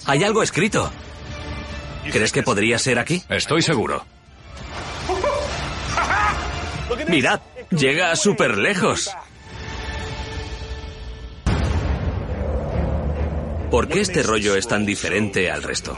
Hay 0.05 0.23
algo 0.23 0.43
escrito. 0.43 0.91
¿Crees 2.11 2.31
que 2.31 2.43
podría 2.43 2.77
ser 2.77 2.99
aquí? 2.99 3.23
Estoy 3.29 3.61
seguro. 3.61 4.05
Mirad, 7.07 7.39
llega 7.71 8.15
súper 8.15 8.57
lejos. 8.57 9.09
¿Por 13.71 13.89
qué 13.89 13.99
este 13.99 14.23
rollo 14.23 14.55
es 14.55 14.67
tan 14.67 14.85
diferente 14.85 15.51
al 15.51 15.61
resto? 15.61 15.97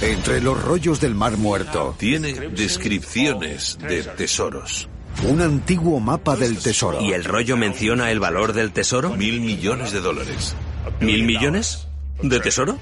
Entre 0.00 0.40
los 0.40 0.60
rollos 0.60 1.00
del 1.00 1.14
Mar 1.14 1.36
Muerto. 1.36 1.94
Tiene 1.96 2.32
descripciones 2.32 3.78
de 3.78 4.02
tesoros. 4.02 4.88
Un 5.22 5.40
antiguo 5.40 6.00
mapa 6.00 6.34
del 6.34 6.58
tesoro. 6.58 7.00
¿Y 7.00 7.12
el 7.12 7.24
rollo 7.24 7.56
menciona 7.56 8.10
el 8.10 8.18
valor 8.18 8.52
del 8.52 8.72
tesoro? 8.72 9.10
Mil 9.10 9.40
millones 9.40 9.92
de 9.92 10.00
dólares. 10.00 10.56
¿Mil 11.00 11.22
millones? 11.22 11.86
¿De 12.20 12.40
tesoro? 12.40 12.78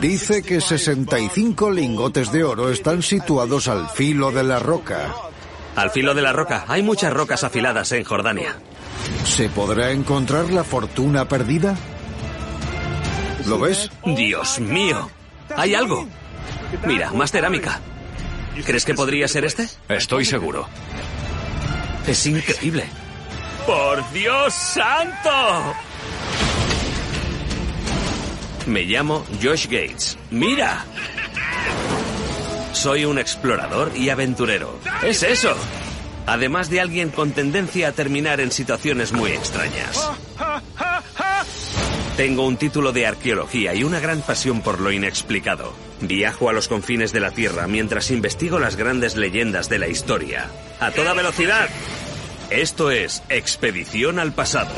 Dice 0.00 0.42
que 0.42 0.60
65 0.60 1.72
lingotes 1.72 2.30
de 2.30 2.44
oro 2.44 2.70
están 2.70 3.02
situados 3.02 3.66
al 3.66 3.88
filo 3.88 4.30
de 4.30 4.44
la 4.44 4.60
roca. 4.60 5.12
Al 5.74 5.90
filo 5.90 6.14
de 6.14 6.22
la 6.22 6.32
roca. 6.32 6.66
Hay 6.68 6.84
muchas 6.84 7.12
rocas 7.12 7.42
afiladas 7.42 7.90
en 7.92 8.04
Jordania. 8.04 8.56
¿Se 9.24 9.48
podrá 9.48 9.90
encontrar 9.90 10.52
la 10.52 10.62
fortuna 10.62 11.26
perdida? 11.26 11.76
¿Lo 13.46 13.58
ves? 13.58 13.90
Dios 14.04 14.60
mío. 14.60 15.10
Hay 15.56 15.74
algo. 15.74 16.06
Mira, 16.86 17.12
más 17.12 17.30
cerámica. 17.30 17.80
¿Crees 18.64 18.84
que 18.84 18.94
podría 18.94 19.28
ser 19.28 19.44
este? 19.44 19.68
Estoy 19.88 20.24
seguro. 20.24 20.68
Es 22.06 22.26
increíble. 22.26 22.84
¡Por 23.66 24.10
Dios 24.12 24.52
santo! 24.52 25.74
Me 28.66 28.82
llamo 28.82 29.24
Josh 29.42 29.64
Gates. 29.66 30.18
¡Mira! 30.30 30.84
Soy 32.72 33.04
un 33.04 33.18
explorador 33.18 33.92
y 33.96 34.10
aventurero. 34.10 34.78
¡Es 35.02 35.22
eso! 35.22 35.54
Además 36.26 36.70
de 36.70 36.80
alguien 36.80 37.10
con 37.10 37.32
tendencia 37.32 37.88
a 37.88 37.92
terminar 37.92 38.40
en 38.40 38.50
situaciones 38.52 39.12
muy 39.12 39.32
extrañas. 39.32 40.10
Tengo 42.22 42.46
un 42.46 42.56
título 42.56 42.92
de 42.92 43.04
arqueología 43.04 43.74
y 43.74 43.82
una 43.82 43.98
gran 43.98 44.22
pasión 44.22 44.60
por 44.60 44.78
lo 44.78 44.92
inexplicado. 44.92 45.72
Viajo 46.02 46.48
a 46.48 46.52
los 46.52 46.68
confines 46.68 47.12
de 47.12 47.18
la 47.18 47.32
Tierra 47.32 47.66
mientras 47.66 48.12
investigo 48.12 48.60
las 48.60 48.76
grandes 48.76 49.16
leyendas 49.16 49.68
de 49.68 49.80
la 49.80 49.88
historia. 49.88 50.48
¡A 50.78 50.92
toda 50.92 51.14
velocidad! 51.14 51.68
Esto 52.48 52.92
es 52.92 53.24
Expedición 53.28 54.20
al 54.20 54.32
Pasado. 54.32 54.70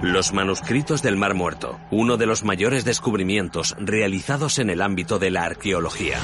Los 0.00 0.32
manuscritos 0.32 1.02
del 1.02 1.18
Mar 1.18 1.34
Muerto, 1.34 1.78
uno 1.90 2.16
de 2.16 2.24
los 2.24 2.44
mayores 2.44 2.86
descubrimientos 2.86 3.76
realizados 3.78 4.58
en 4.58 4.70
el 4.70 4.80
ámbito 4.80 5.18
de 5.18 5.30
la 5.30 5.44
arqueología. 5.44 6.18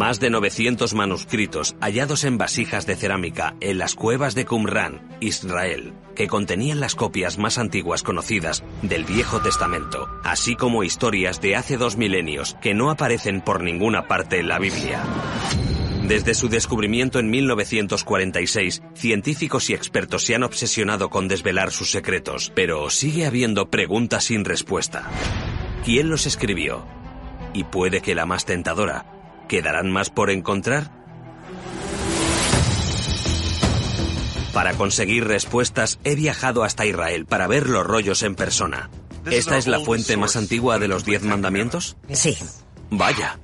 Más 0.00 0.18
de 0.18 0.30
900 0.30 0.94
manuscritos 0.94 1.76
hallados 1.78 2.24
en 2.24 2.38
vasijas 2.38 2.86
de 2.86 2.96
cerámica 2.96 3.54
en 3.60 3.76
las 3.76 3.94
cuevas 3.94 4.34
de 4.34 4.46
Qumran, 4.46 5.06
Israel, 5.20 5.92
que 6.16 6.26
contenían 6.26 6.80
las 6.80 6.94
copias 6.94 7.36
más 7.36 7.58
antiguas 7.58 8.02
conocidas 8.02 8.64
del 8.80 9.04
Viejo 9.04 9.42
Testamento, 9.42 10.08
así 10.24 10.56
como 10.56 10.84
historias 10.84 11.42
de 11.42 11.54
hace 11.54 11.76
dos 11.76 11.98
milenios 11.98 12.56
que 12.62 12.72
no 12.72 12.90
aparecen 12.90 13.42
por 13.42 13.62
ninguna 13.62 14.08
parte 14.08 14.40
en 14.40 14.48
la 14.48 14.58
Biblia. 14.58 15.02
Desde 16.08 16.32
su 16.32 16.48
descubrimiento 16.48 17.18
en 17.18 17.28
1946, 17.28 18.80
científicos 18.94 19.68
y 19.68 19.74
expertos 19.74 20.24
se 20.24 20.34
han 20.34 20.44
obsesionado 20.44 21.10
con 21.10 21.28
desvelar 21.28 21.72
sus 21.72 21.90
secretos, 21.90 22.50
pero 22.54 22.88
sigue 22.88 23.26
habiendo 23.26 23.68
preguntas 23.68 24.24
sin 24.24 24.46
respuesta. 24.46 25.10
¿Quién 25.84 26.08
los 26.08 26.24
escribió? 26.24 26.86
Y 27.52 27.64
puede 27.64 28.00
que 28.00 28.14
la 28.14 28.24
más 28.24 28.46
tentadora, 28.46 29.19
¿quedarán 29.50 29.90
más 29.90 30.10
por 30.10 30.30
encontrar? 30.30 30.92
Para 34.52 34.74
conseguir 34.74 35.26
respuestas 35.26 35.98
he 36.04 36.14
viajado 36.14 36.62
hasta 36.62 36.86
Israel 36.86 37.26
para 37.26 37.48
ver 37.48 37.68
los 37.68 37.84
rollos 37.84 38.22
en 38.22 38.36
persona. 38.36 38.90
¿Esta 39.28 39.58
es 39.58 39.66
la 39.66 39.80
fuente 39.80 40.16
más 40.16 40.36
antigua 40.36 40.78
de 40.78 40.86
los 40.86 41.04
diez 41.04 41.24
mandamientos? 41.24 41.96
Sí. 42.12 42.38
Vaya. 42.90 43.40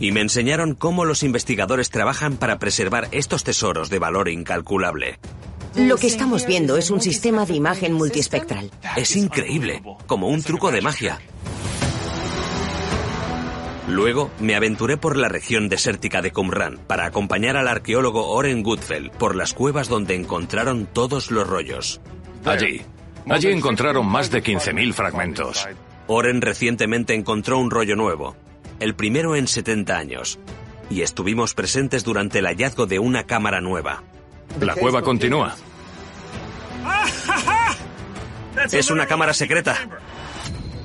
Y 0.00 0.10
me 0.10 0.22
enseñaron 0.22 0.74
cómo 0.74 1.04
los 1.04 1.22
investigadores 1.22 1.90
trabajan 1.90 2.36
para 2.36 2.58
preservar 2.58 3.06
estos 3.12 3.44
tesoros 3.44 3.90
de 3.90 4.00
valor 4.00 4.28
incalculable. 4.28 5.20
Lo 5.76 5.98
que 5.98 6.08
estamos 6.08 6.46
viendo 6.46 6.76
es 6.76 6.90
un 6.90 7.00
sistema 7.00 7.46
de 7.46 7.54
imagen 7.54 7.92
multiespectral. 7.92 8.72
Es 8.96 9.14
increíble, 9.14 9.84
como 10.08 10.26
un 10.26 10.42
truco 10.42 10.72
de 10.72 10.80
magia. 10.80 11.20
Luego 13.88 14.30
me 14.38 14.54
aventuré 14.54 14.98
por 14.98 15.16
la 15.16 15.28
región 15.28 15.68
desértica 15.68 16.20
de 16.20 16.30
Qumran 16.30 16.78
para 16.86 17.06
acompañar 17.06 17.56
al 17.56 17.68
arqueólogo 17.68 18.28
Oren 18.28 18.62
Goodfell 18.62 19.10
por 19.10 19.34
las 19.34 19.54
cuevas 19.54 19.88
donde 19.88 20.14
encontraron 20.14 20.86
todos 20.86 21.30
los 21.30 21.48
rollos. 21.48 22.00
Allí. 22.44 22.82
Allí 23.28 23.48
encontraron 23.48 24.06
más 24.06 24.30
de 24.30 24.42
15.000 24.42 24.92
fragmentos. 24.92 25.66
Oren 26.06 26.40
recientemente 26.42 27.14
encontró 27.14 27.58
un 27.58 27.70
rollo 27.70 27.96
nuevo, 27.96 28.36
el 28.78 28.94
primero 28.94 29.36
en 29.36 29.46
70 29.46 29.96
años, 29.96 30.38
y 30.90 31.02
estuvimos 31.02 31.54
presentes 31.54 32.04
durante 32.04 32.38
el 32.40 32.46
hallazgo 32.46 32.86
de 32.86 32.98
una 32.98 33.24
cámara 33.24 33.60
nueva. 33.60 34.02
La 34.60 34.74
cueva 34.74 35.02
continúa. 35.02 35.56
Es 38.72 38.90
una 38.90 39.06
cámara 39.06 39.32
secreta. 39.32 39.76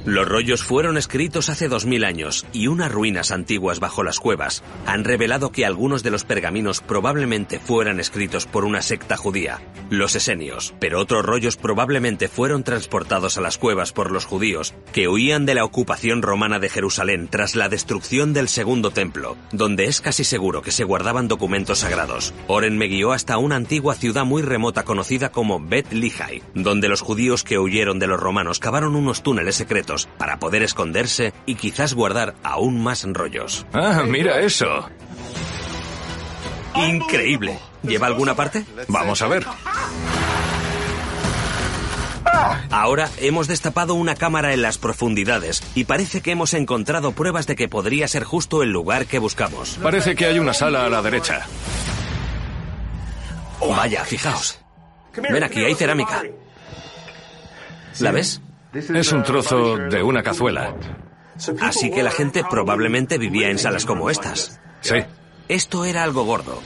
Los 0.05 0.27
rollos 0.27 0.63
fueron 0.63 0.97
escritos 0.97 1.47
hace 1.47 1.69
2000 1.69 2.03
años 2.03 2.45
y 2.51 2.67
unas 2.67 2.91
ruinas 2.91 3.31
antiguas 3.31 3.79
bajo 3.79 4.03
las 4.03 4.19
cuevas 4.19 4.61
han 4.85 5.05
revelado 5.05 5.53
que 5.53 5.65
algunos 5.65 6.03
de 6.03 6.11
los 6.11 6.25
pergaminos 6.25 6.81
probablemente 6.81 7.57
fueran 7.57 8.01
escritos 8.01 8.45
por 8.45 8.65
una 8.65 8.81
secta 8.81 9.15
judía, 9.15 9.61
los 9.89 10.15
esenios, 10.15 10.73
pero 10.81 10.99
otros 10.99 11.25
rollos 11.25 11.55
probablemente 11.55 12.27
fueron 12.27 12.65
transportados 12.65 13.37
a 13.37 13.41
las 13.41 13.57
cuevas 13.57 13.93
por 13.93 14.11
los 14.11 14.25
judíos 14.25 14.73
que 14.91 15.07
huían 15.07 15.45
de 15.45 15.55
la 15.55 15.63
ocupación 15.63 16.21
romana 16.21 16.59
de 16.59 16.67
Jerusalén 16.67 17.29
tras 17.29 17.55
la 17.55 17.69
destrucción 17.69 18.33
del 18.33 18.49
segundo 18.49 18.91
templo, 18.91 19.37
donde 19.53 19.85
es 19.85 20.01
casi 20.01 20.25
seguro 20.25 20.61
que 20.61 20.71
se 20.71 20.83
guardaban 20.83 21.29
documentos 21.29 21.79
sagrados. 21.79 22.33
Oren 22.47 22.77
me 22.77 22.87
guió 22.87 23.13
hasta 23.13 23.37
una 23.37 23.55
antigua 23.55 23.95
ciudad 23.95 24.25
muy 24.25 24.41
remota 24.41 24.83
conocida 24.83 25.31
como 25.31 25.65
Bet 25.65 25.93
Lihai, 25.93 26.43
donde 26.53 26.89
los 26.89 26.99
judíos 26.99 27.45
que 27.45 27.57
huyeron 27.57 27.99
de 27.99 28.07
los 28.07 28.19
romanos 28.19 28.59
cavaron 28.59 28.97
unos 28.97 29.23
túneles 29.23 29.55
secretos 29.55 29.92
para 30.17 30.39
poder 30.39 30.63
esconderse 30.63 31.33
y 31.45 31.55
quizás 31.55 31.93
guardar 31.93 32.35
aún 32.43 32.81
más 32.81 33.03
rollos. 33.03 33.65
Ah, 33.73 34.03
mira 34.05 34.39
eso. 34.41 34.89
Increíble. 36.75 37.59
¿Lleva 37.83 38.07
alguna 38.07 38.35
parte? 38.35 38.65
Vamos 38.87 39.21
a 39.21 39.27
ver. 39.27 39.45
Ahora 42.71 43.09
hemos 43.17 43.47
destapado 43.47 43.93
una 43.93 44.15
cámara 44.15 44.53
en 44.53 44.61
las 44.61 44.77
profundidades 44.77 45.61
y 45.75 45.83
parece 45.85 46.21
que 46.21 46.31
hemos 46.31 46.53
encontrado 46.53 47.11
pruebas 47.11 47.47
de 47.47 47.55
que 47.55 47.69
podría 47.69 48.07
ser 48.07 48.23
justo 48.23 48.63
el 48.63 48.71
lugar 48.71 49.05
que 49.05 49.19
buscamos. 49.19 49.77
Parece 49.81 50.15
que 50.15 50.25
hay 50.25 50.39
una 50.39 50.53
sala 50.53 50.85
a 50.85 50.89
la 50.89 51.01
derecha. 51.01 51.45
Vaya, 53.59 54.03
fijaos. 54.03 54.59
Ven 55.15 55.43
aquí, 55.43 55.63
hay 55.63 55.75
cerámica. 55.75 56.23
¿La 57.99 58.11
ves? 58.11 58.41
Es 58.73 59.11
un 59.11 59.23
trozo 59.23 59.77
de 59.77 60.01
una 60.01 60.23
cazuela. 60.23 60.75
Así 61.61 61.91
que 61.91 62.03
la 62.03 62.11
gente 62.11 62.43
probablemente 62.49 63.17
vivía 63.17 63.49
en 63.49 63.59
salas 63.59 63.85
como 63.85 64.09
estas. 64.09 64.59
Sí. 64.81 64.95
Esto 65.47 65.85
era 65.85 66.03
algo 66.03 66.23
gordo. 66.23 66.61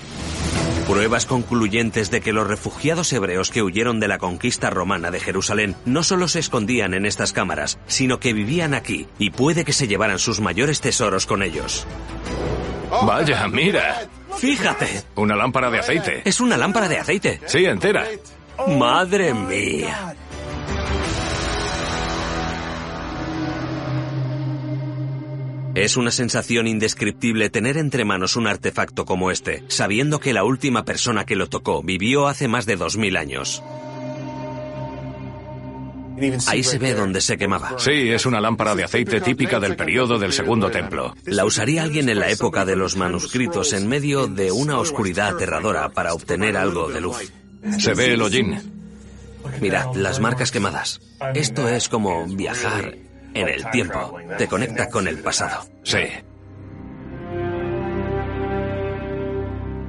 Pruebas 0.87 1.25
concluyentes 1.25 2.11
de 2.11 2.21
que 2.21 2.31
los 2.31 2.47
refugiados 2.47 3.11
hebreos 3.11 3.51
que 3.51 3.61
huyeron 3.61 3.99
de 3.99 4.07
la 4.07 4.19
conquista 4.19 4.69
romana 4.69 5.11
de 5.11 5.19
Jerusalén 5.19 5.75
no 5.83 6.01
solo 6.01 6.29
se 6.29 6.39
escondían 6.39 6.93
en 6.93 7.05
estas 7.05 7.33
cámaras, 7.33 7.77
sino 7.87 8.21
que 8.21 8.31
vivían 8.31 8.73
aquí 8.73 9.07
y 9.19 9.31
puede 9.31 9.65
que 9.65 9.73
se 9.73 9.87
llevaran 9.87 10.17
sus 10.17 10.39
mayores 10.39 10.79
tesoros 10.79 11.25
con 11.25 11.43
ellos. 11.43 11.85
Vaya, 12.89 13.47
mira. 13.49 14.07
Fíjate. 14.37 15.03
Una 15.15 15.35
lámpara 15.35 15.69
de 15.69 15.79
aceite. 15.79 16.21
Es 16.23 16.39
una 16.39 16.55
lámpara 16.55 16.87
de 16.87 16.99
aceite. 16.99 17.41
Sí, 17.47 17.65
entera. 17.65 18.05
Madre 18.67 19.33
mía. 19.33 20.15
Es 25.78 25.95
una 25.95 26.09
sensación 26.09 26.65
indescriptible 26.65 27.51
tener 27.51 27.78
entre 27.78 28.03
manos 28.03 28.36
un 28.36 28.47
artefacto 28.47 29.05
como 29.05 29.30
este, 29.30 29.63
sabiendo 29.67 30.19
que 30.19 30.34
la 30.34 30.43
última 30.43 30.86
persona 30.86 31.23
que 31.23 31.36
lo 31.36 31.49
tocó 31.49 31.84
vivió 31.84 32.25
hace 32.25 32.47
más 32.47 32.65
de 32.65 32.78
2000 32.78 33.15
años. 33.15 33.63
Ahí 36.47 36.63
se 36.63 36.80
ve 36.80 36.95
donde 36.95 37.21
se 37.21 37.38
quemaba. 37.38 37.78
Sí, 37.78 38.09
es 38.09 38.25
una 38.25 38.41
lámpara 38.41 38.73
de 38.73 38.86
aceite 38.86 39.21
típica 39.21 39.59
del 39.59 39.75
periodo 39.75 40.17
del 40.17 40.34
Segundo 40.34 40.71
Templo. 40.71 41.13
La 41.25 41.45
usaría 41.45 41.84
alguien 41.84 42.09
en 42.09 42.17
la 42.17 42.32
época 42.32 42.65
de 42.65 42.75
los 42.75 42.95
manuscritos 42.95 43.71
en 43.73 43.88
medio 43.88 44.25
de 44.25 44.51
una 44.51 44.80
oscuridad 44.80 45.36
aterradora 45.36 45.89
para 45.89 46.15
obtener 46.15 46.57
algo 46.57 46.89
de 46.89 47.01
luz. 47.01 47.32
Se 47.78 47.93
ve 47.93 48.13
el 48.13 48.23
hollín. 48.23 48.59
Mira, 49.61 49.91
las 49.93 50.19
marcas 50.19 50.49
quemadas. 50.49 51.01
Esto 51.36 51.69
es 51.69 51.88
como 51.88 52.25
viajar 52.25 53.06
en 53.39 53.49
el 53.49 53.69
tiempo. 53.71 54.17
Te 54.38 54.47
conecta 54.47 54.89
con 54.89 55.07
el 55.07 55.19
pasado. 55.19 55.65
Sí. 55.83 55.99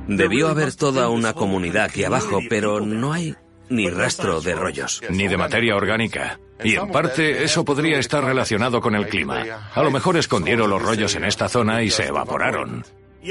Debió 0.08 0.48
haber 0.48 0.74
toda 0.74 1.08
una 1.10 1.34
comunidad 1.34 1.84
aquí 1.84 2.04
abajo, 2.04 2.40
pero 2.48 2.80
no 2.80 3.12
hay 3.12 3.34
ni 3.68 3.90
rastro 3.90 4.40
de 4.40 4.54
rollos. 4.54 5.02
Ni 5.10 5.28
de 5.28 5.36
materia 5.36 5.76
orgánica. 5.76 6.40
Y 6.64 6.74
en 6.76 6.90
parte 6.90 7.44
eso 7.44 7.64
podría 7.64 7.98
estar 7.98 8.24
relacionado 8.24 8.80
con 8.80 8.94
el 8.94 9.06
clima. 9.06 9.68
A 9.74 9.82
lo 9.82 9.90
mejor 9.90 10.16
escondieron 10.16 10.70
los 10.70 10.82
rollos 10.82 11.14
en 11.14 11.24
esta 11.24 11.48
zona 11.48 11.82
y 11.82 11.90
se 11.90 12.06
evaporaron. 12.06 12.84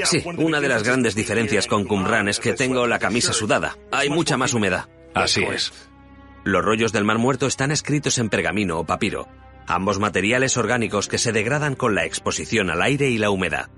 Sí, 0.04 0.22
una 0.36 0.60
de 0.60 0.68
las 0.68 0.82
grandes 0.82 1.14
diferencias 1.14 1.66
con 1.66 1.84
Qumran 1.84 2.28
es 2.28 2.40
que 2.40 2.52
tengo 2.52 2.86
la 2.86 2.98
camisa 2.98 3.32
sudada. 3.32 3.76
Hay 3.90 4.10
mucha 4.10 4.36
más 4.36 4.54
humedad. 4.54 4.88
Así 5.14 5.42
es. 5.42 5.72
Los 6.44 6.64
rollos 6.64 6.92
del 6.92 7.04
Mar 7.04 7.18
Muerto 7.18 7.46
están 7.46 7.70
escritos 7.72 8.18
en 8.18 8.28
pergamino 8.28 8.78
o 8.78 8.84
papiro, 8.84 9.28
ambos 9.68 9.98
materiales 9.98 10.56
orgánicos 10.56 11.08
que 11.08 11.18
se 11.18 11.32
degradan 11.32 11.74
con 11.74 11.94
la 11.94 12.04
exposición 12.04 12.70
al 12.70 12.82
aire 12.82 13.10
y 13.10 13.18
la 13.18 13.30
humedad. 13.30 13.68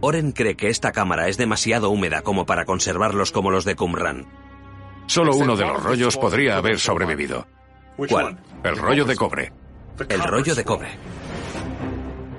Oren 0.00 0.32
cree 0.32 0.56
que 0.56 0.68
esta 0.68 0.92
cámara 0.92 1.28
es 1.28 1.36
demasiado 1.36 1.90
húmeda 1.90 2.22
como 2.22 2.46
para 2.46 2.64
conservarlos 2.64 3.32
como 3.32 3.50
los 3.50 3.64
de 3.64 3.74
Qumran. 3.74 4.26
Solo 5.06 5.36
uno 5.36 5.56
de 5.56 5.64
los 5.64 5.82
rollos 5.82 6.16
podría 6.16 6.56
haber 6.56 6.78
sobrevivido. 6.78 7.46
¿Cuál? 7.96 8.38
El 8.62 8.76
rollo 8.76 9.04
de 9.04 9.16
cobre. 9.16 9.52
El 10.08 10.22
rollo 10.22 10.54
de 10.54 10.64
cobre. 10.64 10.88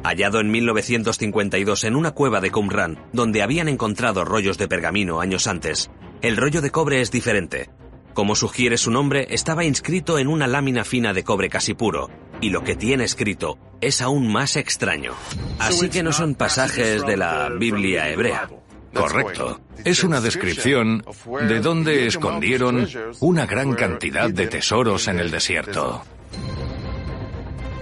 Hallado 0.04 0.40
en 0.40 0.52
1952 0.52 1.84
en 1.86 1.96
una 1.96 2.12
cueva 2.12 2.40
de 2.40 2.52
Qumran, 2.52 3.00
donde 3.12 3.42
habían 3.42 3.68
encontrado 3.68 4.24
rollos 4.24 4.58
de 4.58 4.68
pergamino 4.68 5.20
años 5.20 5.48
antes, 5.48 5.90
el 6.22 6.38
rollo 6.38 6.62
de 6.62 6.70
cobre 6.70 7.02
es 7.02 7.12
diferente. 7.12 7.70
Como 8.14 8.36
sugiere 8.36 8.78
su 8.78 8.92
nombre, 8.92 9.28
estaba 9.32 9.66
inscrito 9.66 10.20
en 10.20 10.28
una 10.28 10.48
lámina 10.48 10.84
fina 10.84 11.14
de 11.14 11.24
cobre 11.24 11.50
casi 11.50 11.74
puro, 11.74 12.10
y 12.42 12.50
lo 12.50 12.64
que 12.64 12.76
tiene 12.76 13.04
escrito 13.04 13.58
es 13.82 14.02
aún 14.02 14.32
más 14.32 14.56
extraño. 14.56 15.14
Así 15.60 15.90
que 15.90 16.04
no 16.04 16.12
son 16.12 16.36
pasajes 16.36 17.06
de 17.06 17.18
la 17.18 17.50
Biblia 17.50 18.10
hebrea. 18.10 18.50
Correcto. 18.94 19.60
Es 19.84 20.04
una 20.04 20.22
descripción 20.22 21.06
de 21.48 21.60
dónde 21.60 22.08
escondieron 22.08 22.88
una 23.20 23.46
gran 23.46 23.74
cantidad 23.74 24.30
de 24.30 24.48
tesoros 24.48 25.08
en 25.08 25.20
el 25.20 25.32
desierto. 25.32 26.04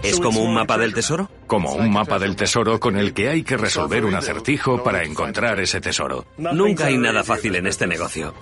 ¿Es 0.01 0.19
como 0.19 0.41
un 0.41 0.53
mapa 0.53 0.77
del 0.77 0.93
tesoro? 0.93 1.29
Como 1.47 1.73
un 1.73 1.91
mapa 1.91 2.19
del 2.19 2.35
tesoro 2.35 2.79
con 2.79 2.97
el 2.97 3.13
que 3.13 3.29
hay 3.29 3.43
que 3.43 3.55
resolver 3.55 4.03
un 4.03 4.15
acertijo 4.15 4.83
para 4.83 5.03
encontrar 5.03 5.61
ese 5.61 5.79
tesoro. 5.79 6.25
Nunca 6.37 6.87
hay 6.87 6.97
nada 6.97 7.23
fácil 7.23 7.55
en 7.55 7.67
este 7.67 7.87
negocio. 7.87 8.33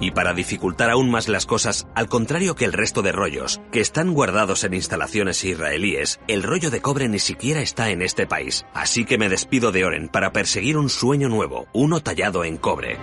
Y 0.00 0.12
para 0.12 0.32
dificultar 0.32 0.90
aún 0.90 1.10
más 1.10 1.28
las 1.28 1.44
cosas, 1.44 1.86
al 1.94 2.08
contrario 2.08 2.54
que 2.54 2.64
el 2.64 2.72
resto 2.72 3.02
de 3.02 3.12
rollos, 3.12 3.60
que 3.70 3.80
están 3.80 4.14
guardados 4.14 4.64
en 4.64 4.72
instalaciones 4.72 5.44
israelíes, 5.44 6.20
el 6.26 6.42
rollo 6.42 6.70
de 6.70 6.80
cobre 6.80 7.08
ni 7.08 7.18
siquiera 7.18 7.60
está 7.60 7.90
en 7.90 8.00
este 8.00 8.26
país. 8.26 8.64
Así 8.72 9.04
que 9.04 9.18
me 9.18 9.28
despido 9.28 9.72
de 9.72 9.84
Oren 9.84 10.08
para 10.08 10.32
perseguir 10.32 10.78
un 10.78 10.88
sueño 10.88 11.28
nuevo, 11.28 11.66
uno 11.74 12.00
tallado 12.00 12.44
en 12.44 12.56
cobre. 12.56 12.96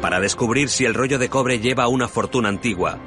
Para 0.00 0.20
descubrir 0.20 0.68
si 0.68 0.84
el 0.84 0.94
rollo 0.94 1.18
de 1.18 1.28
cobre 1.28 1.58
lleva 1.58 1.88
una 1.88 2.06
fortuna 2.06 2.48
antigua, 2.48 3.00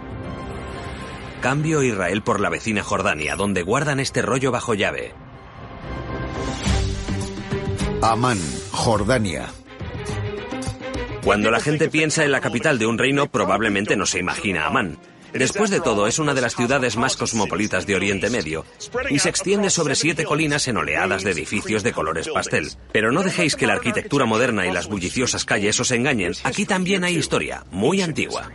cambio 1.42 1.82
Israel 1.84 2.22
por 2.22 2.42
la 2.42 2.50
vecina 2.50 2.84
Jordania, 2.84 3.38
donde 3.38 3.64
guardan 3.64 4.02
este 4.02 4.22
rollo 4.22 4.52
bajo 4.52 4.74
llave. 4.74 5.14
Amán, 8.02 8.40
Jordania. 8.72 9.48
Cuando 11.24 11.52
la 11.52 11.60
gente 11.60 11.88
piensa 11.88 12.26
en 12.26 12.32
la 12.32 12.42
capital 12.42 12.80
de 12.80 12.88
un 12.88 12.98
reino, 12.98 13.30
probablemente 13.30 13.96
no 13.96 14.08
se 14.08 14.18
imagina 14.18 14.66
Amán. 14.66 14.98
Después 15.34 15.70
de 15.70 15.80
todo, 15.80 16.08
es 16.08 16.18
una 16.18 16.34
de 16.34 16.42
las 16.42 16.56
ciudades 16.56 16.98
más 16.98 17.16
cosmopolitas 17.16 17.86
de 17.86 17.96
Oriente 17.96 18.30
Medio 18.30 18.66
y 19.10 19.20
se 19.20 19.30
extiende 19.30 19.70
sobre 19.70 19.96
siete 19.96 20.26
colinas 20.26 20.68
en 20.68 20.78
oleadas 20.78 21.24
de 21.24 21.32
edificios 21.32 21.84
de 21.84 21.94
colores 21.94 22.28
pastel. 22.28 22.72
Pero 22.92 23.12
no 23.12 23.22
dejéis 23.22 23.56
que 23.56 23.68
la 23.68 23.74
arquitectura 23.74 24.26
moderna 24.26 24.66
y 24.66 24.72
las 24.72 24.88
bulliciosas 24.88 25.46
calles 25.46 25.80
os 25.80 25.92
engañen. 25.92 26.34
Aquí 26.44 26.66
también 26.66 27.04
hay 27.04 27.16
historia, 27.16 27.66
muy 27.72 28.02
antigua. 28.02 28.50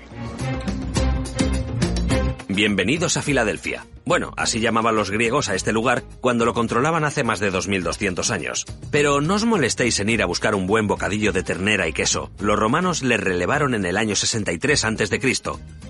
Bienvenidos 2.56 3.18
a 3.18 3.22
Filadelfia. 3.22 3.84
Bueno, 4.06 4.32
así 4.38 4.60
llamaban 4.60 4.96
los 4.96 5.10
griegos 5.10 5.50
a 5.50 5.54
este 5.54 5.74
lugar 5.74 6.04
cuando 6.22 6.46
lo 6.46 6.54
controlaban 6.54 7.04
hace 7.04 7.22
más 7.22 7.38
de 7.38 7.50
2200 7.50 8.30
años. 8.30 8.64
Pero 8.90 9.20
no 9.20 9.34
os 9.34 9.44
molestéis 9.44 10.00
en 10.00 10.08
ir 10.08 10.22
a 10.22 10.26
buscar 10.26 10.54
un 10.54 10.66
buen 10.66 10.86
bocadillo 10.86 11.32
de 11.32 11.42
ternera 11.42 11.86
y 11.86 11.92
queso. 11.92 12.30
Los 12.38 12.58
romanos 12.58 13.02
le 13.02 13.18
relevaron 13.18 13.74
en 13.74 13.84
el 13.84 13.98
año 13.98 14.16
63 14.16 14.84
a.C. 14.86 15.20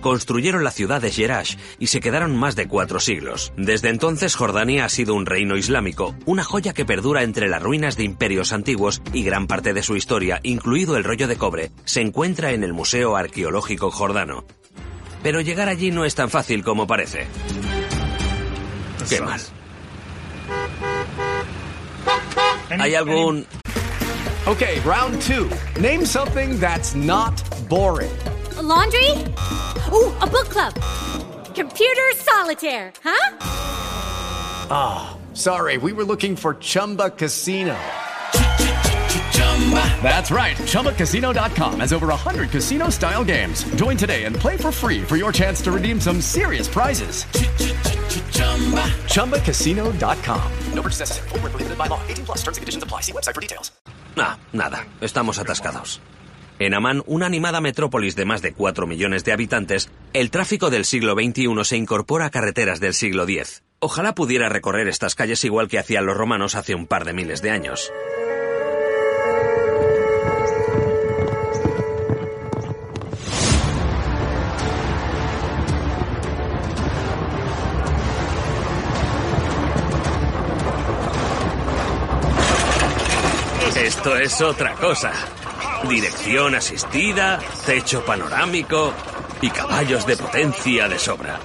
Construyeron 0.01 0.64
la 0.64 0.73
ciudad 0.73 1.01
de 1.01 1.12
Jerash 1.12 1.57
y 1.79 1.87
se 1.87 2.01
quedaron 2.01 2.37
más 2.37 2.57
de 2.57 2.67
cuatro 2.67 2.99
siglos. 2.99 3.53
Desde 3.57 3.91
entonces 3.91 4.35
Jordania 4.35 4.87
ha 4.87 4.89
sido 4.89 5.14
un 5.14 5.27
reino 5.27 5.57
islámico, 5.57 6.17
una 6.25 6.43
joya 6.43 6.75
que 6.75 6.85
perdura 6.85 7.23
entre 7.23 7.49
las 7.49 7.62
ruinas 7.62 7.97
de 7.97 8.03
imperios 8.03 8.53
antiguos 8.53 9.03
y 9.12 9.23
gran 9.23 9.47
parte 9.47 9.73
de 9.73 9.85
su 9.85 9.95
historia, 9.95 10.41
incluido 10.43 10.97
el 10.97 11.05
rollo 11.05 11.29
de 11.29 11.37
cobre, 11.37 11.71
se 11.85 12.01
encuentra 12.01 12.51
en 12.51 12.64
el 12.64 12.73
Museo 12.73 13.14
Arqueológico 13.14 13.93
Jordano. 13.93 14.45
Pero 15.27 15.41
llegar 15.41 15.68
allí 15.68 15.91
no 15.91 16.05
es 16.05 16.14
tan 16.14 16.31
fácil 16.31 16.62
como 16.62 16.87
parece. 16.87 17.27
Qué 19.09 19.20
mal. 19.20 19.41
¿Hay 22.70 22.95
algún...? 22.95 23.45
Okay, 24.47 24.79
round 24.85 25.20
two. 25.22 25.51
Name 25.81 26.07
something 26.07 26.61
that's 26.61 26.95
not 26.95 27.35
boring. 27.68 28.16
A 28.57 28.62
laundry? 28.62 29.11
Ooh, 29.93 30.14
a 30.20 30.29
book 30.29 30.49
club. 30.49 30.72
Computer 31.57 32.12
solitaire, 32.18 32.93
huh? 33.03 33.37
Ah, 34.70 35.16
sorry, 35.33 35.77
we 35.77 35.93
were 35.93 36.05
looking 36.05 36.37
for 36.37 36.55
Chumba 36.55 37.11
Casino. 37.11 37.77
That's 40.03 40.31
right. 40.31 40.57
ChumbaCasino.com 40.57 41.81
has 41.81 41.93
over 41.93 42.07
100 42.07 42.51
casino 42.51 42.91
style 42.91 43.25
games. 43.25 43.65
Join 43.75 43.97
today 43.97 44.25
and 44.25 44.37
play 44.37 44.57
for 44.57 44.71
free 44.71 45.03
for 45.03 45.17
your 45.17 45.33
chance 45.33 45.61
to 45.63 45.73
redeem 45.73 46.01
some 46.01 46.21
serious 46.21 46.69
prizes. 46.69 47.25
ChumbaCasino.com. 49.13 50.53
No 50.73 50.83
purchase 50.83 51.01
necessary. 51.01 51.29
Full 51.31 51.41
prohibited 51.41 51.77
by 51.77 51.89
law. 51.89 52.01
18 52.07 52.27
plus 52.27 52.39
terms 52.45 52.59
and 52.59 52.63
conditions 52.63 52.85
apply. 52.85 53.01
See 53.03 53.13
website 53.13 53.35
for 53.35 53.41
details. 53.41 53.73
Ah, 54.17 54.39
nada. 54.53 54.87
Estamos 55.01 55.39
atascados. 55.39 56.01
En 56.59 56.73
Amán, 56.73 57.03
una 57.07 57.27
animada 57.27 57.61
metrópolis 57.61 58.17
de 58.17 58.25
más 58.25 58.41
de 58.41 58.55
4 58.55 58.87
millones 58.87 59.25
de 59.25 59.33
habitantes, 59.33 59.91
el 60.15 60.31
tráfico 60.31 60.71
del 60.71 60.87
siglo 60.87 61.15
XXI 61.15 61.65
se 61.65 61.77
incorpora 61.77 62.27
a 62.27 62.31
carreteras 62.31 62.81
del 62.81 62.95
siglo 62.95 63.25
X. 63.25 63.63
Ojalá 63.79 64.15
pudiera 64.15 64.49
recorrer 64.49 64.89
estas 64.89 65.15
calles 65.15 65.45
igual 65.45 65.69
que 65.69 65.79
hacían 65.79 66.07
los 66.07 66.17
romanos 66.17 66.55
hace 66.55 66.75
un 66.75 66.87
par 66.87 67.05
de 67.05 67.13
miles 67.13 67.43
de 67.43 67.51
años. 67.51 67.93
Esto 84.07 84.19
es 84.19 84.41
otra 84.41 84.73
cosa. 84.75 85.11
Dirección 85.89 86.55
asistida, 86.55 87.41
techo 87.67 88.05
panorámico 88.05 88.95
y 89.41 89.51
caballos 89.51 90.07
de 90.07 90.17
potencia 90.17 90.89
de 90.89 90.97
sobra. 90.97 91.41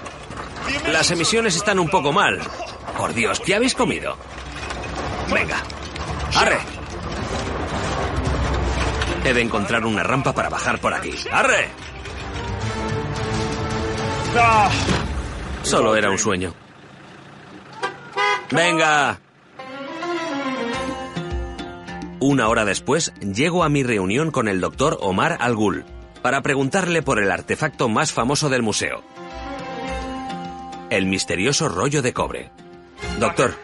Las 0.91 1.09
emisiones 1.09 1.55
están 1.55 1.79
un 1.79 1.89
poco 1.89 2.11
mal. 2.11 2.39
Por 2.95 3.15
Dios, 3.15 3.39
¿qué 3.39 3.55
habéis 3.55 3.73
comido? 3.73 4.15
Venga, 5.33 5.57
arre. 6.35 6.59
He 9.25 9.33
de 9.33 9.41
encontrar 9.41 9.83
una 9.83 10.03
rampa 10.03 10.31
para 10.31 10.49
bajar 10.49 10.79
por 10.79 10.93
aquí. 10.93 11.15
¡Arre! 11.31 11.67
Solo 15.63 15.95
era 15.95 16.11
un 16.11 16.19
sueño. 16.19 16.53
Venga. 18.51 19.19
Una 22.23 22.49
hora 22.49 22.65
después, 22.65 23.13
llego 23.19 23.63
a 23.63 23.69
mi 23.69 23.81
reunión 23.81 24.29
con 24.29 24.47
el 24.47 24.61
doctor 24.61 24.99
Omar 25.01 25.37
Al-Ghul 25.39 25.85
para 26.21 26.43
preguntarle 26.43 27.01
por 27.01 27.17
el 27.17 27.31
artefacto 27.31 27.89
más 27.89 28.13
famoso 28.13 28.47
del 28.47 28.61
museo. 28.61 29.01
El 30.91 31.07
misterioso 31.07 31.67
rollo 31.67 32.03
de 32.03 32.13
cobre. 32.13 32.51
Doctor. 33.19 33.55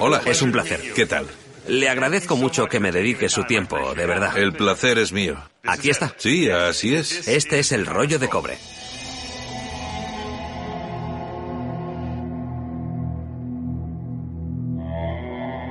Hola. 0.00 0.22
Es 0.26 0.42
un 0.42 0.50
placer. 0.50 0.80
¿Qué 0.92 1.06
tal? 1.06 1.28
Le 1.68 1.88
agradezco 1.88 2.34
mucho 2.34 2.66
que 2.66 2.80
me 2.80 2.90
dedique 2.90 3.28
su 3.28 3.44
tiempo, 3.44 3.94
de 3.94 4.06
verdad. 4.06 4.36
El 4.36 4.54
placer 4.54 4.98
es 4.98 5.12
mío. 5.12 5.36
Aquí 5.62 5.90
está. 5.90 6.16
Sí, 6.16 6.50
así 6.50 6.96
es. 6.96 7.28
Este 7.28 7.60
es 7.60 7.70
el 7.70 7.86
rollo 7.86 8.18
de 8.18 8.28
cobre. 8.28 8.58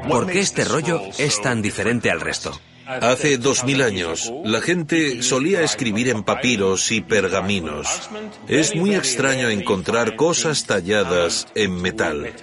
¿Por 0.08 0.28
qué 0.28 0.40
este 0.40 0.66
rollo 0.66 1.02
es 1.18 1.42
tan 1.42 1.62
diferente 1.62 2.12
al 2.12 2.22
resto? 2.22 2.52
Hace 2.86 3.38
dos 3.38 3.64
mil 3.64 3.82
años, 3.82 4.32
la 4.44 4.60
gente 4.60 5.24
solía 5.24 5.62
escribir 5.62 6.10
en 6.10 6.24
papiros 6.24 6.92
y 6.92 7.02
pergaminos. 7.02 8.10
Es 8.48 8.76
muy 8.76 8.94
extraño 8.94 9.50
encontrar 9.50 10.16
cosas 10.16 10.66
talladas 10.66 11.48
en 11.56 11.82
metal. 11.82 12.34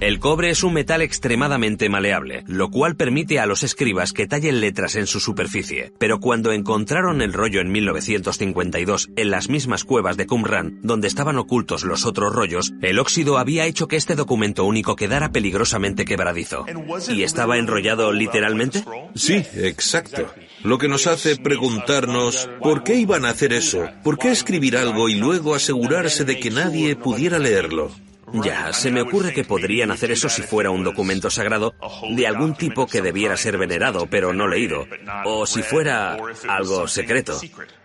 El 0.00 0.20
cobre 0.20 0.50
es 0.50 0.62
un 0.62 0.74
metal 0.74 1.02
extremadamente 1.02 1.88
maleable, 1.88 2.44
lo 2.46 2.70
cual 2.70 2.94
permite 2.94 3.40
a 3.40 3.46
los 3.46 3.64
escribas 3.64 4.12
que 4.12 4.28
tallen 4.28 4.60
letras 4.60 4.94
en 4.94 5.08
su 5.08 5.18
superficie. 5.18 5.92
Pero 5.98 6.20
cuando 6.20 6.52
encontraron 6.52 7.20
el 7.20 7.32
rollo 7.32 7.60
en 7.60 7.72
1952 7.72 9.10
en 9.16 9.30
las 9.32 9.48
mismas 9.48 9.82
cuevas 9.82 10.16
de 10.16 10.28
Qumran, 10.28 10.78
donde 10.84 11.08
estaban 11.08 11.36
ocultos 11.36 11.82
los 11.82 12.06
otros 12.06 12.32
rollos, 12.32 12.72
el 12.80 13.00
óxido 13.00 13.38
había 13.38 13.66
hecho 13.66 13.88
que 13.88 13.96
este 13.96 14.14
documento 14.14 14.64
único 14.64 14.94
quedara 14.94 15.32
peligrosamente 15.32 16.04
quebradizo. 16.04 16.64
¿Y 17.08 17.24
estaba 17.24 17.58
enrollado 17.58 18.12
literalmente? 18.12 18.84
Sí, 19.16 19.42
exacto. 19.54 20.32
Lo 20.62 20.78
que 20.78 20.86
nos 20.86 21.08
hace 21.08 21.36
preguntarnos 21.38 22.48
por 22.60 22.84
qué 22.84 22.94
iban 22.94 23.24
a 23.24 23.30
hacer 23.30 23.52
eso, 23.52 23.88
por 24.04 24.16
qué 24.16 24.30
escribir 24.30 24.76
algo 24.76 25.08
y 25.08 25.16
luego 25.16 25.56
asegurarse 25.56 26.24
de 26.24 26.38
que 26.38 26.52
nadie 26.52 26.94
pudiera 26.94 27.40
leerlo. 27.40 27.90
Ya, 28.32 28.72
se 28.72 28.90
me 28.90 29.02
ocurre 29.02 29.32
que 29.32 29.44
podrían 29.44 29.90
hacer 29.90 30.10
eso 30.10 30.28
si 30.28 30.42
fuera 30.42 30.70
un 30.70 30.84
documento 30.84 31.30
sagrado 31.30 31.74
de 32.10 32.26
algún 32.26 32.54
tipo 32.54 32.86
que 32.86 33.02
debiera 33.02 33.36
ser 33.36 33.58
venerado 33.58 34.06
pero 34.10 34.32
no 34.32 34.46
leído, 34.46 34.86
o 35.24 35.46
si 35.46 35.62
fuera 35.62 36.16
algo 36.48 36.86
secreto. 36.88 37.40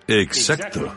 Exacto. 0.07 0.93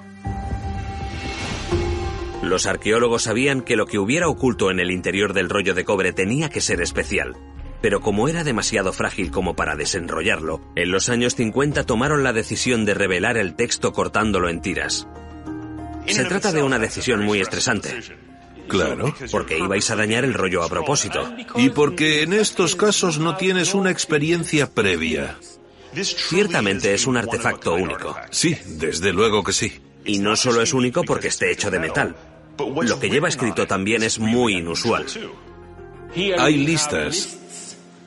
Los 2.42 2.66
arqueólogos 2.66 3.22
sabían 3.22 3.61
que 3.61 3.76
lo 3.76 3.86
que 3.86 3.99
hubiera 3.99 4.28
oculto 4.28 4.70
en 4.70 4.78
el 4.78 4.90
interior 4.90 5.32
del 5.32 5.49
rollo 5.49 5.74
de 5.74 5.84
cobre 5.84 6.12
tenía 6.12 6.49
que 6.49 6.61
ser 6.61 6.80
especial. 6.80 7.36
Pero 7.82 8.01
como 8.01 8.28
era 8.28 8.44
demasiado 8.44 8.92
frágil 8.92 9.30
como 9.30 9.55
para 9.55 9.76
desenrollarlo, 9.76 10.61
en 10.76 10.90
los 10.90 11.09
años 11.09 11.34
50 11.34 11.84
tomaron 11.84 12.22
la 12.22 12.32
decisión 12.32 12.84
de 12.84 12.94
revelar 12.94 13.36
el 13.36 13.55
texto 13.55 13.92
cortándolo 13.92 14.49
en 14.49 14.61
tiras. 14.61 15.09
Se 16.07 16.24
trata 16.24 16.53
de 16.53 16.62
una 16.62 16.78
decisión 16.78 17.24
muy 17.24 17.40
estresante. 17.40 18.01
Claro. 18.68 19.14
Porque 19.30 19.58
ibais 19.58 19.90
a 19.90 19.96
dañar 19.96 20.24
el 20.24 20.34
rollo 20.34 20.62
a 20.62 20.68
propósito. 20.68 21.32
Y 21.56 21.70
porque 21.70 22.22
en 22.22 22.32
estos 22.32 22.76
casos 22.76 23.18
no 23.18 23.36
tienes 23.36 23.74
una 23.74 23.90
experiencia 23.90 24.70
previa. 24.70 25.38
Ciertamente 26.02 26.92
es 26.92 27.06
un 27.06 27.16
artefacto 27.16 27.74
único. 27.74 28.16
Sí, 28.30 28.56
desde 28.66 29.12
luego 29.12 29.42
que 29.42 29.52
sí. 29.52 29.80
Y 30.04 30.18
no 30.18 30.36
solo 30.36 30.62
es 30.62 30.72
único 30.72 31.02
porque 31.02 31.28
esté 31.28 31.50
hecho 31.50 31.70
de 31.70 31.78
metal. 31.78 32.16
Lo 32.58 32.98
que 32.98 33.10
lleva 33.10 33.28
escrito 33.28 33.66
también 33.66 34.02
es 34.02 34.18
muy 34.18 34.56
inusual. 34.56 35.06
Hay 36.38 36.56
listas, 36.56 37.38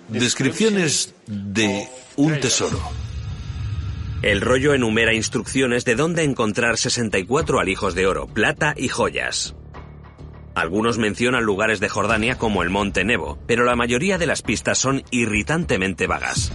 descripciones 0.07 1.13
de 1.27 1.87
un 2.15 2.39
tesoro. 2.39 2.79
El 4.21 4.41
rollo 4.41 4.73
enumera 4.73 5.13
instrucciones 5.13 5.85
de 5.85 5.95
dónde 5.95 6.23
encontrar 6.23 6.77
64 6.77 7.59
alijos 7.59 7.95
de 7.95 8.07
oro, 8.07 8.27
plata 8.27 8.73
y 8.75 8.89
joyas. 8.89 9.55
Algunos 10.59 10.97
mencionan 10.97 11.45
lugares 11.45 11.79
de 11.79 11.87
Jordania 11.87 12.37
como 12.37 12.63
el 12.63 12.69
Monte 12.69 13.05
Nebo, 13.05 13.37
pero 13.47 13.63
la 13.63 13.77
mayoría 13.77 14.17
de 14.17 14.27
las 14.27 14.41
pistas 14.41 14.77
son 14.77 15.03
irritantemente 15.09 16.05
vagas. 16.05 16.51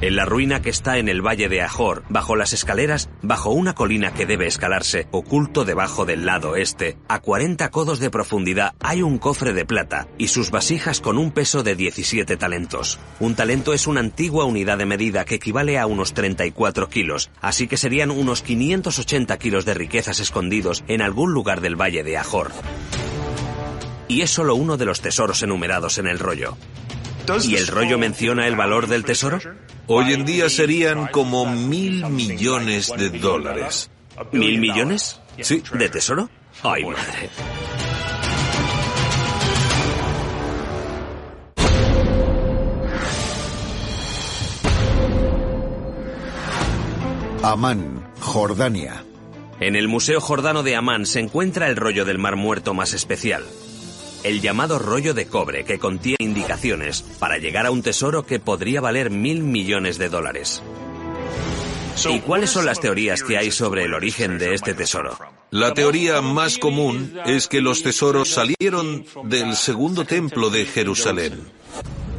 En 0.00 0.14
la 0.14 0.24
ruina 0.24 0.62
que 0.62 0.70
está 0.70 0.98
en 0.98 1.08
el 1.08 1.26
valle 1.26 1.48
de 1.48 1.60
Ajor, 1.60 2.04
bajo 2.08 2.36
las 2.36 2.52
escaleras, 2.52 3.10
bajo 3.20 3.50
una 3.50 3.74
colina 3.74 4.14
que 4.14 4.26
debe 4.26 4.46
escalarse, 4.46 5.08
oculto 5.10 5.64
debajo 5.64 6.04
del 6.04 6.24
lado 6.24 6.54
este, 6.54 6.96
a 7.08 7.18
40 7.18 7.68
codos 7.70 7.98
de 7.98 8.08
profundidad 8.08 8.74
hay 8.78 9.02
un 9.02 9.18
cofre 9.18 9.52
de 9.52 9.64
plata 9.64 10.06
y 10.16 10.28
sus 10.28 10.52
vasijas 10.52 11.00
con 11.00 11.18
un 11.18 11.32
peso 11.32 11.64
de 11.64 11.74
17 11.74 12.36
talentos. 12.36 13.00
Un 13.18 13.34
talento 13.34 13.72
es 13.74 13.88
una 13.88 13.98
antigua 13.98 14.44
unidad 14.44 14.78
de 14.78 14.86
medida 14.86 15.24
que 15.24 15.34
equivale 15.34 15.80
a 15.80 15.86
unos 15.86 16.14
34 16.14 16.88
kilos, 16.88 17.30
así 17.40 17.66
que 17.66 17.76
serían 17.76 18.12
unos 18.12 18.42
580 18.42 19.36
kilos 19.38 19.64
de 19.64 19.74
riquezas 19.74 20.20
escondidos 20.20 20.84
en 20.86 21.02
algún 21.02 21.32
lugar 21.32 21.60
del 21.60 21.74
valle 21.74 22.04
de 22.04 22.18
Ajor. 22.18 22.52
Y 24.06 24.20
es 24.20 24.30
solo 24.30 24.54
uno 24.54 24.76
de 24.76 24.84
los 24.84 25.00
tesoros 25.00 25.42
enumerados 25.42 25.98
en 25.98 26.06
el 26.06 26.20
rollo. 26.20 26.56
¿Y 27.42 27.56
el 27.56 27.66
rollo 27.66 27.98
menciona 27.98 28.46
el 28.46 28.54
valor 28.54 28.86
del 28.86 29.04
tesoro? 29.04 29.40
Hoy 29.90 30.12
en 30.12 30.26
día 30.26 30.50
serían 30.50 31.06
como 31.06 31.46
mil 31.46 32.04
millones 32.10 32.92
de 32.94 33.08
dólares. 33.08 33.90
¿Mil 34.32 34.60
millones? 34.60 35.18
Sí. 35.40 35.62
¿De 35.72 35.88
tesoro? 35.88 36.28
Ay, 36.62 36.84
madre. 36.84 37.30
Amán, 47.42 48.06
Jordania. 48.20 49.04
En 49.58 49.74
el 49.74 49.88
Museo 49.88 50.20
Jordano 50.20 50.62
de 50.62 50.76
Amán 50.76 51.06
se 51.06 51.20
encuentra 51.20 51.66
el 51.68 51.76
rollo 51.76 52.04
del 52.04 52.18
Mar 52.18 52.36
Muerto 52.36 52.74
más 52.74 52.92
especial, 52.92 53.42
el 54.24 54.40
llamado 54.40 54.78
rollo 54.78 55.14
de 55.14 55.26
cobre 55.26 55.64
que 55.64 55.78
contiene 55.78 56.16
indicaciones 56.20 57.02
para 57.18 57.38
llegar 57.38 57.66
a 57.66 57.70
un 57.70 57.82
tesoro 57.82 58.24
que 58.24 58.40
podría 58.40 58.80
valer 58.80 59.10
mil 59.10 59.42
millones 59.42 59.98
de 59.98 60.08
dólares. 60.08 60.62
¿Y 62.08 62.20
cuáles 62.20 62.50
son 62.50 62.64
las 62.64 62.80
teorías 62.80 63.22
que 63.22 63.38
hay 63.38 63.50
sobre 63.50 63.84
el 63.84 63.94
origen 63.94 64.38
de 64.38 64.54
este 64.54 64.74
tesoro? 64.74 65.18
La 65.50 65.74
teoría 65.74 66.20
más 66.20 66.58
común 66.58 67.18
es 67.26 67.48
que 67.48 67.60
los 67.60 67.82
tesoros 67.82 68.28
salieron 68.28 69.04
del 69.24 69.56
segundo 69.56 70.04
templo 70.04 70.50
de 70.50 70.64
Jerusalén. 70.66 71.40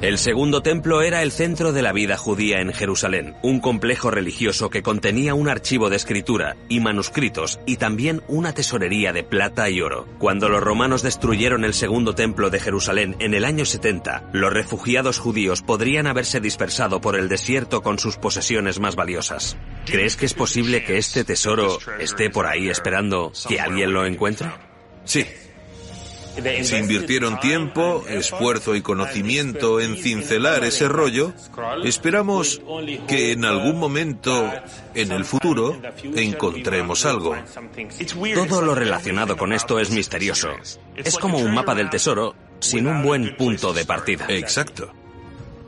El 0.02 0.18
segundo 0.18 0.62
templo 0.62 1.02
era 1.02 1.24
el 1.24 1.34
centro 1.34 1.74
de 1.74 1.82
la 1.82 1.91
vida 1.91 2.16
judía 2.16 2.62
en 2.62 2.72
Jerusalén, 2.72 3.36
un 3.43 3.60
complejo 3.60 4.10
religioso 4.10 4.70
que 4.70 4.82
contenía 4.82 5.34
un 5.34 5.50
archivo 5.50 5.89
de 5.89 5.97
escritura 5.97 6.56
y 6.70 6.80
manuscritos 6.80 7.60
y 7.66 7.76
también 7.76 8.22
una 8.30 8.54
tesorería 8.54 9.12
de 9.12 9.26
plata 9.26 9.70
y 9.70 9.82
oro. 9.82 10.08
Cuando 10.18 10.47
los 10.47 10.64
romanos 10.64 11.04
destruyeron 11.04 11.66
el 11.66 11.74
segundo 11.74 12.16
templo 12.16 12.50
de 12.50 12.62
Jerusalén 12.62 13.18
en 13.20 13.34
el 13.34 13.43
año 13.43 13.66
70, 13.66 14.30
los 14.32 14.54
refugiados 14.54 15.20
judíos 15.20 15.64
podrían 15.64 16.08
haberse 16.08 16.39
dispersado 16.39 17.02
por 17.02 17.18
el 17.18 17.28
desierto 17.28 17.82
con 17.82 18.00
sus 18.00 18.16
posesiones 18.16 18.80
más 18.80 18.95
valiosas. 18.95 19.58
¿Crees 19.86 20.16
que 20.16 20.28
es 20.28 20.34
posible 20.34 20.82
que 20.82 20.97
este 20.97 21.26
tesoro 21.26 21.78
esté 22.00 22.30
por 22.30 22.45
ahí 22.45 22.70
esperando 22.70 23.34
que 23.50 23.60
alguien 23.60 23.91
lo 23.91 24.06
encuentre? 24.06 24.47
Sí, 25.04 25.26
se 26.64 26.78
invirtieron 26.78 27.40
tiempo, 27.40 28.04
esfuerzo 28.08 28.76
y 28.76 28.82
conocimiento 28.82 29.80
en 29.80 29.96
cincelar 29.96 30.64
ese 30.64 30.88
rollo. 30.88 31.34
Esperamos 31.84 32.62
que 33.08 33.32
en 33.32 33.46
algún 33.46 33.80
momento, 33.80 34.52
en 34.94 35.12
el 35.12 35.26
futuro, 35.26 35.80
encontremos 36.16 37.06
algo. 37.06 37.36
Todo 38.34 38.62
lo 38.62 38.76
relacionado 38.76 39.38
con 39.38 39.54
esto 39.54 39.80
es 39.80 39.92
misterioso. 39.92 40.50
Es 40.96 41.18
como 41.18 41.40
un 41.40 41.54
mapa 41.54 41.76
del 41.76 41.90
tesoro 41.90 42.36
sin 42.60 42.88
un 42.88 43.04
buen 43.04 43.36
punto 43.38 43.74
de 43.74 43.86
partida. 43.86 44.26
Exacto. 44.30 44.92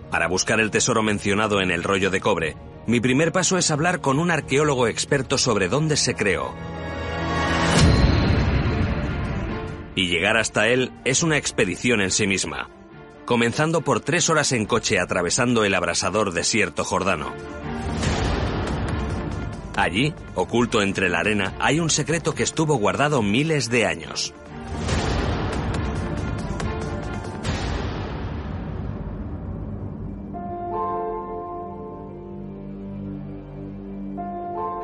Para 0.10 0.28
buscar 0.28 0.60
el 0.60 0.72
tesoro 0.72 1.04
mencionado 1.04 1.62
en 1.62 1.72
el 1.72 1.84
rollo 1.84 2.12
de 2.12 2.20
cobre, 2.20 2.58
mi 2.86 3.00
primer 3.00 3.32
paso 3.32 3.58
es 3.58 3.72
hablar 3.72 4.02
con 4.02 4.20
un 4.20 4.32
arqueólogo 4.32 4.88
experto 4.88 5.38
sobre 5.38 5.70
dónde 5.70 5.96
se 5.96 6.16
creó. 6.16 6.54
Y 9.96 10.08
llegar 10.08 10.38
hasta 10.38 10.68
él 10.68 10.92
es 11.04 11.24
una 11.24 11.38
expedición 11.38 12.02
en 12.02 12.12
sí 12.12 12.28
misma, 12.28 12.70
comenzando 13.26 13.82
por 13.82 14.00
tres 14.00 14.30
horas 14.30 14.52
en 14.52 14.66
coche 14.66 15.00
atravesando 15.00 15.66
el 15.66 15.74
abrasador 15.74 16.32
desierto 16.32 16.84
jordano. 16.84 17.34
Allí, 19.76 20.14
oculto 20.36 20.82
entre 20.82 21.10
la 21.10 21.20
arena, 21.20 21.56
hay 21.60 21.80
un 21.80 21.90
secreto 21.90 22.36
que 22.36 22.44
estuvo 22.44 22.76
guardado 22.76 23.22
miles 23.22 23.70
de 23.70 23.86
años. 23.86 24.34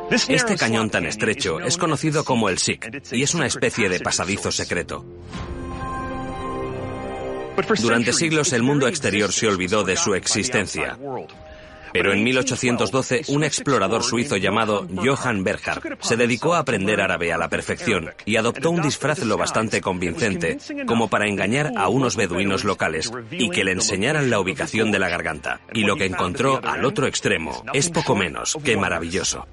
Este 0.10 0.56
cañón 0.56 0.90
tan 0.90 1.06
estrecho 1.06 1.60
es 1.60 1.78
conocido 1.78 2.24
como 2.24 2.50
el 2.50 2.58
Sik 2.58 3.04
y 3.12 3.24
es 3.24 3.34
una 3.34 3.46
especie 3.46 3.90
de 3.90 4.00
pasadizo 4.00 4.52
secreto. 4.52 5.06
Durante 7.82 8.14
siglos 8.14 8.54
el 8.54 8.64
mundo 8.64 8.88
exterior 8.88 9.32
se 9.32 9.48
olvidó 9.48 9.84
de 9.84 9.98
su 9.98 10.14
existencia. 10.14 10.98
Pero 11.92 12.14
en 12.14 12.24
1812 12.24 13.24
un 13.30 13.44
explorador 13.44 14.04
suizo 14.04 14.38
llamado 14.38 14.88
Johann 14.96 15.44
Berghard 15.44 15.98
se 16.00 16.16
dedicó 16.16 16.54
a 16.54 16.60
aprender 16.60 17.02
árabe 17.02 17.34
a 17.34 17.38
la 17.38 17.50
perfección 17.50 18.12
y 18.26 18.36
adoptó 18.36 18.72
un 18.72 18.82
disfraz 18.82 19.20
lo 19.20 19.38
bastante 19.38 19.82
convincente 19.82 20.58
como 20.86 21.10
para 21.10 21.28
engañar 21.28 21.72
a 21.76 21.90
unos 21.90 22.16
beduinos 22.16 22.64
locales 22.64 23.12
y 23.32 23.50
que 23.50 23.64
le 23.64 23.72
enseñaran 23.72 24.30
la 24.30 24.40
ubicación 24.40 24.92
de 24.92 25.00
la 25.00 25.10
garganta. 25.10 25.60
Y 25.74 25.84
lo 25.84 25.96
que 25.96 26.06
encontró 26.06 26.62
al 26.64 26.86
otro 26.86 27.08
extremo 27.08 27.64
es 27.74 27.90
poco 27.90 28.16
menos 28.16 28.58
que 28.64 28.78
maravilloso. 28.78 29.48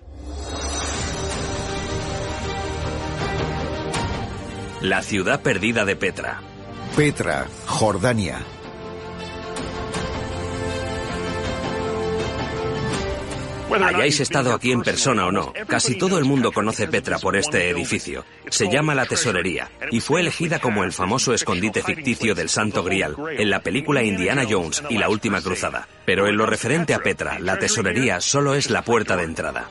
La 4.85 5.01
ciudad 5.01 5.41
perdida 5.41 5.87
de 5.87 5.97
Petra. 5.97 6.43
Petra, 6.95 7.47
Jordania. 7.65 8.37
Hayáis 13.83 14.21
estado 14.21 14.53
aquí 14.53 14.73
en 14.73 14.83
persona 14.83 15.25
o 15.25 15.33
no, 15.33 15.55
casi 15.67 15.97
todo 15.97 16.19
el 16.19 16.27
mundo 16.27 16.53
conoce 16.53 16.87
Petra 16.87 17.19
por 17.19 17.35
este 17.35 17.71
edificio. 17.71 18.27
Se 18.51 18.69
llama 18.69 18.95
la 18.95 19.07
Tesorería 19.07 19.71
y 19.91 20.01
fue 20.01 20.21
elegida 20.21 20.59
como 20.59 20.85
el 20.85 20.93
famoso 20.93 21.33
escondite 21.33 21.83
ficticio 21.83 22.35
del 22.35 22.51
Santo 22.51 22.85
Grial 22.85 23.17
en 23.39 23.49
la 23.49 23.63
película 23.63 24.03
Indiana 24.03 24.45
Jones 24.47 24.83
y 24.91 24.99
la 24.99 25.09
Última 25.09 25.41
Cruzada. 25.41 25.89
Pero 26.05 26.29
en 26.29 26.37
lo 26.37 26.45
referente 26.45 26.93
a 26.93 26.99
Petra, 26.99 27.39
la 27.39 27.59
Tesorería 27.59 28.21
solo 28.21 28.55
es 28.55 28.69
la 28.69 28.83
puerta 28.83 29.17
de 29.17 29.25
entrada. 29.25 29.67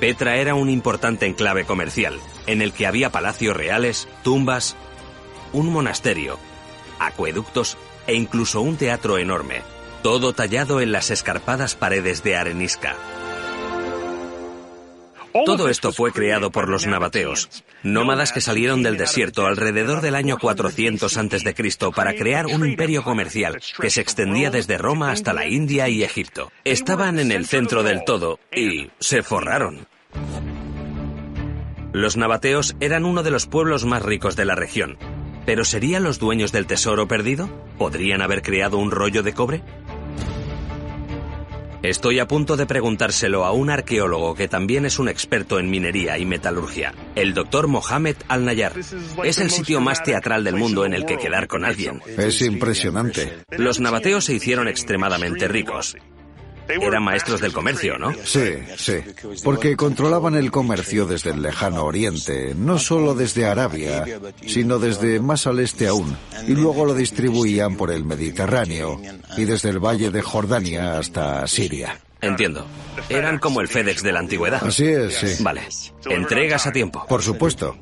Petra 0.00 0.36
era 0.36 0.54
un 0.54 0.68
importante 0.68 1.26
enclave 1.26 1.64
comercial, 1.64 2.18
en 2.46 2.60
el 2.60 2.72
que 2.72 2.86
había 2.86 3.10
palacios 3.10 3.56
reales, 3.56 4.08
tumbas, 4.22 4.76
un 5.52 5.72
monasterio, 5.72 6.38
acueductos 6.98 7.78
e 8.06 8.14
incluso 8.14 8.60
un 8.60 8.76
teatro 8.76 9.16
enorme, 9.16 9.62
todo 10.02 10.34
tallado 10.34 10.80
en 10.82 10.92
las 10.92 11.10
escarpadas 11.10 11.74
paredes 11.74 12.22
de 12.22 12.36
arenisca. 12.36 12.96
Todo 15.44 15.68
esto 15.68 15.92
fue 15.92 16.12
creado 16.12 16.50
por 16.50 16.68
los 16.68 16.86
nabateos, 16.86 17.64
nómadas 17.82 18.32
que 18.32 18.40
salieron 18.40 18.82
del 18.82 18.96
desierto 18.96 19.46
alrededor 19.46 20.00
del 20.00 20.14
año 20.14 20.38
400 20.38 21.16
a.C. 21.16 21.54
para 21.94 22.14
crear 22.14 22.46
un 22.46 22.66
imperio 22.66 23.02
comercial 23.02 23.60
que 23.80 23.90
se 23.90 24.00
extendía 24.00 24.50
desde 24.50 24.78
Roma 24.78 25.10
hasta 25.10 25.32
la 25.32 25.46
India 25.46 25.88
y 25.88 26.02
Egipto. 26.02 26.50
Estaban 26.64 27.18
en 27.18 27.32
el 27.32 27.46
centro 27.46 27.82
del 27.82 28.04
todo 28.04 28.38
y 28.54 28.90
se 28.98 29.22
forraron. 29.22 29.86
Los 31.92 32.16
nabateos 32.16 32.76
eran 32.80 33.04
uno 33.04 33.22
de 33.22 33.30
los 33.30 33.46
pueblos 33.46 33.84
más 33.84 34.02
ricos 34.02 34.36
de 34.36 34.44
la 34.44 34.54
región. 34.54 34.98
¿Pero 35.46 35.64
serían 35.64 36.02
los 36.02 36.18
dueños 36.18 36.52
del 36.52 36.66
tesoro 36.66 37.06
perdido? 37.06 37.48
¿Podrían 37.78 38.20
haber 38.20 38.42
creado 38.42 38.78
un 38.78 38.90
rollo 38.90 39.22
de 39.22 39.32
cobre? 39.32 39.62
Estoy 41.86 42.18
a 42.18 42.26
punto 42.26 42.56
de 42.56 42.66
preguntárselo 42.66 43.44
a 43.44 43.52
un 43.52 43.70
arqueólogo 43.70 44.34
que 44.34 44.48
también 44.48 44.86
es 44.86 44.98
un 44.98 45.08
experto 45.08 45.60
en 45.60 45.70
minería 45.70 46.18
y 46.18 46.26
metalurgia, 46.26 46.92
el 47.14 47.32
doctor 47.32 47.68
Mohamed 47.68 48.16
Al-Nayar. 48.26 48.72
Es 49.22 49.38
el 49.38 49.52
sitio 49.52 49.80
más 49.80 50.02
teatral 50.02 50.42
del 50.42 50.56
mundo 50.56 50.84
en 50.84 50.94
el 50.94 51.06
que 51.06 51.16
quedar 51.16 51.46
con 51.46 51.64
alguien. 51.64 52.02
Es 52.18 52.42
impresionante. 52.42 53.38
Los 53.56 53.78
nabateos 53.78 54.24
se 54.24 54.34
hicieron 54.34 54.66
extremadamente 54.66 55.46
ricos. 55.46 55.96
Eran 56.68 57.02
maestros 57.02 57.40
del 57.40 57.52
comercio, 57.52 57.98
¿no? 57.98 58.12
Sí, 58.24 58.54
sí. 58.76 58.96
Porque 59.44 59.76
controlaban 59.76 60.34
el 60.34 60.50
comercio 60.50 61.06
desde 61.06 61.30
el 61.30 61.42
lejano 61.42 61.84
oriente, 61.84 62.54
no 62.56 62.78
solo 62.78 63.14
desde 63.14 63.46
Arabia, 63.46 64.04
sino 64.46 64.78
desde 64.78 65.20
más 65.20 65.46
al 65.46 65.60
este 65.60 65.86
aún, 65.86 66.16
y 66.46 66.52
luego 66.52 66.84
lo 66.84 66.94
distribuían 66.94 67.76
por 67.76 67.90
el 67.90 68.04
Mediterráneo 68.04 69.00
y 69.36 69.44
desde 69.44 69.70
el 69.70 69.78
valle 69.78 70.10
de 70.10 70.22
Jordania 70.22 70.98
hasta 70.98 71.46
Siria. 71.46 72.00
Entiendo. 72.20 72.66
Eran 73.08 73.38
como 73.38 73.60
el 73.60 73.68
FedEx 73.68 74.02
de 74.02 74.12
la 74.12 74.20
antigüedad. 74.20 74.64
Así 74.64 74.86
es, 74.86 75.14
sí. 75.14 75.42
Vale. 75.42 75.62
Entregas 76.08 76.66
a 76.66 76.72
tiempo. 76.72 77.04
Por 77.08 77.22
supuesto. 77.22 77.76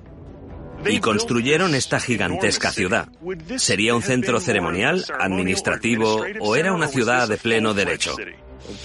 Y 0.87 1.01
construyeron 1.01 1.75
esta 1.75 1.99
gigantesca 1.99 2.71
ciudad. 2.71 3.09
¿Sería 3.57 3.95
un 3.95 4.03
centro 4.03 4.41
ceremonial, 4.41 5.05
administrativo 5.19 6.25
o 6.41 6.57
era 6.57 6.73
una 6.75 6.89
ciudad 6.89 7.29
de 7.29 7.39
pleno 7.39 7.73
derecho? 7.73 8.17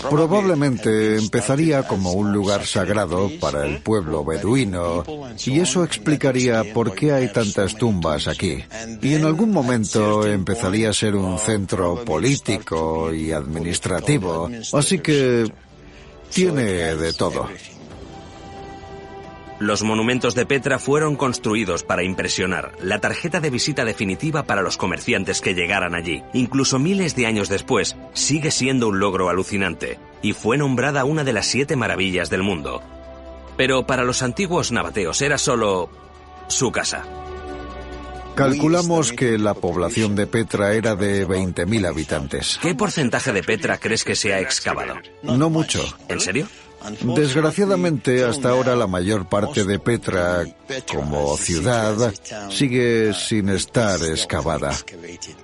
Probablemente 0.09 1.17
empezaría 1.17 1.87
como 1.87 2.13
un 2.13 2.31
lugar 2.31 2.65
sagrado 2.65 3.29
para 3.39 3.65
el 3.65 3.81
pueblo 3.81 4.23
beduino 4.23 5.03
y 5.45 5.59
eso 5.59 5.83
explicaría 5.83 6.73
por 6.73 6.93
qué 6.93 7.13
hay 7.13 7.31
tantas 7.31 7.75
tumbas 7.75 8.27
aquí. 8.27 8.63
Y 9.01 9.13
en 9.13 9.25
algún 9.25 9.51
momento 9.51 10.25
empezaría 10.25 10.89
a 10.89 10.93
ser 10.93 11.15
un 11.15 11.37
centro 11.37 12.03
político 12.03 13.13
y 13.13 13.31
administrativo, 13.31 14.49
así 14.73 14.99
que 14.99 15.51
tiene 16.33 16.63
de 16.95 17.13
todo. 17.13 17.47
Los 19.59 19.83
monumentos 19.83 20.35
de 20.35 20.45
Petra 20.45 20.79
fueron 20.79 21.17
construidos 21.17 21.83
para 21.83 22.03
impresionar, 22.03 22.71
la 22.81 22.99
tarjeta 22.99 23.41
de 23.41 23.49
visita 23.49 23.83
definitiva 23.83 24.43
para 24.43 24.61
los 24.61 24.77
comerciantes 24.77 25.41
que 25.41 25.53
llegaran 25.53 25.95
allí. 25.95 26.23
Incluso 26.31 26.79
miles 26.79 27.13
de 27.17 27.25
años 27.25 27.49
después, 27.49 27.97
sigue 28.13 28.51
siendo 28.51 28.87
un 28.87 28.99
logro 28.99 29.27
alucinante, 29.27 29.99
y 30.21 30.31
fue 30.31 30.57
nombrada 30.57 31.03
una 31.03 31.25
de 31.25 31.33
las 31.33 31.45
siete 31.45 31.75
maravillas 31.75 32.29
del 32.29 32.41
mundo. 32.41 32.81
Pero 33.57 33.85
para 33.85 34.05
los 34.05 34.23
antiguos 34.23 34.71
nabateos 34.71 35.21
era 35.21 35.37
solo 35.37 35.89
su 36.47 36.71
casa. 36.71 37.03
Calculamos 38.35 39.11
que 39.11 39.37
la 39.37 39.55
población 39.55 40.15
de 40.15 40.25
Petra 40.25 40.73
era 40.73 40.95
de 40.95 41.27
20.000 41.27 41.85
habitantes. 41.85 42.57
¿Qué 42.61 42.73
porcentaje 42.75 43.33
de 43.33 43.43
Petra 43.43 43.77
crees 43.77 44.05
que 44.05 44.15
se 44.15 44.33
ha 44.33 44.39
excavado? 44.39 44.95
No 45.23 45.49
mucho. 45.49 45.83
¿En 46.07 46.21
serio? 46.21 46.47
Desgraciadamente, 47.15 48.23
hasta 48.23 48.49
ahora 48.49 48.75
la 48.75 48.87
mayor 48.87 49.27
parte 49.27 49.65
de 49.65 49.79
Petra, 49.79 50.45
como 50.91 51.35
ciudad, 51.37 52.13
sigue 52.49 53.13
sin 53.13 53.49
estar 53.49 54.01
excavada. 54.03 54.71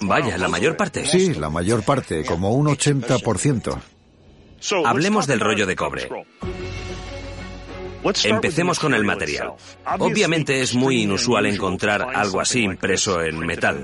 Vaya, 0.01 0.37
¿la 0.37 0.47
mayor 0.47 0.77
parte? 0.77 1.05
Sí, 1.05 1.33
la 1.33 1.49
mayor 1.49 1.83
parte, 1.83 2.23
como 2.25 2.51
un 2.51 2.67
80%. 2.67 3.77
Hablemos 4.85 5.27
del 5.27 5.39
rollo 5.39 5.65
de 5.65 5.75
cobre. 5.75 6.09
Empecemos 8.23 8.79
con 8.79 8.93
el 8.93 9.03
material. 9.03 9.53
Obviamente 9.99 10.61
es 10.61 10.75
muy 10.75 11.01
inusual 11.03 11.47
encontrar 11.47 12.05
algo 12.15 12.39
así 12.39 12.61
impreso 12.61 13.21
en 13.21 13.39
metal. 13.39 13.83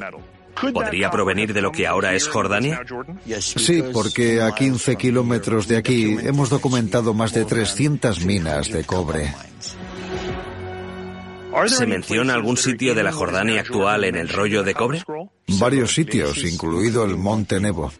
¿Podría 0.73 1.09
provenir 1.09 1.53
de 1.53 1.61
lo 1.61 1.71
que 1.71 1.87
ahora 1.87 2.13
es 2.13 2.27
Jordania? 2.27 2.81
Sí, 3.39 3.83
porque 3.93 4.41
a 4.41 4.53
15 4.53 4.95
kilómetros 4.95 5.67
de 5.67 5.77
aquí 5.77 6.17
hemos 6.21 6.49
documentado 6.49 7.13
más 7.13 7.33
de 7.33 7.45
300 7.45 8.25
minas 8.25 8.71
de 8.71 8.83
cobre. 8.83 9.33
¿Se 11.67 11.85
menciona 11.85 12.33
algún 12.33 12.57
sitio 12.57 12.95
de 12.95 13.03
la 13.03 13.11
Jordania 13.11 13.61
actual 13.61 14.05
en 14.05 14.15
el 14.15 14.29
rollo 14.29 14.63
de 14.63 14.73
cobre? 14.73 15.03
Varios 15.59 15.93
sitios, 15.93 16.43
incluido 16.43 17.03
el 17.05 17.17
Monte 17.17 17.59
Nebo. 17.59 17.91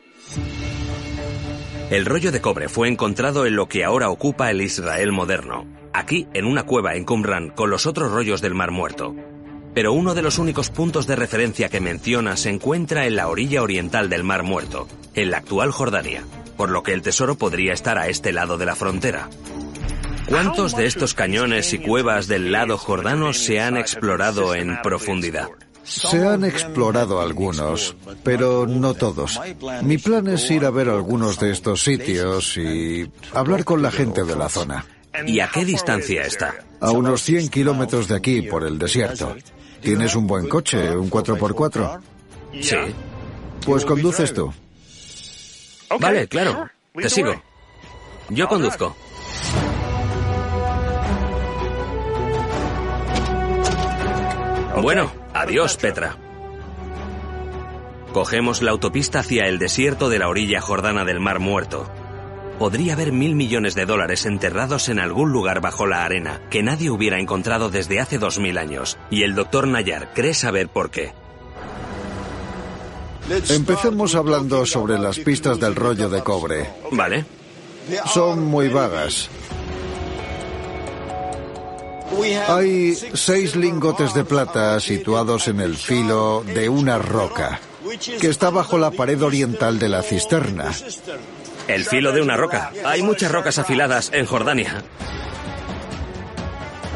El 1.89 2.05
rollo 2.05 2.31
de 2.31 2.39
cobre 2.39 2.69
fue 2.69 2.87
encontrado 2.87 3.45
en 3.45 3.57
lo 3.57 3.67
que 3.67 3.83
ahora 3.83 4.09
ocupa 4.09 4.49
el 4.49 4.61
Israel 4.61 5.11
moderno, 5.11 5.67
aquí 5.93 6.27
en 6.33 6.45
una 6.45 6.63
cueva 6.63 6.95
en 6.95 7.03
Qumran 7.03 7.49
con 7.49 7.69
los 7.69 7.85
otros 7.85 8.11
rollos 8.11 8.41
del 8.41 8.55
Mar 8.55 8.71
Muerto. 8.71 9.13
Pero 9.73 9.93
uno 9.93 10.13
de 10.13 10.21
los 10.21 10.37
únicos 10.37 10.69
puntos 10.69 11.07
de 11.07 11.15
referencia 11.15 11.69
que 11.69 11.79
menciona 11.79 12.35
se 12.37 12.49
encuentra 12.49 13.07
en 13.07 13.15
la 13.15 13.27
orilla 13.27 13.61
oriental 13.61 14.09
del 14.09 14.23
Mar 14.23 14.43
Muerto, 14.43 14.87
en 15.13 15.31
la 15.31 15.37
actual 15.37 15.71
Jordania, 15.71 16.23
por 16.57 16.69
lo 16.69 16.83
que 16.83 16.93
el 16.93 17.01
tesoro 17.01 17.35
podría 17.35 17.73
estar 17.73 17.97
a 17.97 18.07
este 18.07 18.33
lado 18.33 18.57
de 18.57 18.65
la 18.65 18.75
frontera. 18.75 19.29
¿Cuántos 20.27 20.75
de 20.75 20.85
estos 20.85 21.13
cañones 21.13 21.73
y 21.73 21.79
cuevas 21.79 22.27
del 22.27 22.51
lado 22.51 22.77
jordano 22.77 23.33
se 23.33 23.59
han 23.59 23.75
explorado 23.77 24.55
en 24.55 24.77
profundidad? 24.81 25.49
Se 25.83 26.25
han 26.25 26.45
explorado 26.45 27.21
algunos, 27.21 27.95
pero 28.23 28.67
no 28.67 28.93
todos. 28.93 29.41
Mi 29.83 29.97
plan 29.97 30.27
es 30.27 30.49
ir 30.51 30.65
a 30.65 30.69
ver 30.69 30.89
algunos 30.89 31.39
de 31.39 31.51
estos 31.51 31.83
sitios 31.83 32.55
y 32.57 33.09
hablar 33.33 33.63
con 33.65 33.81
la 33.81 33.91
gente 33.91 34.23
de 34.23 34.35
la 34.35 34.47
zona. 34.47 34.85
¿Y 35.25 35.39
a 35.39 35.49
qué 35.49 35.65
distancia 35.65 36.23
está? 36.23 36.55
A 36.79 36.91
unos 36.91 37.23
100 37.23 37.49
kilómetros 37.49 38.07
de 38.07 38.15
aquí, 38.15 38.41
por 38.43 38.63
el 38.65 38.77
desierto. 38.77 39.35
¿Tienes 39.81 40.15
un 40.15 40.27
buen 40.27 40.47
coche, 40.47 40.95
un 40.95 41.09
4x4? 41.09 41.99
Sí. 42.61 42.75
Pues 43.65 43.85
conduces 43.85 44.33
tú. 44.33 44.53
Vale, 45.99 46.27
claro. 46.27 46.69
Te 46.93 47.09
sigo. 47.09 47.41
Yo 48.29 48.47
conduzco. 48.47 48.95
Bueno, 54.81 55.11
adiós, 55.33 55.77
Petra. 55.77 56.17
Cogemos 58.13 58.61
la 58.61 58.71
autopista 58.71 59.19
hacia 59.19 59.47
el 59.47 59.59
desierto 59.59 60.09
de 60.09 60.19
la 60.19 60.27
orilla 60.27 60.59
jordana 60.59 61.05
del 61.05 61.19
Mar 61.19 61.39
Muerto. 61.39 61.89
Podría 62.61 62.93
haber 62.93 63.11
mil 63.11 63.33
millones 63.33 63.73
de 63.73 63.87
dólares 63.87 64.27
enterrados 64.27 64.87
en 64.87 64.99
algún 64.99 65.31
lugar 65.31 65.61
bajo 65.61 65.87
la 65.87 66.05
arena 66.05 66.43
que 66.51 66.61
nadie 66.61 66.91
hubiera 66.91 67.19
encontrado 67.19 67.71
desde 67.71 67.99
hace 67.99 68.19
dos 68.19 68.37
mil 68.37 68.59
años. 68.59 68.99
Y 69.09 69.23
el 69.23 69.33
doctor 69.33 69.67
Nayar 69.67 70.13
cree 70.13 70.35
saber 70.35 70.67
por 70.67 70.91
qué. 70.91 71.11
Empecemos 73.49 74.13
hablando 74.13 74.63
sobre 74.67 74.99
las 74.99 75.17
pistas 75.17 75.59
del 75.59 75.73
rollo 75.73 76.07
de 76.07 76.21
cobre. 76.21 76.69
Vale. 76.91 77.25
Son 78.05 78.45
muy 78.45 78.67
vagas. 78.67 79.27
Hay 82.47 82.93
seis 83.15 83.55
lingotes 83.55 84.13
de 84.13 84.23
plata 84.23 84.79
situados 84.79 85.47
en 85.47 85.61
el 85.61 85.75
filo 85.75 86.43
de 86.45 86.69
una 86.69 86.99
roca, 86.99 87.59
que 88.19 88.27
está 88.27 88.51
bajo 88.51 88.77
la 88.77 88.91
pared 88.91 89.19
oriental 89.23 89.79
de 89.79 89.89
la 89.89 90.03
cisterna. 90.03 90.71
El 91.71 91.85
filo 91.85 92.11
de 92.11 92.21
una 92.21 92.35
roca. 92.35 92.71
Hay 92.83 93.01
muchas 93.01 93.31
rocas 93.31 93.57
afiladas 93.57 94.09
en 94.13 94.25
Jordania. 94.25 94.83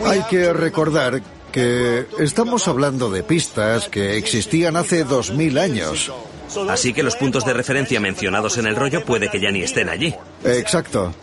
Hay 0.06 0.22
que 0.30 0.52
recordar 0.52 1.22
que 1.54 2.06
estamos 2.20 2.68
hablando 2.68 3.10
de 3.10 3.24
pistas 3.24 3.88
que 3.88 4.18
existían 4.18 4.76
hace 4.76 5.06
dos 5.06 5.32
mil 5.32 5.58
años. 5.58 6.12
Así 6.70 6.94
que 6.94 7.04
los 7.04 7.16
puntos 7.16 7.46
de 7.46 7.54
referencia 7.54 8.02
mencionados 8.02 8.58
en 8.58 8.68
el 8.68 8.76
rollo 8.76 9.06
puede 9.06 9.30
que 9.30 9.40
ya 9.40 9.50
ni 9.50 9.62
estén 9.62 9.88
allí. 9.88 10.14
Exacto. 10.44 11.14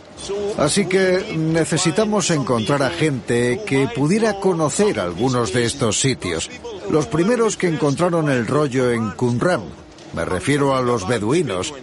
Así 0.57 0.87
que 0.87 1.35
necesitamos 1.37 2.31
encontrar 2.31 2.81
a 2.81 2.89
gente 2.89 3.61
que 3.67 3.87
pudiera 3.87 4.39
conocer 4.39 4.99
algunos 4.99 5.53
de 5.53 5.65
estos 5.65 5.99
sitios. 5.99 6.49
Los 6.89 7.05
primeros 7.05 7.55
que 7.55 7.67
encontraron 7.67 8.29
el 8.29 8.47
rollo 8.47 8.89
en 8.89 9.11
Qumran. 9.11 9.61
Me 10.13 10.25
refiero 10.25 10.75
a 10.75 10.81
los 10.81 11.07
beduinos. 11.07 11.73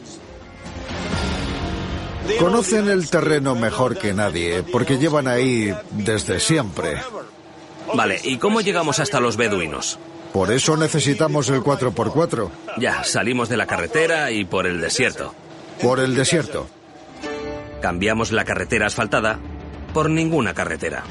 Conocen 2.39 2.89
el 2.89 3.09
terreno 3.11 3.55
mejor 3.55 3.99
que 3.99 4.13
nadie, 4.13 4.63
porque 4.63 4.99
llevan 4.99 5.29
ahí 5.29 5.75
desde 5.91 6.41
siempre. 6.41 6.97
Vale, 7.95 8.21
¿y 8.23 8.39
cómo 8.39 8.61
llegamos 8.61 8.99
hasta 9.01 9.21
los 9.21 9.37
beduinos? 9.37 9.99
Por 10.33 10.53
eso 10.53 10.77
necesitamos 10.77 11.49
el 11.49 11.61
4x4. 11.61 12.51
Ya, 12.79 13.03
salimos 13.03 13.49
de 13.49 13.57
la 13.57 13.67
carretera 13.67 14.31
y 14.31 14.45
por 14.45 14.67
el 14.67 14.81
desierto. 14.81 15.35
Por 15.83 15.99
el 15.99 16.15
desierto. 16.15 16.69
Cambiamos 17.83 18.31
la 18.31 18.45
carretera 18.45 18.87
asfaltada 18.87 19.39
por 19.93 20.09
ninguna 20.09 20.55
carretera. 20.55 21.03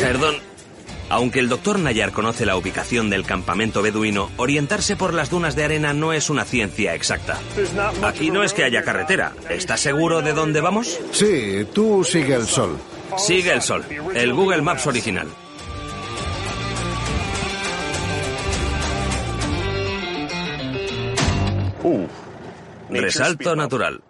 Perdón. 0.00 0.36
Aunque 1.08 1.40
el 1.40 1.48
doctor 1.48 1.78
Nayar 1.78 2.12
conoce 2.12 2.46
la 2.46 2.56
ubicación 2.56 3.10
del 3.10 3.24
campamento 3.24 3.82
beduino, 3.82 4.30
orientarse 4.36 4.94
por 4.94 5.12
las 5.12 5.28
dunas 5.28 5.56
de 5.56 5.64
arena 5.64 5.92
no 5.92 6.12
es 6.12 6.30
una 6.30 6.44
ciencia 6.44 6.94
exacta. 6.94 7.36
Aquí 8.04 8.30
no 8.30 8.44
es 8.44 8.52
que 8.52 8.62
haya 8.62 8.84
carretera. 8.84 9.32
¿Estás 9.48 9.80
seguro 9.80 10.22
de 10.22 10.34
dónde 10.34 10.60
vamos? 10.60 11.00
Sí, 11.10 11.66
tú 11.74 12.04
sigue 12.04 12.34
el 12.34 12.46
sol. 12.46 12.78
Sigue 13.18 13.52
el 13.52 13.62
sol. 13.62 13.84
El 14.14 14.32
Google 14.32 14.62
Maps 14.62 14.86
original. 14.86 15.26
Resalto 22.90 23.56
natural. 23.56 24.00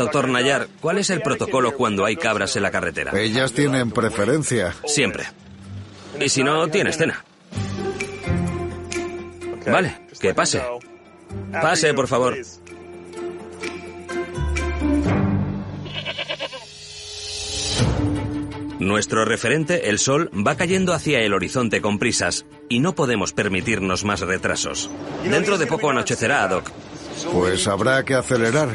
Doctor 0.00 0.30
Nayar, 0.30 0.66
¿cuál 0.80 0.96
es 0.96 1.10
el 1.10 1.20
protocolo 1.20 1.74
cuando 1.76 2.06
hay 2.06 2.16
cabras 2.16 2.56
en 2.56 2.62
la 2.62 2.70
carretera? 2.70 3.12
Ellas 3.20 3.52
tienen 3.52 3.90
preferencia. 3.90 4.74
Siempre. 4.86 5.26
Y 6.18 6.30
si 6.30 6.42
no, 6.42 6.68
tienes 6.68 6.96
cena. 6.96 7.22
Vale, 9.70 10.00
que 10.18 10.32
pase. 10.32 10.62
Pase, 11.52 11.92
por 11.92 12.08
favor. 12.08 12.34
Nuestro 18.78 19.26
referente, 19.26 19.90
el 19.90 19.98
Sol, 19.98 20.30
va 20.34 20.56
cayendo 20.56 20.94
hacia 20.94 21.20
el 21.20 21.34
horizonte 21.34 21.82
con 21.82 21.98
prisas 21.98 22.46
y 22.70 22.80
no 22.80 22.94
podemos 22.94 23.34
permitirnos 23.34 24.04
más 24.04 24.20
retrasos. 24.20 24.88
Dentro 25.24 25.58
de 25.58 25.66
poco 25.66 25.90
anochecerá, 25.90 26.48
Doc. 26.48 26.70
Pues 27.30 27.68
habrá 27.68 28.02
que 28.02 28.14
acelerar. 28.14 28.70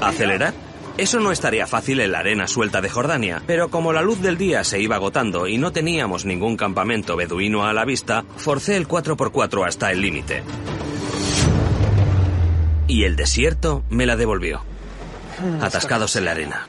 ¿Acelerar? 0.00 0.54
Eso 0.96 1.18
no 1.18 1.32
estaría 1.32 1.66
fácil 1.66 2.00
en 2.00 2.12
la 2.12 2.20
arena 2.20 2.46
suelta 2.46 2.80
de 2.80 2.88
Jordania, 2.88 3.42
pero 3.46 3.68
como 3.68 3.92
la 3.92 4.02
luz 4.02 4.20
del 4.20 4.38
día 4.38 4.62
se 4.62 4.80
iba 4.80 4.94
agotando 4.94 5.48
y 5.48 5.58
no 5.58 5.72
teníamos 5.72 6.24
ningún 6.24 6.56
campamento 6.56 7.16
beduino 7.16 7.64
a 7.64 7.72
la 7.72 7.84
vista, 7.84 8.24
forcé 8.36 8.76
el 8.76 8.86
4x4 8.86 9.66
hasta 9.66 9.90
el 9.90 10.00
límite. 10.00 10.44
Y 12.86 13.04
el 13.04 13.16
desierto 13.16 13.82
me 13.90 14.06
la 14.06 14.14
devolvió. 14.14 14.62
Atascados 15.60 16.14
en 16.14 16.26
la 16.26 16.30
arena. 16.30 16.68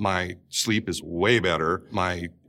My 0.00 0.36
sleep 0.48 0.88
is 0.88 1.02
way 1.02 1.40
better. 1.40 1.82
My 1.90 2.30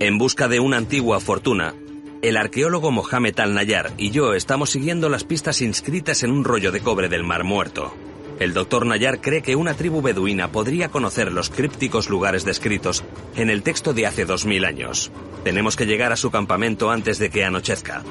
En 0.00 0.18
busca 0.18 0.48
de 0.48 0.58
una 0.58 0.76
antigua 0.76 1.20
fortuna, 1.20 1.74
el 2.20 2.36
arqueólogo 2.36 2.90
Mohamed 2.90 3.38
Al-Nayar 3.38 3.92
y 3.96 4.10
yo 4.10 4.34
estamos 4.34 4.70
siguiendo 4.70 5.08
las 5.08 5.22
pistas 5.22 5.62
inscritas 5.62 6.24
en 6.24 6.32
un 6.32 6.42
rollo 6.44 6.72
de 6.72 6.80
cobre 6.80 7.08
del 7.08 7.22
Mar 7.22 7.44
Muerto. 7.44 7.94
El 8.40 8.54
doctor 8.54 8.86
Nayar 8.86 9.20
cree 9.20 9.40
que 9.40 9.54
una 9.54 9.74
tribu 9.74 10.02
beduina 10.02 10.50
podría 10.50 10.88
conocer 10.88 11.30
los 11.30 11.48
crípticos 11.48 12.10
lugares 12.10 12.44
descritos 12.44 13.04
en 13.36 13.50
el 13.50 13.62
texto 13.62 13.94
de 13.94 14.06
hace 14.06 14.24
2000 14.24 14.64
años. 14.64 15.12
Tenemos 15.44 15.76
que 15.76 15.86
llegar 15.86 16.10
a 16.10 16.16
su 16.16 16.32
campamento 16.32 16.90
antes 16.90 17.20
de 17.20 17.30
que 17.30 17.44
anochezca. 17.44 18.02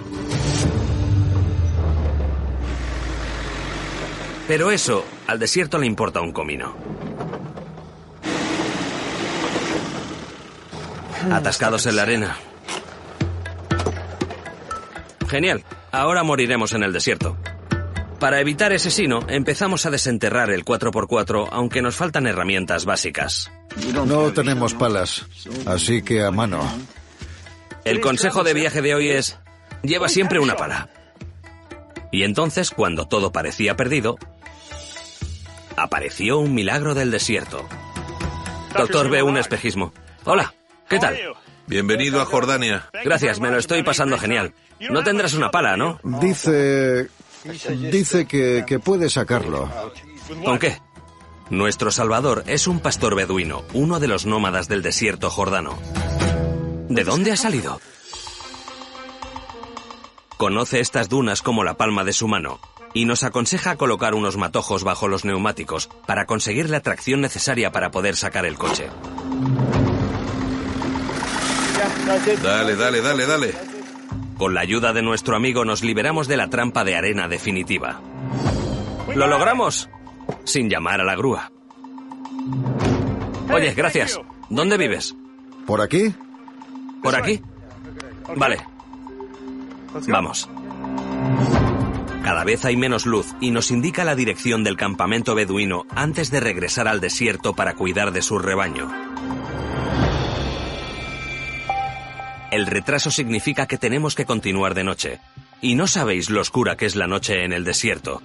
Pero 4.47 4.71
eso, 4.71 5.03
al 5.27 5.39
desierto 5.39 5.77
le 5.77 5.87
importa 5.87 6.21
un 6.21 6.31
comino. 6.31 6.75
Atascados 11.31 11.85
en 11.85 11.95
la 11.95 12.01
arena. 12.03 12.37
Genial. 15.27 15.63
Ahora 15.91 16.23
moriremos 16.23 16.73
en 16.73 16.83
el 16.83 16.93
desierto. 16.93 17.37
Para 18.19 18.39
evitar 18.39 18.71
ese 18.71 18.89
sino, 18.89 19.19
empezamos 19.27 19.85
a 19.85 19.91
desenterrar 19.91 20.49
el 20.49 20.63
4x4, 20.63 21.49
aunque 21.51 21.81
nos 21.81 21.95
faltan 21.95 22.25
herramientas 22.25 22.85
básicas. 22.85 23.51
No 23.93 24.31
tenemos 24.31 24.73
palas, 24.73 25.25
así 25.65 26.01
que 26.01 26.23
a 26.23 26.31
mano. 26.31 26.61
El 27.83 27.99
consejo 27.99 28.43
de 28.43 28.53
viaje 28.53 28.81
de 28.81 28.95
hoy 28.95 29.09
es, 29.09 29.37
lleva 29.81 30.07
siempre 30.07 30.39
una 30.39 30.55
pala. 30.55 30.89
Y 32.11 32.23
entonces, 32.23 32.71
cuando 32.71 33.07
todo 33.07 33.31
parecía 33.31 33.75
perdido, 33.75 34.17
apareció 35.75 36.39
un 36.39 36.53
milagro 36.53 36.93
del 36.93 37.11
desierto. 37.11 37.67
Doctor 38.77 39.09
ve 39.09 39.21
un 39.21 39.37
espejismo. 39.37 39.93
Hola, 40.23 40.53
¿qué 40.89 40.99
tal? 40.99 41.17
Bienvenido 41.67 42.21
a 42.21 42.25
Jordania. 42.25 42.89
Gracias, 43.03 43.39
me 43.39 43.49
lo 43.49 43.57
estoy 43.57 43.83
pasando 43.83 44.17
genial. 44.17 44.53
No 44.89 45.03
tendrás 45.03 45.33
una 45.33 45.51
pala, 45.51 45.77
¿no? 45.77 45.99
Dice... 46.03 47.09
Dice 47.91 48.25
que, 48.25 48.63
que 48.65 48.79
puede 48.79 49.09
sacarlo. 49.09 49.69
¿Con 50.45 50.59
qué? 50.59 50.79
Nuestro 51.49 51.91
Salvador 51.91 52.43
es 52.47 52.67
un 52.67 52.79
pastor 52.79 53.15
beduino, 53.15 53.63
uno 53.73 53.99
de 53.99 54.07
los 54.07 54.25
nómadas 54.25 54.69
del 54.69 54.81
desierto 54.81 55.29
jordano. 55.29 55.77
¿De 56.89 57.03
dónde 57.03 57.31
ha 57.31 57.37
salido? 57.37 57.81
Conoce 60.37 60.79
estas 60.79 61.09
dunas 61.09 61.41
como 61.41 61.63
la 61.63 61.75
palma 61.75 62.03
de 62.03 62.13
su 62.13 62.27
mano 62.27 62.59
y 62.93 63.05
nos 63.05 63.23
aconseja 63.23 63.75
colocar 63.75 64.13
unos 64.13 64.37
matojos 64.37 64.83
bajo 64.83 65.07
los 65.07 65.25
neumáticos 65.25 65.89
para 66.05 66.25
conseguir 66.25 66.69
la 66.69 66.79
tracción 66.79 67.21
necesaria 67.21 67.71
para 67.71 67.91
poder 67.91 68.15
sacar 68.15 68.45
el 68.45 68.57
coche. 68.57 68.89
Dale, 72.05 72.75
dale, 72.75 73.01
dale, 73.01 73.25
dale. 73.25 73.53
Con 74.37 74.53
la 74.53 74.61
ayuda 74.61 74.91
de 74.93 75.01
nuestro 75.01 75.35
amigo 75.35 75.63
nos 75.63 75.83
liberamos 75.83 76.27
de 76.27 76.37
la 76.37 76.49
trampa 76.49 76.83
de 76.83 76.95
arena 76.95 77.27
definitiva. 77.27 78.01
¡Lo 79.15 79.27
logramos! 79.27 79.89
Sin 80.43 80.69
llamar 80.69 80.99
a 80.99 81.05
la 81.05 81.15
grúa. 81.15 81.51
Oye, 83.53 83.73
gracias. 83.73 84.19
¿Dónde 84.49 84.77
vives? 84.77 85.15
¿Por 85.65 85.81
aquí? 85.81 86.13
¿Por 87.01 87.15
aquí? 87.15 87.41
Vale. 88.35 88.57
Vamos. 90.07 90.49
Cada 92.23 92.43
vez 92.43 92.65
hay 92.65 92.75
menos 92.75 93.05
luz 93.05 93.33
y 93.39 93.51
nos 93.51 93.69
indica 93.71 94.03
la 94.03 94.15
dirección 94.15 94.63
del 94.63 94.77
campamento 94.77 95.35
beduino 95.35 95.85
antes 95.95 96.31
de 96.31 96.39
regresar 96.39 96.87
al 96.87 96.99
desierto 96.99 97.53
para 97.53 97.75
cuidar 97.75 98.11
de 98.11 98.21
su 98.21 98.39
rebaño. 98.39 99.12
El 102.53 102.67
retraso 102.67 103.09
significa 103.09 103.65
que 103.65 103.79
tenemos 103.79 104.13
que 104.13 104.25
continuar 104.25 104.75
de 104.75 104.83
noche. 104.83 105.19
Y 105.59 105.73
no 105.73 105.87
sabéis 105.87 106.29
lo 106.29 106.39
oscura 106.39 106.75
que 106.75 106.85
es 106.85 106.95
la 106.95 107.07
noche 107.07 107.43
en 107.43 107.51
el 107.51 107.63
desierto. 107.63 108.21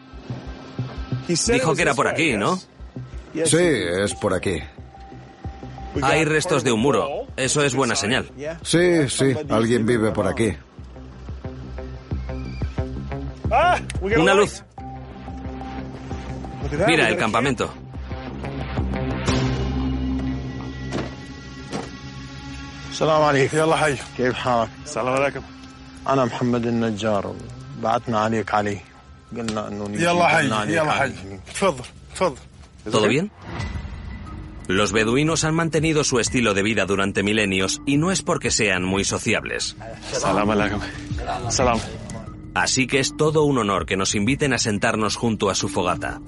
Dijo 1.26 1.74
que 1.74 1.80
era 1.80 1.94
por 1.94 2.08
aquí, 2.08 2.36
¿no? 2.36 2.58
Sí, 3.32 3.56
es 3.56 4.14
por 4.14 4.34
aquí. 4.34 4.60
Hay 6.02 6.26
restos 6.26 6.62
de 6.62 6.72
un 6.72 6.80
muro. 6.80 7.26
Eso 7.38 7.64
es 7.64 7.74
buena 7.74 7.96
señal. 7.96 8.30
Sí, 8.62 9.08
sí, 9.08 9.34
alguien 9.48 9.86
vive 9.86 10.10
por 10.10 10.26
aquí. 10.26 10.52
Una 14.02 14.34
luz. 14.34 14.62
Mira 16.86 17.08
el 17.08 17.16
campamento. 17.16 17.72
السلام 22.91 23.21
عليكم 23.21 23.57
يلا 23.57 23.75
حي 23.75 23.95
كيف 24.17 24.33
حالك؟ 24.33 24.69
السلام 24.83 25.13
عليكم 25.13 25.41
انا 26.07 26.25
محمد 26.25 26.65
النجار 26.65 27.35
بعتنا 27.81 28.19
عليك 28.19 28.53
علي 28.53 28.77
قلنا 29.37 29.67
انه 29.67 29.89
يلا 29.91 30.27
حي 30.27 30.45
يلا 30.45 30.91
حي 30.91 31.11
تفضل 31.53 31.83
تفضل 32.15 32.37
¿Todo 32.91 33.07
bien? 33.07 33.31
Los 34.67 34.91
beduinos 34.91 35.43
han 35.43 35.55
mantenido 35.55 36.03
su 36.03 36.19
estilo 36.19 36.53
de 36.53 36.63
vida 36.63 36.85
durante 36.85 37.23
milenios 37.23 37.81
y 37.85 37.97
no 37.97 38.11
es 38.11 38.21
porque 38.21 38.51
sean 38.51 38.83
muy 38.83 39.03
sociables. 39.03 39.75
Salam 40.11 40.49
alaikum. 40.49 40.81
Salam. 41.49 41.79
Así 42.53 42.87
que 42.87 42.99
es 42.99 43.15
todo 43.17 43.43
un 43.43 43.57
honor 43.57 43.85
que 43.85 43.97
nos 43.97 44.15
inviten 44.15 44.53
a 44.53 44.57
sentarnos 44.57 45.15
junto 45.15 45.49
a 45.49 45.55
su 45.55 45.69
fogata. 45.69 46.21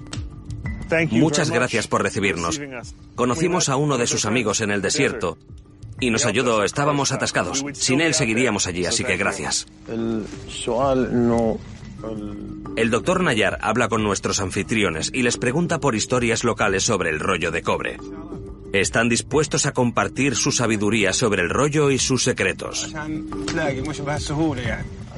Muchas 1.11 1.49
gracias 1.49 1.87
por 1.87 2.03
recibirnos. 2.03 2.61
Conocimos 3.15 3.69
a 3.69 3.75
uno 3.75 3.97
de 3.97 4.07
sus 4.07 4.25
amigos 4.25 4.61
en 4.61 4.71
el 4.71 4.81
desierto 4.81 5.37
y 6.00 6.10
nos 6.10 6.26
ayudó. 6.26 6.64
Estábamos 6.64 7.12
atascados. 7.12 7.64
Sin 7.74 8.00
él 8.00 8.14
seguiríamos 8.14 8.66
allí, 8.66 8.86
así 8.86 9.04
que 9.04 9.16
gracias. 9.16 9.66
El 12.76 12.90
doctor 12.90 13.22
Nayar 13.22 13.58
habla 13.60 13.88
con 13.88 14.02
nuestros 14.02 14.40
anfitriones 14.40 15.10
y 15.12 15.22
les 15.22 15.36
pregunta 15.36 15.80
por 15.80 15.94
historias 15.94 16.44
locales 16.44 16.84
sobre 16.84 17.10
el 17.10 17.20
rollo 17.20 17.50
de 17.50 17.62
cobre. 17.62 17.98
Están 18.72 19.08
dispuestos 19.08 19.66
a 19.66 19.72
compartir 19.72 20.36
su 20.36 20.52
sabiduría 20.52 21.12
sobre 21.12 21.42
el 21.42 21.50
rollo 21.50 21.90
y 21.90 21.98
sus 21.98 22.22
secretos. 22.22 22.94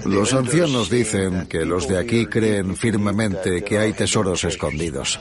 Los 0.07 0.33
ancianos 0.33 0.91
dicen 0.91 1.47
que 1.49 1.65
los 1.67 1.87
de 1.87 1.99
aquí 1.99 2.27
creen 2.27 2.77
firmemente 2.77 3.63
que 3.63 3.79
hay 3.79 3.93
tesoros 3.93 4.45
escondidos. 4.45 5.21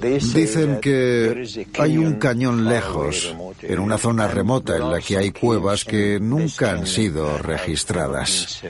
Dicen 0.00 0.78
que 0.80 1.44
hay 1.78 1.98
un 1.98 2.14
cañón 2.14 2.66
lejos, 2.66 3.34
en 3.62 3.78
una 3.78 3.98
zona 3.98 4.28
remota 4.28 4.76
en 4.76 4.90
la 4.90 5.00
que 5.00 5.16
hay 5.16 5.30
cuevas 5.32 5.84
que 5.84 6.18
nunca 6.20 6.72
han 6.72 6.86
sido 6.86 7.38
registradas. 7.38 8.62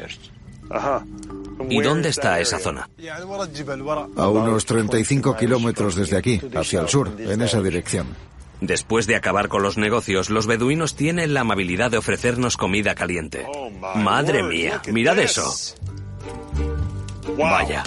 ¿Y 1.68 1.80
dónde 1.82 2.08
está 2.08 2.40
esa 2.40 2.58
zona? 2.58 2.88
A 4.16 4.28
unos 4.28 4.64
35 4.64 5.36
kilómetros 5.36 5.94
desde 5.94 6.16
aquí, 6.16 6.40
hacia 6.54 6.80
el 6.80 6.88
sur, 6.88 7.10
en 7.18 7.42
esa 7.42 7.60
dirección. 7.60 8.08
Después 8.60 9.06
de 9.06 9.16
acabar 9.16 9.48
con 9.48 9.62
los 9.62 9.78
negocios, 9.78 10.28
los 10.28 10.46
beduinos 10.46 10.94
tienen 10.94 11.32
la 11.32 11.40
amabilidad 11.40 11.90
de 11.90 11.96
ofrecernos 11.96 12.56
comida 12.56 12.94
caliente. 12.94 13.46
Madre 13.96 14.42
mía, 14.42 14.82
mirad 14.92 15.18
eso. 15.18 15.50
Vaya. 17.38 17.82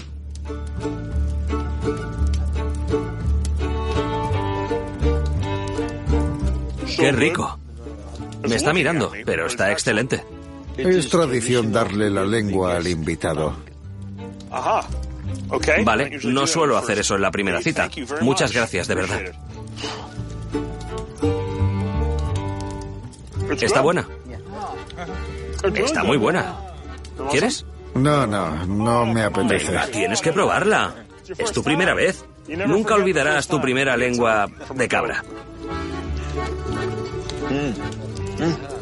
¡Qué 6.98 7.12
rico! 7.12 7.60
Me 8.48 8.56
está 8.56 8.74
mirando, 8.74 9.12
pero 9.26 9.48
está 9.48 9.72
excelente. 9.72 10.24
Es 10.78 11.10
tradición 11.10 11.72
darle 11.72 12.10
la 12.10 12.26
lengua 12.26 12.78
al 12.78 12.88
invitado. 12.88 13.56
Vale, 15.84 16.20
no 16.24 16.48
suelo 16.48 16.78
hacer 16.78 17.00
eso 17.00 17.16
en 17.16 17.22
la 17.22 17.32
primera 17.32 17.62
cita. 17.62 17.90
Muchas 18.22 18.52
gracias, 18.54 18.88
de 18.88 18.96
verdad. 18.96 19.22
Está 23.62 23.82
buena. 23.82 24.08
Está 25.76 26.04
muy 26.04 26.18
buena. 26.18 26.58
¿Quieres? 27.30 27.66
No, 27.94 28.26
no, 28.26 28.66
no 28.66 29.06
me 29.06 29.24
apetece. 29.24 29.72
Venga, 29.72 29.88
tienes 29.88 30.22
que 30.22 30.34
probarla. 30.34 30.94
Es 31.38 31.52
tu 31.52 31.64
primera 31.64 31.94
vez. 31.94 32.26
Nunca 32.48 32.96
olvidarás 32.96 33.48
tu 33.48 33.62
primera 33.62 33.96
lengua 33.96 34.48
de 34.74 34.88
cabra. 34.88 35.24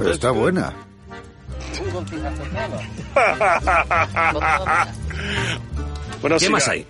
Está 0.05 0.31
buena. 0.31 0.73
¿Qué 6.39 6.49
más 6.49 6.67
hay? 6.67 6.85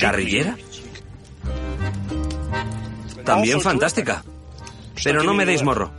¿Carrillera? 0.00 0.56
También 3.24 3.60
fantástica. 3.60 4.24
Pero 5.02 5.22
no 5.22 5.34
me 5.34 5.46
deis 5.46 5.62
morro. 5.62 5.90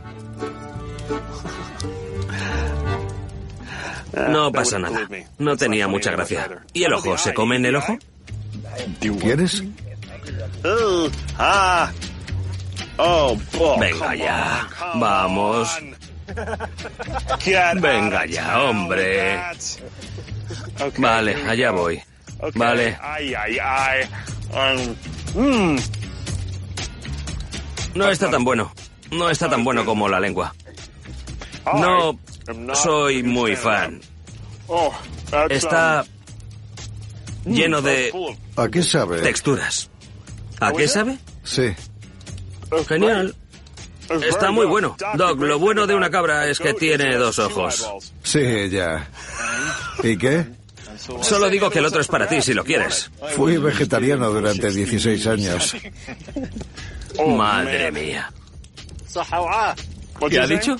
No 4.28 4.52
pasa 4.52 4.78
nada. 4.78 5.08
No 5.38 5.56
tenía 5.56 5.88
mucha 5.88 6.10
gracia. 6.10 6.62
¿Y 6.72 6.84
el 6.84 6.92
ojo? 6.92 7.16
¿Se 7.16 7.34
come 7.34 7.56
en 7.56 7.66
el 7.66 7.76
ojo? 7.76 7.98
¿Quieres? 9.20 9.62
Venga 13.78 14.14
ya. 14.14 14.68
Vamos. 14.94 15.78
Venga 17.80 18.26
ya, 18.26 18.62
hombre. 18.62 19.40
Vale, 20.98 21.36
allá 21.48 21.70
voy. 21.70 22.02
Vale. 22.54 22.98
No 27.94 28.08
está 28.10 28.30
tan 28.30 28.44
bueno. 28.44 28.72
No 29.10 29.28
está 29.30 29.48
tan 29.48 29.64
bueno 29.64 29.84
como 29.84 30.08
la 30.08 30.20
lengua. 30.20 30.54
No 31.74 32.18
soy 32.74 33.22
muy 33.22 33.56
fan. 33.56 34.00
Está 35.48 36.04
lleno 37.44 37.82
de 37.82 38.12
¿A 38.56 38.68
qué 38.68 38.82
sabe? 38.82 39.20
texturas. 39.20 39.90
¿A 40.60 40.72
qué 40.72 40.88
sabe? 40.88 41.18
Sí. 41.44 41.74
Genial. 42.86 43.34
Está 44.10 44.50
muy 44.50 44.66
bueno. 44.66 44.96
Doc, 45.14 45.40
lo 45.40 45.58
bueno 45.58 45.86
de 45.86 45.94
una 45.94 46.10
cabra 46.10 46.48
es 46.48 46.58
que 46.58 46.74
tiene 46.74 47.16
dos 47.16 47.38
ojos. 47.38 47.88
Sí, 48.22 48.68
ya. 48.70 49.08
¿Y 50.02 50.16
qué? 50.16 50.46
Solo 51.20 51.48
digo 51.48 51.70
que 51.70 51.78
el 51.78 51.86
otro 51.86 52.00
es 52.00 52.08
para 52.08 52.28
ti 52.28 52.42
si 52.42 52.54
lo 52.54 52.64
quieres. 52.64 53.10
Fui 53.34 53.56
vegetariano 53.56 54.30
durante 54.30 54.70
16 54.70 55.26
años. 55.26 55.76
Madre 57.26 57.90
mía. 57.90 58.32
¿Qué 60.28 60.38
ha 60.38 60.46
dicho? 60.46 60.76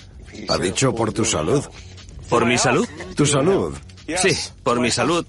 Ha 0.48 0.58
dicho 0.58 0.94
por 0.94 1.12
tu 1.12 1.24
salud. 1.24 1.64
¿Por 2.28 2.46
mi 2.46 2.56
salud? 2.56 2.88
Tu 3.16 3.26
salud. 3.26 3.76
Sí, 4.16 4.36
por 4.62 4.80
mi 4.80 4.90
salud 4.90 5.26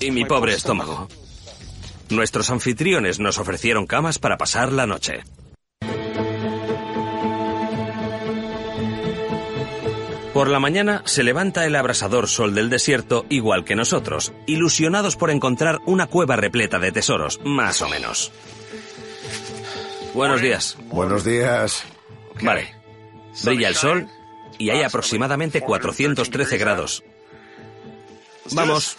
y 0.00 0.10
mi 0.10 0.24
pobre 0.24 0.54
estómago. 0.54 1.08
Nuestros 2.10 2.50
anfitriones 2.50 3.18
nos 3.18 3.38
ofrecieron 3.38 3.86
camas 3.86 4.18
para 4.18 4.36
pasar 4.36 4.72
la 4.72 4.86
noche. 4.86 5.24
Por 10.36 10.50
la 10.50 10.60
mañana 10.60 11.00
se 11.06 11.22
levanta 11.22 11.64
el 11.64 11.74
abrasador 11.76 12.28
sol 12.28 12.54
del 12.54 12.68
desierto 12.68 13.24
igual 13.30 13.64
que 13.64 13.74
nosotros, 13.74 14.34
ilusionados 14.44 15.16
por 15.16 15.30
encontrar 15.30 15.80
una 15.86 16.08
cueva 16.08 16.36
repleta 16.36 16.78
de 16.78 16.92
tesoros, 16.92 17.40
más 17.42 17.80
o 17.80 17.88
menos. 17.88 18.30
Buenos 20.12 20.42
días. 20.42 20.76
Buenos 20.90 21.24
días. 21.24 21.84
Vale. 22.42 22.74
Brilla 23.44 23.68
el 23.68 23.76
sol 23.76 24.10
y 24.58 24.68
hay 24.68 24.82
aproximadamente 24.82 25.62
413 25.62 26.58
grados. 26.58 27.02
Vamos. 28.52 28.98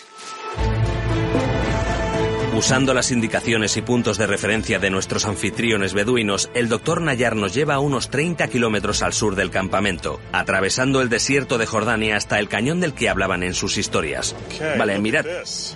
Usando 2.57 2.95
las 2.95 3.11
indicaciones 3.11 3.77
y 3.77 3.83
puntos 3.83 4.17
de 4.17 4.25
referencia 4.25 4.79
de 4.79 4.89
nuestros 4.89 5.25
anfitriones 5.25 5.93
beduinos, 5.93 6.49
el 6.55 6.69
doctor 6.69 7.01
Nayar 7.01 7.35
nos 7.35 7.53
lleva 7.53 7.75
a 7.75 7.79
unos 7.79 8.09
30 8.09 8.47
kilómetros 8.47 9.03
al 9.03 9.13
sur 9.13 9.35
del 9.35 9.51
campamento, 9.51 10.19
atravesando 10.31 11.03
el 11.03 11.07
desierto 11.07 11.59
de 11.59 11.67
Jordania 11.67 12.17
hasta 12.17 12.39
el 12.39 12.49
cañón 12.49 12.79
del 12.79 12.95
que 12.95 13.09
hablaban 13.09 13.43
en 13.43 13.53
sus 13.53 13.77
historias. 13.77 14.35
Vale, 14.75 14.97
mirad, 14.97 15.27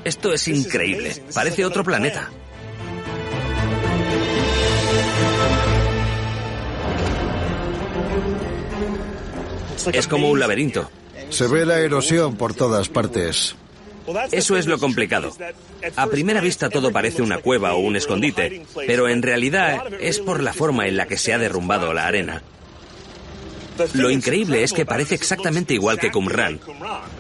esto 0.04 0.34
es 0.34 0.48
increíble, 0.48 1.22
parece 1.36 1.66
otro 1.66 1.84
planeta. 1.84 2.32
Es 9.94 10.08
como 10.08 10.32
un 10.32 10.40
laberinto. 10.40 10.90
Se 11.30 11.46
ve 11.46 11.64
la 11.64 11.80
erosión 11.80 12.38
por 12.38 12.56
todas 12.56 12.90
partes. 12.90 13.56
Eso 14.32 14.58
es 14.58 14.68
lo 14.68 14.80
complicado. 14.80 15.32
A 15.96 16.08
primera 16.08 16.42
vista 16.42 16.70
todo 16.70 16.92
parece 16.92 17.22
una 17.22 17.38
cueva 17.38 17.74
o 17.74 17.80
un 17.80 17.96
escondite, 17.96 18.66
pero 18.88 19.08
en 19.08 19.22
realidad 19.22 19.84
es 20.00 20.20
por 20.20 20.42
la 20.42 20.54
forma 20.54 20.88
en 20.88 20.98
la 20.98 21.08
que 21.08 21.18
se 21.18 21.34
ha 21.34 21.38
derrumbado 21.38 21.94
la 21.94 22.08
arena. 22.08 22.42
Lo 23.94 24.10
increíble 24.12 24.64
es 24.64 24.74
que 24.74 24.86
parece 24.86 25.16
exactamente 25.16 25.74
igual 25.74 25.98
que 25.98 26.12
Qumran. 26.12 26.60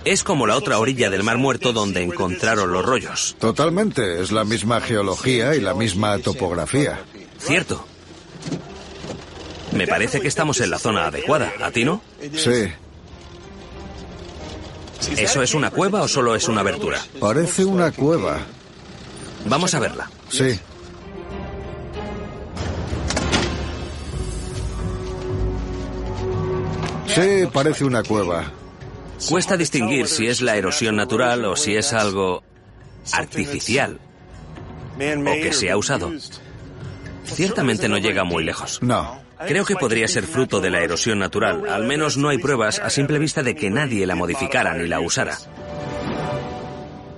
Es 0.05 0.23
como 0.23 0.45
la 0.45 0.55
otra 0.57 0.79
orilla 0.79 1.09
del 1.09 1.23
Mar 1.23 1.37
Muerto 1.37 1.73
donde 1.73 2.03
encontraron 2.03 2.71
los 2.71 2.85
rollos. 2.85 3.35
Totalmente, 3.39 4.21
es 4.21 4.31
la 4.31 4.43
misma 4.43 4.81
geología 4.81 5.55
y 5.55 5.61
la 5.61 5.73
misma 5.73 6.17
topografía. 6.19 6.99
Cierto. 7.39 7.85
Me 9.71 9.87
parece 9.87 10.19
que 10.19 10.27
estamos 10.27 10.59
en 10.59 10.69
la 10.69 10.79
zona 10.79 11.07
adecuada. 11.07 11.53
¿A 11.61 11.71
ti 11.71 11.85
no? 11.85 12.01
Sí. 12.35 12.67
¿Eso 15.17 15.41
es 15.41 15.53
una 15.53 15.71
cueva 15.71 16.01
o 16.01 16.07
solo 16.07 16.35
es 16.35 16.47
una 16.47 16.61
abertura? 16.61 16.99
Parece 17.19 17.65
una 17.65 17.91
cueva. 17.91 18.39
Vamos 19.45 19.73
a 19.73 19.79
verla. 19.79 20.09
Sí. 20.29 20.59
Sí, 27.07 27.47
parece 27.51 27.83
una 27.83 28.03
cueva. 28.03 28.51
Cuesta 29.27 29.57
distinguir 29.57 30.07
si 30.07 30.27
es 30.27 30.41
la 30.41 30.55
erosión 30.55 30.95
natural 30.95 31.45
o 31.45 31.55
si 31.55 31.75
es 31.75 31.93
algo 31.93 32.43
artificial 33.11 33.99
o 34.95 35.33
que 35.33 35.53
se 35.53 35.69
ha 35.69 35.77
usado. 35.77 36.11
Ciertamente 37.25 37.89
no 37.89 37.97
llega 37.97 38.23
muy 38.23 38.43
lejos. 38.43 38.79
No. 38.81 39.19
Creo 39.47 39.65
que 39.65 39.75
podría 39.75 40.07
ser 40.07 40.25
fruto 40.25 40.59
de 40.61 40.69
la 40.69 40.81
erosión 40.81 41.19
natural. 41.19 41.67
Al 41.69 41.85
menos 41.85 42.17
no 42.17 42.29
hay 42.29 42.37
pruebas 42.37 42.79
a 42.79 42.89
simple 42.89 43.19
vista 43.19 43.43
de 43.43 43.55
que 43.55 43.69
nadie 43.69 44.05
la 44.05 44.15
modificara 44.15 44.73
ni 44.73 44.87
la 44.87 44.99
usara. 44.99 45.37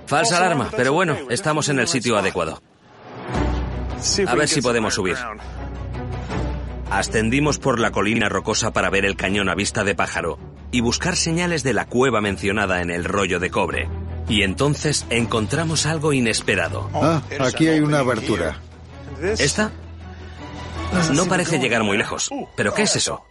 Falsa 0.06 0.36
alarma, 0.38 0.70
pero 0.76 0.92
bueno, 0.92 1.16
estamos 1.30 1.68
en 1.68 1.78
el 1.78 1.88
sitio 1.88 2.16
adecuado. 2.16 2.62
A 4.26 4.34
ver 4.34 4.48
si 4.48 4.60
podemos 4.60 4.94
subir. 4.94 5.16
Ascendimos 6.90 7.58
por 7.58 7.80
la 7.80 7.90
colina 7.90 8.28
rocosa 8.28 8.72
para 8.72 8.90
ver 8.90 9.04
el 9.04 9.16
cañón 9.16 9.48
a 9.48 9.54
vista 9.54 9.82
de 9.82 9.94
pájaro 9.94 10.38
y 10.70 10.80
buscar 10.80 11.16
señales 11.16 11.62
de 11.62 11.72
la 11.72 11.86
cueva 11.86 12.20
mencionada 12.20 12.82
en 12.82 12.90
el 12.90 13.04
rollo 13.04 13.40
de 13.40 13.50
cobre. 13.50 13.88
Y 14.28 14.42
entonces 14.42 15.06
encontramos 15.10 15.86
algo 15.86 16.12
inesperado. 16.12 16.90
Ah, 16.94 17.22
aquí 17.40 17.68
hay 17.68 17.80
una 17.80 18.00
abertura. 18.00 18.58
¿Esta? 19.20 19.72
No 21.12 21.26
parece 21.26 21.58
llegar 21.58 21.82
muy 21.82 21.96
lejos. 21.96 22.30
¿Pero 22.56 22.74
qué 22.74 22.82
es 22.82 22.96
eso? 22.96 23.24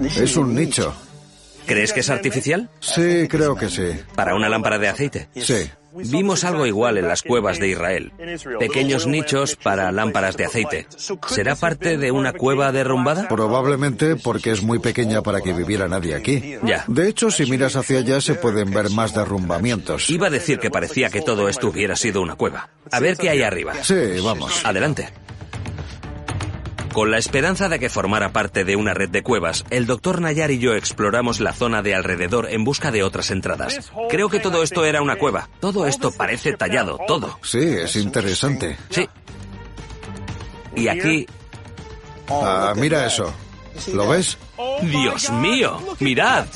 Es 0.00 0.36
un 0.36 0.54
nicho. 0.54 0.94
¿Crees 1.66 1.92
que 1.92 2.00
es 2.00 2.10
artificial? 2.10 2.70
Sí, 2.80 3.26
creo 3.28 3.56
que 3.56 3.68
sí. 3.68 3.90
¿Para 4.14 4.34
una 4.34 4.48
lámpara 4.48 4.78
de 4.78 4.88
aceite? 4.88 5.28
Sí. 5.34 5.68
Vimos 5.92 6.44
algo 6.44 6.66
igual 6.66 6.98
en 6.98 7.08
las 7.08 7.22
cuevas 7.22 7.58
de 7.58 7.68
Israel. 7.68 8.12
Pequeños 8.58 9.06
nichos 9.06 9.56
para 9.56 9.90
lámparas 9.90 10.36
de 10.36 10.44
aceite. 10.44 10.86
¿Será 11.26 11.56
parte 11.56 11.96
de 11.96 12.10
una 12.10 12.34
cueva 12.34 12.70
derrumbada? 12.70 13.28
Probablemente 13.28 14.16
porque 14.16 14.50
es 14.50 14.62
muy 14.62 14.78
pequeña 14.78 15.22
para 15.22 15.40
que 15.40 15.54
viviera 15.54 15.88
nadie 15.88 16.14
aquí. 16.14 16.56
Ya. 16.62 16.84
De 16.86 17.08
hecho, 17.08 17.30
si 17.30 17.46
miras 17.46 17.76
hacia 17.76 18.00
allá 18.00 18.20
se 18.20 18.34
pueden 18.34 18.70
ver 18.72 18.90
más 18.90 19.14
derrumbamientos. 19.14 20.10
Iba 20.10 20.26
a 20.26 20.30
decir 20.30 20.58
que 20.58 20.70
parecía 20.70 21.08
que 21.08 21.22
todo 21.22 21.48
esto 21.48 21.68
hubiera 21.68 21.96
sido 21.96 22.20
una 22.20 22.36
cueva. 22.36 22.68
A 22.92 23.00
ver 23.00 23.16
qué 23.16 23.30
hay 23.30 23.42
arriba. 23.42 23.72
Sí, 23.82 24.20
vamos. 24.22 24.64
Adelante. 24.64 25.08
Con 26.96 27.10
la 27.10 27.18
esperanza 27.18 27.68
de 27.68 27.78
que 27.78 27.90
formara 27.90 28.32
parte 28.32 28.64
de 28.64 28.74
una 28.74 28.94
red 28.94 29.10
de 29.10 29.22
cuevas, 29.22 29.66
el 29.68 29.84
doctor 29.84 30.22
Nayar 30.22 30.50
y 30.50 30.58
yo 30.58 30.72
exploramos 30.72 31.40
la 31.40 31.52
zona 31.52 31.82
de 31.82 31.94
alrededor 31.94 32.48
en 32.50 32.64
busca 32.64 32.90
de 32.90 33.02
otras 33.02 33.30
entradas. 33.30 33.92
Creo 34.08 34.30
que 34.30 34.40
todo 34.40 34.62
esto 34.62 34.82
era 34.82 35.02
una 35.02 35.16
cueva. 35.16 35.50
Todo 35.60 35.86
esto 35.86 36.10
parece 36.10 36.54
tallado, 36.54 36.98
todo. 37.06 37.38
Sí, 37.42 37.58
es 37.58 37.96
interesante. 37.96 38.78
Sí. 38.88 39.06
Y 40.74 40.88
aquí... 40.88 41.26
Ah, 42.30 42.72
mira 42.74 43.04
eso. 43.04 43.30
¿Lo 43.92 44.08
ves? 44.08 44.38
¡Dios 44.80 45.30
mío! 45.32 45.78
¡Mirad! 46.00 46.46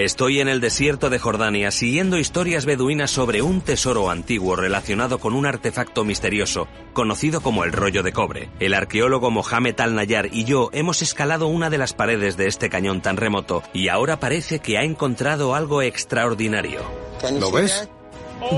Estoy 0.00 0.40
en 0.40 0.48
el 0.48 0.62
desierto 0.62 1.10
de 1.10 1.18
Jordania 1.18 1.70
siguiendo 1.70 2.16
historias 2.16 2.64
beduinas 2.64 3.10
sobre 3.10 3.42
un 3.42 3.60
tesoro 3.60 4.08
antiguo 4.08 4.56
relacionado 4.56 5.18
con 5.18 5.34
un 5.34 5.44
artefacto 5.44 6.04
misterioso, 6.04 6.68
conocido 6.94 7.42
como 7.42 7.64
el 7.64 7.72
rollo 7.72 8.02
de 8.02 8.10
cobre. 8.10 8.48
El 8.60 8.72
arqueólogo 8.72 9.30
Mohamed 9.30 9.78
Al-Nayar 9.78 10.30
y 10.32 10.44
yo 10.44 10.70
hemos 10.72 11.02
escalado 11.02 11.48
una 11.48 11.68
de 11.68 11.76
las 11.76 11.92
paredes 11.92 12.38
de 12.38 12.46
este 12.46 12.70
cañón 12.70 13.02
tan 13.02 13.18
remoto 13.18 13.62
y 13.74 13.88
ahora 13.88 14.18
parece 14.18 14.60
que 14.60 14.78
ha 14.78 14.84
encontrado 14.84 15.54
algo 15.54 15.82
extraordinario. 15.82 16.80
¿Lo 17.38 17.52
ves? 17.52 17.86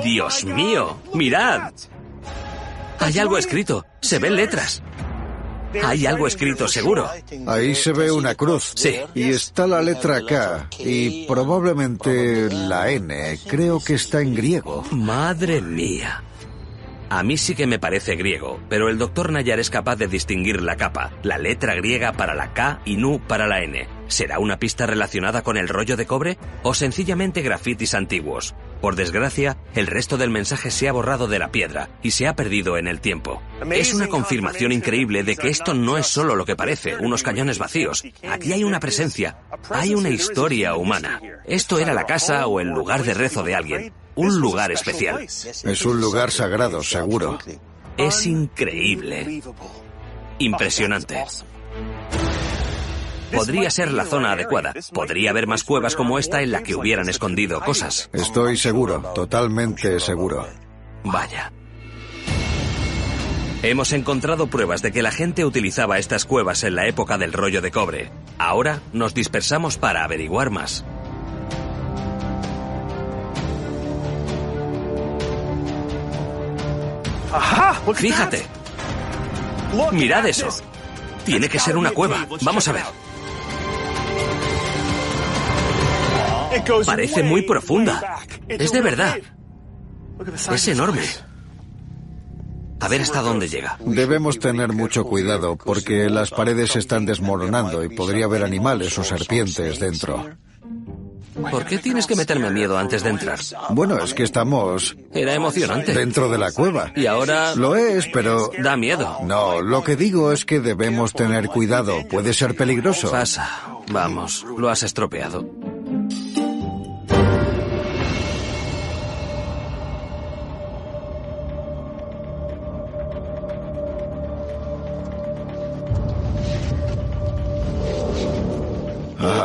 ¡Dios 0.04 0.44
mío! 0.44 0.96
¡Mirad! 1.12 1.72
Hay 3.00 3.18
algo 3.18 3.36
escrito. 3.36 3.84
Se 4.00 4.20
ven 4.20 4.36
letras. 4.36 4.80
Hay 5.84 6.06
algo 6.06 6.26
escrito, 6.26 6.68
seguro. 6.68 7.08
Ahí 7.46 7.74
se 7.74 7.92
ve 7.92 8.10
una 8.10 8.34
cruz. 8.34 8.72
Sí. 8.74 9.00
Y 9.14 9.30
está 9.30 9.66
la 9.66 9.82
letra 9.82 10.24
K 10.24 10.68
y 10.78 11.26
probablemente 11.26 12.48
la 12.50 12.90
N. 12.90 13.38
Creo 13.46 13.80
que 13.80 13.94
está 13.94 14.20
en 14.20 14.34
griego. 14.34 14.84
Madre 14.90 15.60
mía. 15.60 16.22
A 17.12 17.22
mí 17.22 17.36
sí 17.36 17.54
que 17.54 17.66
me 17.66 17.78
parece 17.78 18.16
griego, 18.16 18.58
pero 18.70 18.88
el 18.88 18.96
doctor 18.96 19.32
Nayar 19.32 19.60
es 19.60 19.68
capaz 19.68 19.96
de 19.96 20.06
distinguir 20.06 20.62
la 20.62 20.76
capa, 20.76 21.10
la 21.22 21.36
letra 21.36 21.74
griega 21.74 22.14
para 22.14 22.34
la 22.34 22.54
K 22.54 22.80
y 22.86 22.96
Nu 22.96 23.20
para 23.20 23.46
la 23.46 23.62
N. 23.62 23.86
¿Será 24.08 24.38
una 24.38 24.58
pista 24.58 24.86
relacionada 24.86 25.42
con 25.42 25.58
el 25.58 25.68
rollo 25.68 25.98
de 25.98 26.06
cobre? 26.06 26.38
¿O 26.62 26.72
sencillamente 26.72 27.42
grafitis 27.42 27.92
antiguos? 27.92 28.54
Por 28.82 28.96
desgracia, 28.96 29.56
el 29.76 29.86
resto 29.86 30.18
del 30.18 30.30
mensaje 30.30 30.72
se 30.72 30.88
ha 30.88 30.92
borrado 30.92 31.28
de 31.28 31.38
la 31.38 31.52
piedra 31.52 31.88
y 32.02 32.10
se 32.10 32.26
ha 32.26 32.34
perdido 32.34 32.76
en 32.76 32.88
el 32.88 33.00
tiempo. 33.00 33.40
Es 33.70 33.94
una 33.94 34.08
confirmación 34.08 34.72
increíble 34.72 35.22
de 35.22 35.36
que 35.36 35.50
esto 35.50 35.72
no 35.72 35.98
es 35.98 36.08
solo 36.08 36.34
lo 36.34 36.44
que 36.44 36.56
parece, 36.56 36.96
unos 36.96 37.22
cañones 37.22 37.60
vacíos. 37.60 38.02
Aquí 38.28 38.52
hay 38.52 38.64
una 38.64 38.80
presencia, 38.80 39.38
hay 39.70 39.94
una 39.94 40.10
historia 40.10 40.74
humana. 40.74 41.20
Esto 41.46 41.78
era 41.78 41.94
la 41.94 42.06
casa 42.06 42.48
o 42.48 42.58
el 42.58 42.70
lugar 42.70 43.04
de 43.04 43.14
rezo 43.14 43.44
de 43.44 43.54
alguien, 43.54 43.92
un 44.16 44.40
lugar 44.40 44.72
especial. 44.72 45.20
Es 45.20 45.84
un 45.86 46.00
lugar 46.00 46.32
sagrado, 46.32 46.82
seguro. 46.82 47.38
Es 47.96 48.26
increíble. 48.26 49.44
Impresionante. 50.40 51.24
Podría 53.32 53.70
ser 53.70 53.92
la 53.92 54.04
zona 54.04 54.32
adecuada. 54.32 54.74
Podría 54.92 55.30
haber 55.30 55.46
más 55.46 55.64
cuevas 55.64 55.96
como 55.96 56.18
esta 56.18 56.42
en 56.42 56.52
la 56.52 56.62
que 56.62 56.74
hubieran 56.74 57.08
escondido 57.08 57.60
cosas. 57.60 58.10
Estoy 58.12 58.56
seguro, 58.56 59.00
totalmente 59.14 59.98
seguro. 60.00 60.46
Vaya. 61.04 61.52
Hemos 63.62 63.92
encontrado 63.92 64.48
pruebas 64.48 64.82
de 64.82 64.90
que 64.90 65.02
la 65.02 65.12
gente 65.12 65.44
utilizaba 65.44 65.98
estas 65.98 66.24
cuevas 66.24 66.64
en 66.64 66.74
la 66.74 66.86
época 66.86 67.16
del 67.16 67.32
rollo 67.32 67.60
de 67.62 67.70
cobre. 67.70 68.10
Ahora 68.38 68.80
nos 68.92 69.14
dispersamos 69.14 69.78
para 69.78 70.02
averiguar 70.02 70.50
más. 70.50 70.84
Fíjate. 77.94 78.46
Mirad 79.92 80.26
eso. 80.26 80.48
Tiene 81.24 81.48
que 81.48 81.58
ser 81.58 81.76
una 81.76 81.92
cueva. 81.92 82.26
Vamos 82.42 82.68
a 82.68 82.72
ver. 82.72 82.84
Parece 86.86 87.22
muy 87.22 87.42
profunda. 87.42 88.20
Es 88.48 88.72
de 88.72 88.80
verdad. 88.80 89.16
Es 90.52 90.68
enorme. 90.68 91.02
A 92.80 92.88
ver 92.88 93.00
hasta 93.00 93.22
dónde 93.22 93.48
llega. 93.48 93.78
Debemos 93.80 94.38
tener 94.40 94.72
mucho 94.72 95.04
cuidado 95.04 95.56
porque 95.56 96.10
las 96.10 96.30
paredes 96.30 96.72
se 96.72 96.80
están 96.80 97.06
desmoronando 97.06 97.84
y 97.84 97.94
podría 97.94 98.24
haber 98.24 98.42
animales 98.42 98.98
o 98.98 99.04
serpientes 99.04 99.78
dentro. 99.78 100.30
¿Por 101.50 101.64
qué 101.64 101.78
tienes 101.78 102.06
que 102.06 102.14
meterme 102.14 102.50
miedo 102.50 102.76
antes 102.76 103.02
de 103.02 103.10
entrar? 103.10 103.38
Bueno, 103.70 104.02
es 104.02 104.12
que 104.12 104.22
estamos... 104.22 104.96
Era 105.14 105.32
emocionante. 105.32 105.94
Dentro 105.94 106.28
de 106.28 106.38
la 106.38 106.52
cueva. 106.52 106.92
Y 106.94 107.06
ahora... 107.06 107.54
Lo 107.54 107.74
es, 107.74 108.06
pero... 108.12 108.50
Da 108.62 108.76
miedo. 108.76 109.18
No, 109.24 109.62
lo 109.62 109.82
que 109.82 109.96
digo 109.96 110.30
es 110.32 110.44
que 110.44 110.60
debemos 110.60 111.14
tener 111.14 111.48
cuidado. 111.48 112.06
Puede 112.08 112.34
ser 112.34 112.54
peligroso. 112.54 113.10
Pasa. 113.10 113.48
Vamos, 113.90 114.44
lo 114.58 114.68
has 114.68 114.82
estropeado. 114.82 115.48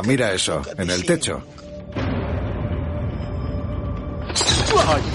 Mira 0.08 0.34
eso, 0.34 0.62
en 0.78 0.90
el 0.90 1.06
techo. 1.06 1.44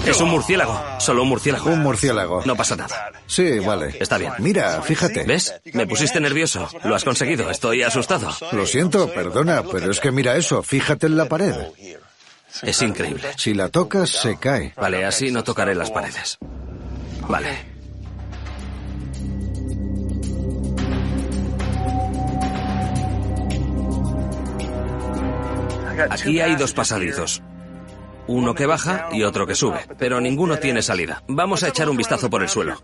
Es 0.05 0.19
un 0.19 0.29
murciélago. 0.29 0.81
Solo 0.99 1.23
un 1.23 1.29
murciélago. 1.29 1.69
Un 1.69 1.79
murciélago. 1.79 2.43
No 2.45 2.55
pasa 2.55 2.75
nada. 2.75 3.11
Sí, 3.25 3.59
vale. 3.59 3.95
Está 3.99 4.17
bien. 4.17 4.33
Mira, 4.39 4.81
fíjate. 4.81 5.23
¿Ves? 5.23 5.53
Me 5.73 5.87
pusiste 5.87 6.19
nervioso. 6.19 6.69
Lo 6.83 6.95
has 6.95 7.03
conseguido. 7.03 7.49
Estoy 7.49 7.83
asustado. 7.83 8.29
Lo 8.51 8.65
siento, 8.65 9.11
perdona, 9.13 9.63
pero 9.63 9.91
es 9.91 9.99
que 9.99 10.11
mira 10.11 10.35
eso. 10.35 10.61
Fíjate 10.63 11.07
en 11.07 11.17
la 11.17 11.25
pared. 11.25 11.55
Es 12.61 12.81
increíble. 12.81 13.29
Si 13.37 13.53
la 13.53 13.69
tocas, 13.69 14.09
se 14.09 14.37
cae. 14.37 14.73
Vale, 14.75 15.05
así 15.05 15.31
no 15.31 15.43
tocaré 15.43 15.73
las 15.73 15.89
paredes. 15.89 16.37
Vale. 17.27 17.72
Aquí 26.09 26.39
hay 26.39 26.55
dos 26.55 26.73
pasadizos. 26.73 27.41
Uno 28.27 28.55
que 28.55 28.65
baja 28.65 29.09
y 29.11 29.23
otro 29.23 29.45
que 29.45 29.55
sube, 29.55 29.85
pero 29.97 30.21
ninguno 30.21 30.57
tiene 30.57 30.81
salida. 30.81 31.23
Vamos 31.27 31.63
a 31.63 31.67
echar 31.67 31.89
un 31.89 31.97
vistazo 31.97 32.29
por 32.29 32.41
el 32.41 32.49
suelo. 32.49 32.81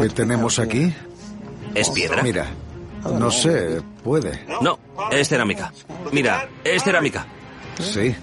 ¿Qué 0.00 0.08
tenemos 0.10 0.58
aquí? 0.58 0.92
¿Es 1.74 1.88
piedra? 1.90 2.22
Mira, 2.22 2.46
no 3.04 3.30
sé, 3.30 3.80
puede. 4.02 4.44
No, 4.60 4.78
es 5.10 5.28
cerámica. 5.28 5.72
Mira, 6.12 6.48
es 6.62 6.82
cerámica. 6.82 7.26
Sí. 7.80 8.14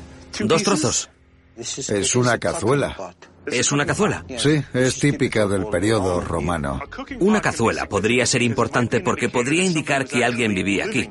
Dos 0.42 0.64
trozos. 0.64 1.10
Es 1.58 2.16
una 2.16 2.38
cazuela. 2.38 2.96
¿Es 3.46 3.72
una 3.72 3.86
cazuela? 3.86 4.24
Sí, 4.38 4.64
es 4.74 5.00
típica 5.00 5.48
del 5.48 5.68
periodo 5.68 6.22
romano. 6.22 6.80
Una 7.20 7.42
cazuela 7.42 7.88
podría 7.88 8.26
ser 8.26 8.42
importante 8.42 9.00
porque 9.00 9.30
podría 9.30 9.64
indicar 9.64 10.06
que 10.06 10.24
alguien 10.24 10.54
vivía 10.54 10.86
aquí. 10.86 11.10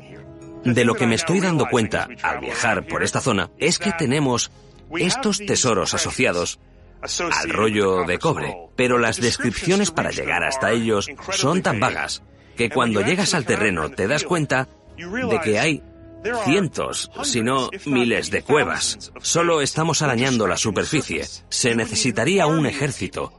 De 0.64 0.84
lo 0.84 0.94
que 0.94 1.06
me 1.06 1.14
estoy 1.14 1.40
dando 1.40 1.66
cuenta 1.66 2.08
al 2.22 2.40
viajar 2.40 2.86
por 2.86 3.02
esta 3.02 3.20
zona 3.20 3.50
es 3.58 3.78
que 3.78 3.92
tenemos 3.92 4.50
estos 4.98 5.38
tesoros 5.38 5.94
asociados 5.94 6.60
al 7.32 7.50
rollo 7.50 8.04
de 8.04 8.18
cobre, 8.18 8.54
pero 8.76 8.98
las 8.98 9.20
descripciones 9.20 9.90
para 9.90 10.10
llegar 10.10 10.44
hasta 10.44 10.70
ellos 10.70 11.08
son 11.32 11.62
tan 11.62 11.80
vagas 11.80 12.22
que 12.56 12.68
cuando 12.68 13.00
llegas 13.00 13.34
al 13.34 13.46
terreno 13.46 13.90
te 13.90 14.06
das 14.06 14.24
cuenta 14.24 14.68
de 14.96 15.40
que 15.42 15.58
hay 15.58 15.82
cientos, 16.44 17.10
si 17.24 17.42
no 17.42 17.70
miles 17.86 18.30
de 18.30 18.42
cuevas. 18.42 19.12
Solo 19.22 19.60
estamos 19.60 20.02
arañando 20.02 20.46
la 20.46 20.56
superficie. 20.56 21.24
Se 21.48 21.74
necesitaría 21.74 22.46
un 22.46 22.66
ejército 22.66 23.32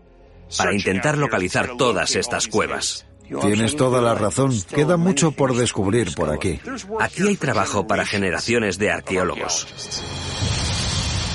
para 0.58 0.74
intentar 0.74 1.18
localizar 1.18 1.78
todas 1.78 2.16
estas 2.16 2.48
cuevas. 2.48 3.06
Tienes 3.41 3.76
toda 3.78 4.02
la 4.02 4.14
razón. 4.14 4.52
Queda 4.74 4.98
mucho 4.98 5.32
por 5.32 5.56
descubrir 5.56 6.14
por 6.16 6.32
aquí. 6.32 6.60
Aquí 6.99 7.28
hay 7.28 7.38
trabajo 7.38 7.88
para 7.88 8.06
generaciones 8.06 8.78
de 8.78 8.91
arqueólogos. 8.91 9.68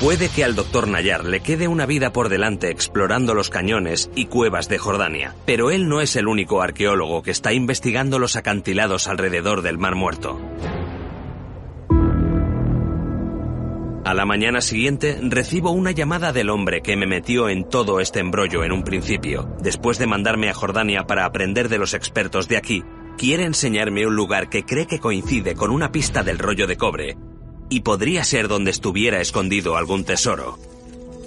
Puede 0.01 0.29
que 0.29 0.45
al 0.45 0.55
doctor 0.55 0.89
Nayar 0.89 1.25
le 1.25 1.41
quede 1.41 1.69
una 1.69 1.87
vida 1.87 2.13
por 2.13 2.29
delante 2.29 2.71
explorando 2.71 3.33
los 3.33 3.49
cañones 3.49 4.11
y 4.15 4.27
cuevas 4.27 4.69
de 4.69 4.77
Jordania, 4.77 5.35
pero 5.47 5.71
él 5.71 5.89
no 5.89 6.03
es 6.03 6.17
el 6.17 6.29
único 6.29 6.61
arqueólogo 6.61 7.23
que 7.23 7.31
está 7.31 7.55
investigando 7.55 8.19
los 8.19 8.37
acantilados 8.37 9.09
alrededor 9.09 9.63
del 9.63 9.79
Mar 9.79 9.95
Muerto. 9.95 10.39
A 14.07 14.15
la 14.15 14.25
mañana 14.25 14.61
siguiente 14.61 15.19
recibo 15.21 15.73
una 15.73 15.91
llamada 15.91 16.33
del 16.33 16.51
hombre 16.51 16.81
que 16.81 16.97
me 16.97 17.09
metió 17.09 17.49
en 17.49 17.69
todo 17.69 17.99
este 17.99 18.21
embrollo 18.21 18.63
en 18.63 18.71
un 18.71 18.85
principio, 18.85 19.49
después 19.61 19.99
de 19.99 20.07
mandarme 20.07 20.49
a 20.49 20.55
Jordania 20.55 21.09
para 21.09 21.25
aprender 21.25 21.69
de 21.69 21.79
los 21.79 21.93
expertos 21.93 22.47
de 22.47 22.57
aquí. 22.57 22.85
Quiere 23.19 23.43
enseñarme 23.43 24.07
un 24.07 24.15
lugar 24.15 24.49
que 24.49 24.63
cree 24.63 24.87
que 24.87 25.01
coincide 25.01 25.57
con 25.57 25.73
una 25.73 25.91
pista 25.91 26.23
del 26.23 26.39
rollo 26.39 26.69
de 26.69 26.77
cobre, 26.77 27.17
y 27.69 27.81
podría 27.81 28.23
ser 28.23 28.47
donde 28.47 28.71
estuviera 28.71 29.21
escondido 29.21 29.77
algún 29.77 30.05
tesoro. 30.05 30.57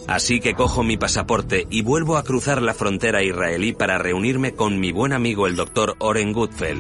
Así 0.07 0.39
que 0.39 0.53
cojo 0.53 0.81
mi 0.81 0.95
pasaporte 0.95 1.68
y 1.69 1.81
vuelvo 1.81 2.15
a 2.15 2.23
cruzar 2.23 2.61
la 2.61 2.73
frontera 2.73 3.22
israelí 3.22 3.73
para 3.73 3.97
reunirme 3.97 4.53
con 4.53 4.80
mi 4.80 4.93
buen 4.93 5.11
amigo 5.11 5.47
el 5.47 5.57
doctor 5.57 5.97
Oren 5.99 6.31
Gutfeld. 6.31 6.80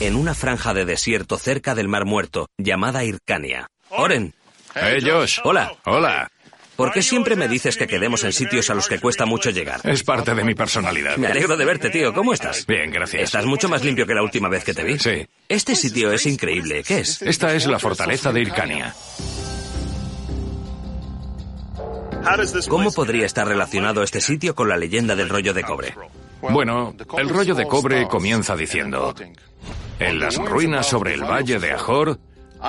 En 0.00 0.16
una 0.16 0.32
franja 0.32 0.72
de 0.72 0.86
desierto 0.86 1.36
cerca 1.36 1.74
del 1.74 1.88
Mar 1.88 2.06
Muerto, 2.06 2.48
llamada 2.56 3.04
Irkania. 3.04 3.68
Oren. 3.90 4.34
Hey, 4.74 4.98
Josh. 5.02 5.38
Hola. 5.44 5.72
Hola. 5.84 6.30
¿Por 6.76 6.92
qué 6.92 7.02
siempre 7.02 7.36
me 7.36 7.48
dices 7.48 7.78
que 7.78 7.86
quedemos 7.86 8.22
en 8.24 8.32
sitios 8.34 8.68
a 8.68 8.74
los 8.74 8.86
que 8.86 8.98
cuesta 8.98 9.24
mucho 9.24 9.48
llegar? 9.48 9.80
Es 9.84 10.02
parte 10.02 10.34
de 10.34 10.44
mi 10.44 10.54
personalidad. 10.54 11.16
Me 11.16 11.26
alegro 11.26 11.56
de 11.56 11.64
verte, 11.64 11.88
tío. 11.88 12.12
¿Cómo 12.12 12.34
estás? 12.34 12.66
Bien, 12.66 12.90
gracias. 12.90 13.22
Estás 13.22 13.46
mucho 13.46 13.68
más 13.70 13.82
limpio 13.82 14.06
que 14.06 14.14
la 14.14 14.22
última 14.22 14.50
vez 14.50 14.62
que 14.62 14.74
te 14.74 14.84
vi. 14.84 14.98
Sí. 14.98 15.26
Este 15.48 15.74
sitio 15.74 16.12
es 16.12 16.26
increíble. 16.26 16.84
¿Qué 16.84 16.98
es? 16.98 17.22
Esta 17.22 17.54
es 17.54 17.66
la 17.66 17.78
fortaleza 17.78 18.30
de 18.30 18.42
Irkania. 18.42 18.94
¿Cómo 22.68 22.92
podría 22.92 23.24
estar 23.24 23.46
relacionado 23.46 24.02
este 24.02 24.20
sitio 24.20 24.54
con 24.54 24.68
la 24.68 24.76
leyenda 24.76 25.14
del 25.14 25.28
rollo 25.28 25.54
de 25.54 25.62
cobre? 25.62 25.94
Bueno, 26.42 26.94
el 27.16 27.28
rollo 27.28 27.54
de 27.54 27.66
cobre 27.66 28.06
comienza 28.08 28.56
diciendo, 28.56 29.14
en 29.98 30.18
las 30.18 30.36
ruinas 30.36 30.86
sobre 30.86 31.14
el 31.14 31.22
valle 31.22 31.58
de 31.58 31.72
Ajor, 31.72 32.18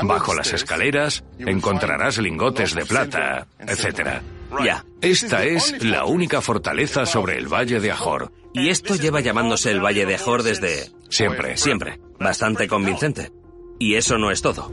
bajo 0.03 0.33
las 0.33 0.53
escaleras, 0.53 1.23
encontrarás 1.39 2.17
lingotes 2.17 2.73
de 2.73 2.85
plata, 2.85 3.47
etc. 3.59 4.21
Ya. 4.63 4.85
Esta 5.01 5.43
es 5.45 5.83
la 5.83 6.05
única 6.05 6.41
fortaleza 6.41 7.05
sobre 7.05 7.37
el 7.37 7.47
valle 7.47 7.79
de 7.79 7.91
Ajor. 7.91 8.31
Y 8.53 8.69
esto 8.69 8.95
lleva 8.95 9.19
llamándose 9.19 9.69
el 9.69 9.83
Valle 9.83 10.05
de 10.05 10.15
Ajor 10.15 10.41
desde... 10.41 10.89
Siempre. 11.09 11.57
Siempre. 11.57 11.99
Bastante 12.19 12.67
convincente. 12.67 13.31
Y 13.77 13.95
eso 13.95 14.17
no 14.17 14.31
es 14.31 14.41
todo. 14.41 14.71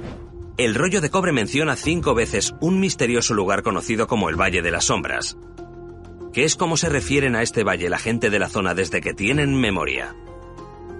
El 0.56 0.74
rollo 0.74 1.00
de 1.00 1.10
cobre 1.10 1.32
menciona 1.32 1.76
cinco 1.76 2.14
veces 2.14 2.54
un 2.60 2.80
misterioso 2.80 3.34
lugar 3.34 3.62
conocido 3.62 4.06
como 4.06 4.30
el 4.30 4.40
Valle 4.40 4.62
de 4.62 4.70
las 4.70 4.84
Sombras, 4.84 5.36
que 6.32 6.44
es 6.44 6.56
como 6.56 6.76
se 6.76 6.88
refieren 6.88 7.36
a 7.36 7.42
este 7.42 7.62
valle 7.64 7.88
la 7.88 7.98
gente 7.98 8.30
de 8.30 8.38
la 8.38 8.48
zona 8.48 8.74
desde 8.74 9.00
que 9.00 9.14
tienen 9.14 9.54
memoria. 9.60 10.14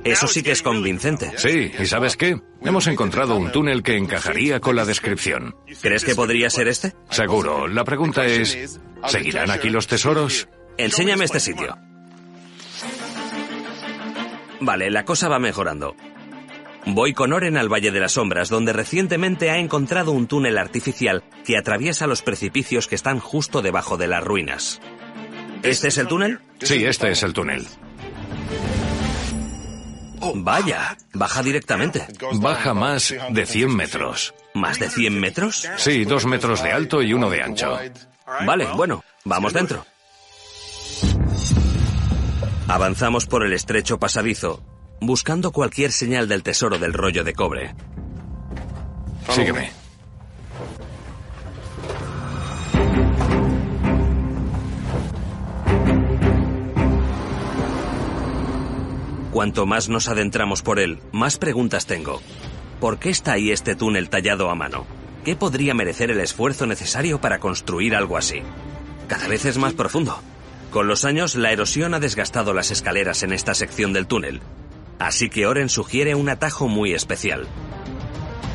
Eso 0.04 0.26
sí 0.26 0.42
que 0.42 0.52
es 0.52 0.62
convincente. 0.62 1.32
Sí, 1.36 1.72
¿y 1.78 1.86
sabes 1.86 2.16
qué? 2.16 2.40
Hemos 2.62 2.86
encontrado 2.86 3.36
un 3.36 3.50
túnel 3.52 3.82
que 3.82 3.96
encajaría 3.96 4.60
con 4.60 4.76
la 4.76 4.84
descripción. 4.84 5.56
¿Crees 5.80 6.04
que 6.04 6.14
podría 6.14 6.50
ser 6.50 6.68
este? 6.68 6.92
Seguro. 7.10 7.66
La 7.66 7.84
pregunta 7.84 8.26
es, 8.26 8.78
¿seguirán 9.06 9.50
aquí 9.50 9.70
los 9.70 9.86
tesoros? 9.86 10.48
Enséñame 10.76 11.24
este 11.24 11.40
sitio. 11.40 11.76
Vale, 14.60 14.90
la 14.90 15.04
cosa 15.04 15.28
va 15.28 15.38
mejorando. 15.38 15.94
Voy 16.86 17.14
con 17.14 17.32
Oren 17.32 17.56
al 17.56 17.72
Valle 17.72 17.90
de 17.90 18.00
las 18.00 18.12
Sombras, 18.12 18.50
donde 18.50 18.74
recientemente 18.74 19.50
ha 19.50 19.58
encontrado 19.58 20.12
un 20.12 20.26
túnel 20.26 20.58
artificial 20.58 21.24
que 21.44 21.56
atraviesa 21.56 22.06
los 22.06 22.20
precipicios 22.20 22.88
que 22.88 22.94
están 22.94 23.20
justo 23.20 23.62
debajo 23.62 23.96
de 23.96 24.06
las 24.06 24.22
ruinas. 24.22 24.80
¿Este 25.62 25.88
es 25.88 25.96
el 25.96 26.08
túnel? 26.08 26.40
Sí, 26.60 26.84
este 26.84 27.10
es 27.10 27.22
el 27.22 27.32
túnel. 27.32 27.66
Vaya, 30.34 30.96
baja 31.12 31.42
directamente. 31.42 32.06
Baja 32.34 32.74
más 32.74 33.14
de 33.30 33.46
100 33.46 33.74
metros. 33.74 34.34
¿Más 34.54 34.78
de 34.78 34.88
100 34.88 35.20
metros? 35.20 35.68
Sí, 35.76 36.04
dos 36.04 36.26
metros 36.26 36.62
de 36.62 36.72
alto 36.72 37.02
y 37.02 37.12
uno 37.12 37.28
de 37.30 37.42
ancho. 37.42 37.78
Vale, 38.46 38.66
bueno, 38.76 39.04
vamos 39.24 39.52
dentro. 39.52 39.84
Avanzamos 42.68 43.26
por 43.26 43.44
el 43.44 43.52
estrecho 43.52 43.98
pasadizo, 43.98 44.62
buscando 45.00 45.52
cualquier 45.52 45.92
señal 45.92 46.28
del 46.28 46.42
tesoro 46.42 46.78
del 46.78 46.94
rollo 46.94 47.22
de 47.22 47.34
cobre. 47.34 47.74
Sígueme. 49.30 49.83
Cuanto 59.34 59.66
más 59.66 59.88
nos 59.88 60.06
adentramos 60.06 60.62
por 60.62 60.78
él, 60.78 61.00
más 61.10 61.38
preguntas 61.38 61.86
tengo. 61.86 62.22
¿Por 62.78 63.00
qué 63.00 63.10
está 63.10 63.32
ahí 63.32 63.50
este 63.50 63.74
túnel 63.74 64.08
tallado 64.08 64.48
a 64.48 64.54
mano? 64.54 64.86
¿Qué 65.24 65.34
podría 65.34 65.74
merecer 65.74 66.12
el 66.12 66.20
esfuerzo 66.20 66.66
necesario 66.66 67.20
para 67.20 67.40
construir 67.40 67.96
algo 67.96 68.16
así? 68.16 68.42
Cada 69.08 69.26
vez 69.26 69.44
es 69.44 69.58
más 69.58 69.72
profundo. 69.72 70.20
Con 70.70 70.86
los 70.86 71.04
años, 71.04 71.34
la 71.34 71.50
erosión 71.50 71.94
ha 71.94 71.98
desgastado 71.98 72.54
las 72.54 72.70
escaleras 72.70 73.24
en 73.24 73.32
esta 73.32 73.54
sección 73.54 73.92
del 73.92 74.06
túnel. 74.06 74.40
Así 75.00 75.28
que 75.28 75.48
Oren 75.48 75.68
sugiere 75.68 76.14
un 76.14 76.28
atajo 76.28 76.68
muy 76.68 76.92
especial. 76.92 77.48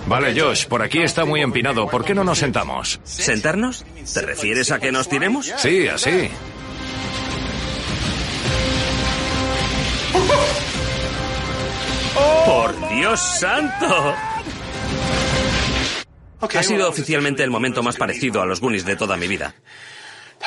Vale, 0.07 0.34
Josh, 0.39 0.65
por 0.65 0.81
aquí 0.81 0.99
está 1.01 1.26
muy 1.26 1.41
empinado. 1.41 1.89
¿Por 1.89 2.06
qué 2.06 2.15
no 2.15 2.23
nos 2.23 2.38
sentamos? 2.38 3.01
¿Sentarnos? 3.03 3.85
¿Te 4.14 4.22
refieres 4.22 4.72
a 4.72 4.80
que 4.80 4.93
nos 4.93 5.10
tiremos? 5.10 5.51
Sí, 5.57 5.89
así. 5.89 6.30
¡Por 12.49 12.89
Dios 12.89 13.19
santo! 13.19 14.15
Ha 16.41 16.63
sido 16.63 16.89
oficialmente 16.89 17.43
el 17.43 17.51
momento 17.51 17.84
más 17.84 17.95
parecido 17.95 18.41
a 18.41 18.47
los 18.47 18.59
Goonies 18.59 18.85
de 18.85 18.95
toda 18.95 19.17
mi 19.17 19.27
vida. 19.27 19.53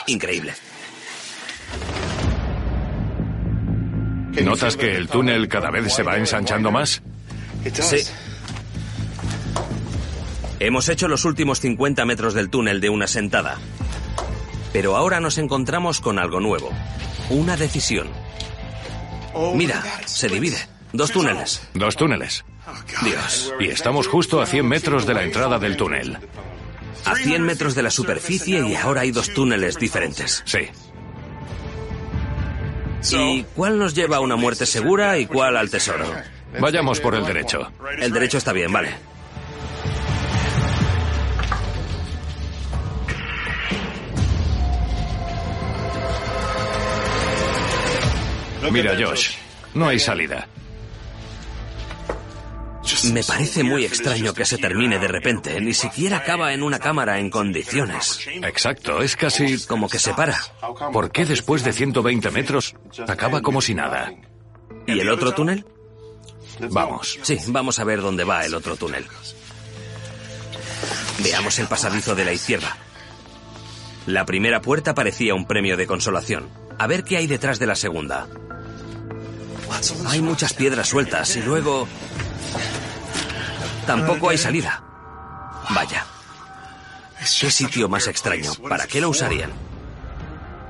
Increíble. 0.08 0.52
¿Notas 4.42 4.76
que 4.76 4.96
el 4.96 5.06
túnel 5.06 5.46
cada 5.46 5.70
vez 5.70 5.94
se 5.94 6.02
va 6.02 6.16
ensanchando 6.16 6.72
más? 6.72 7.02
Sí. 7.72 7.98
Hemos 10.58 10.88
hecho 10.88 11.06
los 11.06 11.24
últimos 11.24 11.60
50 11.60 12.04
metros 12.04 12.34
del 12.34 12.50
túnel 12.50 12.80
de 12.80 12.88
una 12.88 13.06
sentada. 13.06 13.58
Pero 14.72 14.96
ahora 14.96 15.20
nos 15.20 15.38
encontramos 15.38 16.00
con 16.00 16.18
algo 16.18 16.40
nuevo. 16.40 16.68
Una 17.30 17.56
decisión. 17.56 18.08
Mira, 19.54 19.84
se 20.04 20.28
divide. 20.28 20.71
Dos 20.92 21.10
túneles. 21.10 21.68
Dos 21.74 21.96
túneles. 21.96 22.44
Dios. 23.02 23.54
Y 23.58 23.68
estamos 23.68 24.06
justo 24.06 24.40
a 24.40 24.46
100 24.46 24.66
metros 24.66 25.06
de 25.06 25.14
la 25.14 25.24
entrada 25.24 25.58
del 25.58 25.76
túnel. 25.76 26.18
A 27.04 27.16
100 27.16 27.42
metros 27.42 27.74
de 27.74 27.82
la 27.82 27.90
superficie 27.90 28.60
y 28.66 28.74
ahora 28.76 29.00
hay 29.02 29.10
dos 29.10 29.32
túneles 29.32 29.78
diferentes. 29.78 30.42
Sí. 30.44 30.68
¿Y 33.16 33.42
cuál 33.54 33.78
nos 33.78 33.94
lleva 33.94 34.18
a 34.18 34.20
una 34.20 34.36
muerte 34.36 34.66
segura 34.66 35.18
y 35.18 35.26
cuál 35.26 35.56
al 35.56 35.70
tesoro? 35.70 36.06
Vayamos 36.60 37.00
por 37.00 37.14
el 37.14 37.24
derecho. 37.24 37.70
El 37.98 38.12
derecho 38.12 38.38
está 38.38 38.52
bien, 38.52 38.72
vale. 38.72 38.90
Mira, 48.70 48.94
Josh, 48.98 49.34
no 49.74 49.88
hay 49.88 49.98
salida. 49.98 50.46
Me 53.10 53.24
parece 53.24 53.64
muy 53.64 53.84
extraño 53.84 54.34
que 54.34 54.44
se 54.44 54.58
termine 54.58 54.98
de 54.98 55.08
repente. 55.08 55.60
Ni 55.60 55.74
siquiera 55.74 56.18
acaba 56.18 56.52
en 56.52 56.62
una 56.62 56.78
cámara 56.78 57.18
en 57.18 57.30
condiciones. 57.30 58.20
Exacto, 58.42 59.02
es 59.02 59.16
casi... 59.16 59.58
Como 59.66 59.88
que 59.88 59.98
se 59.98 60.14
para. 60.14 60.38
¿Por 60.92 61.10
qué 61.10 61.24
después 61.24 61.64
de 61.64 61.72
120 61.72 62.30
metros 62.30 62.74
acaba 63.06 63.42
como 63.42 63.60
si 63.60 63.74
nada? 63.74 64.12
¿Y 64.86 65.00
el 65.00 65.08
otro 65.08 65.32
túnel? 65.32 65.64
Vamos. 66.70 67.18
Sí, 67.22 67.38
vamos 67.48 67.78
a 67.78 67.84
ver 67.84 68.00
dónde 68.00 68.24
va 68.24 68.44
el 68.44 68.54
otro 68.54 68.76
túnel. 68.76 69.06
Veamos 71.22 71.58
el 71.58 71.66
pasadizo 71.66 72.14
de 72.14 72.24
la 72.24 72.32
izquierda. 72.32 72.76
La 74.06 74.24
primera 74.26 74.60
puerta 74.60 74.94
parecía 74.94 75.34
un 75.34 75.46
premio 75.46 75.76
de 75.76 75.86
consolación. 75.86 76.48
A 76.78 76.86
ver 76.86 77.04
qué 77.04 77.16
hay 77.16 77.26
detrás 77.26 77.58
de 77.58 77.66
la 77.66 77.76
segunda. 77.76 78.28
Hay 80.06 80.20
muchas 80.20 80.52
piedras 80.54 80.88
sueltas 80.88 81.36
y 81.36 81.42
luego... 81.42 81.86
Tampoco 83.86 84.30
hay 84.30 84.38
salida. 84.38 84.82
Vaya. 85.70 86.06
¿Qué 87.18 87.50
sitio 87.50 87.88
más 87.88 88.08
extraño? 88.08 88.52
¿Para 88.68 88.86
qué 88.86 89.00
lo 89.00 89.08
usarían? 89.08 89.50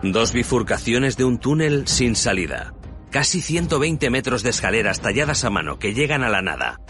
Dos 0.02 0.32
bifurcaciones 0.32 1.16
de 1.16 1.24
un 1.24 1.38
túnel 1.38 1.86
sin 1.86 2.16
salida. 2.16 2.74
Casi 3.10 3.40
120 3.40 4.10
metros 4.10 4.42
de 4.42 4.50
escaleras 4.50 5.00
talladas 5.00 5.44
a 5.44 5.50
mano 5.50 5.78
que 5.78 5.94
llegan 5.94 6.24
a 6.24 6.28
la 6.28 6.42
nada. 6.42 6.80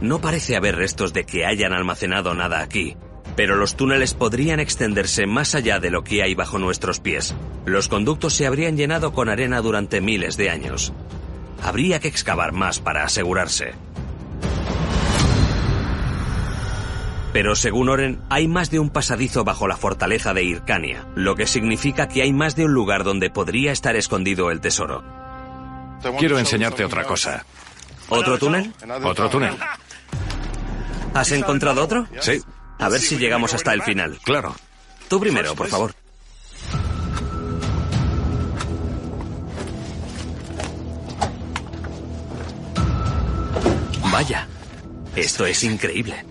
No 0.00 0.20
parece 0.20 0.56
haber 0.56 0.76
restos 0.76 1.12
de 1.12 1.24
que 1.24 1.44
hayan 1.44 1.72
almacenado 1.72 2.34
nada 2.34 2.60
aquí. 2.60 2.96
Pero 3.36 3.56
los 3.56 3.76
túneles 3.76 4.14
podrían 4.14 4.60
extenderse 4.60 5.26
más 5.26 5.54
allá 5.54 5.78
de 5.78 5.90
lo 5.90 6.02
que 6.02 6.22
hay 6.22 6.34
bajo 6.34 6.58
nuestros 6.58 7.00
pies. 7.00 7.34
Los 7.64 7.88
conductos 7.88 8.34
se 8.34 8.46
habrían 8.46 8.76
llenado 8.76 9.12
con 9.12 9.28
arena 9.28 9.60
durante 9.60 10.00
miles 10.00 10.36
de 10.36 10.50
años. 10.50 10.92
Habría 11.62 12.00
que 12.00 12.08
excavar 12.08 12.52
más 12.52 12.80
para 12.80 13.04
asegurarse. 13.04 13.74
Pero 17.32 17.54
según 17.54 17.88
Oren, 17.88 18.20
hay 18.28 18.48
más 18.48 18.70
de 18.70 18.80
un 18.80 18.90
pasadizo 18.90 19.44
bajo 19.44 19.68
la 19.68 19.76
fortaleza 19.76 20.34
de 20.34 20.42
Hircania, 20.42 21.06
lo 21.14 21.36
que 21.36 21.46
significa 21.46 22.08
que 22.08 22.22
hay 22.22 22.32
más 22.32 22.56
de 22.56 22.64
un 22.64 22.72
lugar 22.72 23.04
donde 23.04 23.30
podría 23.30 23.70
estar 23.70 23.94
escondido 23.94 24.50
el 24.50 24.60
tesoro. 24.60 25.04
Quiero 26.18 26.38
enseñarte 26.38 26.84
otra 26.84 27.04
cosa. 27.04 27.44
¿Otro 28.08 28.38
túnel? 28.38 28.72
Otro 29.04 29.30
túnel. 29.30 29.56
¿Has 31.14 31.30
encontrado 31.32 31.84
otro? 31.84 32.06
Sí. 32.20 32.42
A 32.78 32.88
ver 32.88 33.00
si 33.00 33.16
llegamos 33.16 33.54
hasta 33.54 33.72
el 33.74 33.82
final. 33.82 34.18
Claro. 34.24 34.54
Tú 35.08 35.20
primero, 35.20 35.54
por 35.54 35.68
favor. 35.68 35.94
Vaya, 44.10 44.48
esto 45.14 45.46
es 45.46 45.62
increíble. 45.62 46.29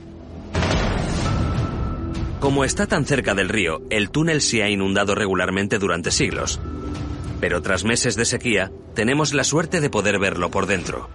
Como 2.40 2.64
está 2.64 2.88
tan 2.88 3.06
cerca 3.06 3.36
del 3.36 3.50
río, 3.50 3.82
el 3.90 4.12
túnel 4.12 4.42
se 4.42 4.64
ha 4.64 4.70
inundado 4.70 5.14
regularmente 5.14 5.78
durante 5.78 6.10
siglos. 6.10 6.62
Pero 7.42 7.62
tras 7.62 7.84
meses 7.84 8.16
de 8.16 8.24
sequía, 8.24 8.72
tenemos 8.96 9.34
la 9.34 9.44
suerte 9.44 9.82
de 9.82 9.90
poder 9.90 10.20
verlo 10.20 10.50
por 10.50 10.66
dentro. 10.66 11.10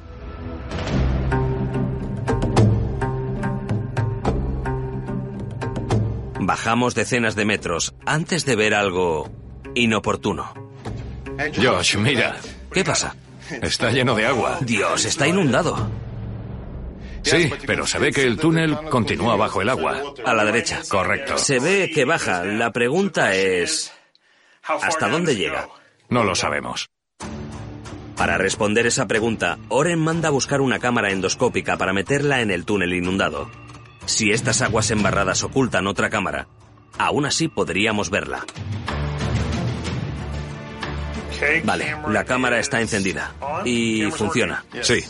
Bajamos 6.41 6.95
decenas 6.95 7.35
de 7.35 7.47
metros 7.47 7.95
antes 8.05 8.45
de 8.45 8.57
ver 8.57 8.75
algo 8.75 9.31
inoportuno. 9.75 10.53
Josh, 11.57 11.97
mira. 11.97 12.37
¿Qué 12.71 12.85
pasa? 12.85 13.17
Está 13.63 13.91
lleno 13.91 14.15
de 14.15 14.27
agua. 14.27 14.59
Dios, 14.61 15.07
está 15.07 15.27
inundado. 15.27 15.89
Sí, 17.25 17.51
pero 17.67 17.87
se 17.87 17.99
ve 17.99 18.13
que 18.13 18.23
el 18.23 18.37
túnel 18.39 18.77
continúa 18.91 19.37
bajo 19.37 19.63
el 19.63 19.69
agua. 19.69 20.01
A 20.25 20.35
la 20.35 20.45
derecha. 20.45 20.81
Correcto. 20.89 21.39
Se 21.39 21.59
ve 21.59 21.91
que 21.93 22.05
baja. 22.05 22.45
La 22.45 22.71
pregunta 22.71 23.35
es... 23.35 23.93
¿Hasta 24.63 25.09
dónde 25.09 25.37
llega? 25.37 25.69
No 26.09 26.25
lo 26.25 26.35
sabemos. 26.35 26.89
Para 28.17 28.39
responder 28.39 28.87
esa 28.87 29.07
pregunta, 29.07 29.59
Oren 29.69 29.99
manda 29.99 30.29
a 30.29 30.33
buscar 30.33 30.61
una 30.61 30.79
cámara 30.79 31.11
endoscópica 31.11 31.77
para 31.77 31.93
meterla 31.93 32.41
en 32.41 32.51
el 32.51 32.65
túnel 32.65 32.95
inundado. 32.95 33.51
Si 34.07 34.31
estas 34.31 34.63
aguas 34.63 34.91
embarradas 34.91 35.43
ocultan 35.43 35.87
otra 35.87 36.11
cámara, 36.11 36.47
aún 36.99 37.27
así 37.27 37.49
podríamos 37.49 38.11
verla. 38.11 38.45
Vale, 41.65 41.97
la 42.09 42.25
cámara 42.25 42.59
está 42.59 42.81
encendida. 42.81 43.35
Y 43.65 44.05
funciona. 44.13 44.65
Sí. 44.83 45.05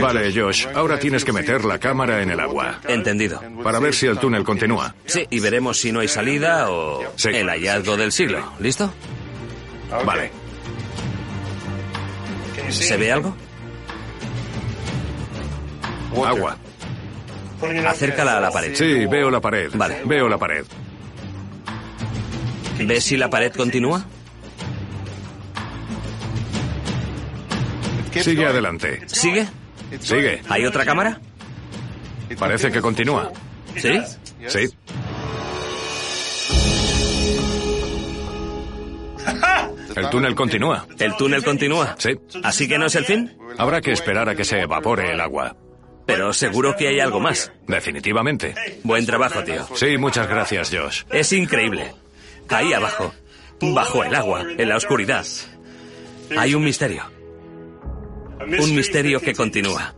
Vale, 0.00 0.32
Josh, 0.34 0.66
ahora 0.74 0.98
tienes 0.98 1.24
que 1.24 1.32
meter 1.32 1.64
la 1.64 1.78
cámara 1.78 2.22
en 2.22 2.30
el 2.30 2.40
agua. 2.40 2.80
Entendido. 2.86 3.40
Para 3.62 3.78
ver 3.78 3.94
si 3.94 4.06
el 4.06 4.18
túnel 4.18 4.44
continúa. 4.44 4.94
Sí, 5.06 5.26
y 5.30 5.40
veremos 5.40 5.80
si 5.80 5.92
no 5.92 6.00
hay 6.00 6.08
salida 6.08 6.70
o 6.70 7.02
el 7.24 7.48
hallazgo 7.48 7.96
del 7.96 8.12
siglo. 8.12 8.52
¿Listo? 8.60 8.92
Vale. 10.04 10.30
¿Se 12.68 12.96
ve 12.96 13.12
algo? 13.12 13.34
Agua. 16.24 16.56
Acércala 17.86 18.38
a 18.38 18.40
la 18.40 18.50
pared. 18.50 18.74
Sí, 18.74 19.06
veo 19.06 19.30
la 19.30 19.40
pared. 19.40 19.70
Vale. 19.74 20.02
Veo 20.04 20.28
la 20.28 20.38
pared. 20.38 20.64
¿Ves 22.78 23.04
si 23.04 23.16
la 23.16 23.28
pared 23.28 23.52
continúa? 23.52 24.04
Sigue 28.12 28.46
adelante. 28.46 29.02
¿Sigue? 29.06 29.46
Sigue. 29.98 30.42
¿Hay 30.48 30.64
otra 30.64 30.84
cámara? 30.84 31.20
Parece 32.38 32.70
que 32.70 32.80
continúa. 32.80 33.32
¿Sí? 33.76 34.00
Sí. 34.46 34.68
El 39.96 40.08
túnel 40.08 40.34
continúa. 40.34 40.86
¿El 40.98 41.16
túnel 41.16 41.42
continúa? 41.44 41.94
Sí. 41.98 42.10
¿Así 42.42 42.68
que 42.68 42.78
no 42.78 42.86
es 42.86 42.94
el 42.94 43.04
fin? 43.04 43.36
Habrá 43.58 43.80
que 43.80 43.92
esperar 43.92 44.28
a 44.28 44.34
que 44.34 44.44
se 44.44 44.60
evapore 44.60 45.12
el 45.12 45.20
agua. 45.20 45.56
Pero 46.06 46.32
seguro 46.32 46.74
que 46.76 46.88
hay 46.88 47.00
algo 47.00 47.20
más. 47.20 47.52
Definitivamente. 47.66 48.54
Buen 48.82 49.04
trabajo, 49.06 49.44
tío. 49.44 49.66
Sí, 49.74 49.96
muchas 49.98 50.28
gracias, 50.28 50.70
Josh. 50.72 51.02
Es 51.10 51.32
increíble. 51.32 51.92
Ahí 52.48 52.72
abajo, 52.72 53.12
bajo 53.60 54.02
el 54.02 54.14
agua, 54.14 54.44
en 54.58 54.68
la 54.68 54.76
oscuridad, 54.76 55.24
hay 56.36 56.54
un 56.54 56.64
misterio. 56.64 57.04
Un 58.40 58.74
misterio 58.74 59.20
que 59.20 59.34
continúa. 59.34 59.94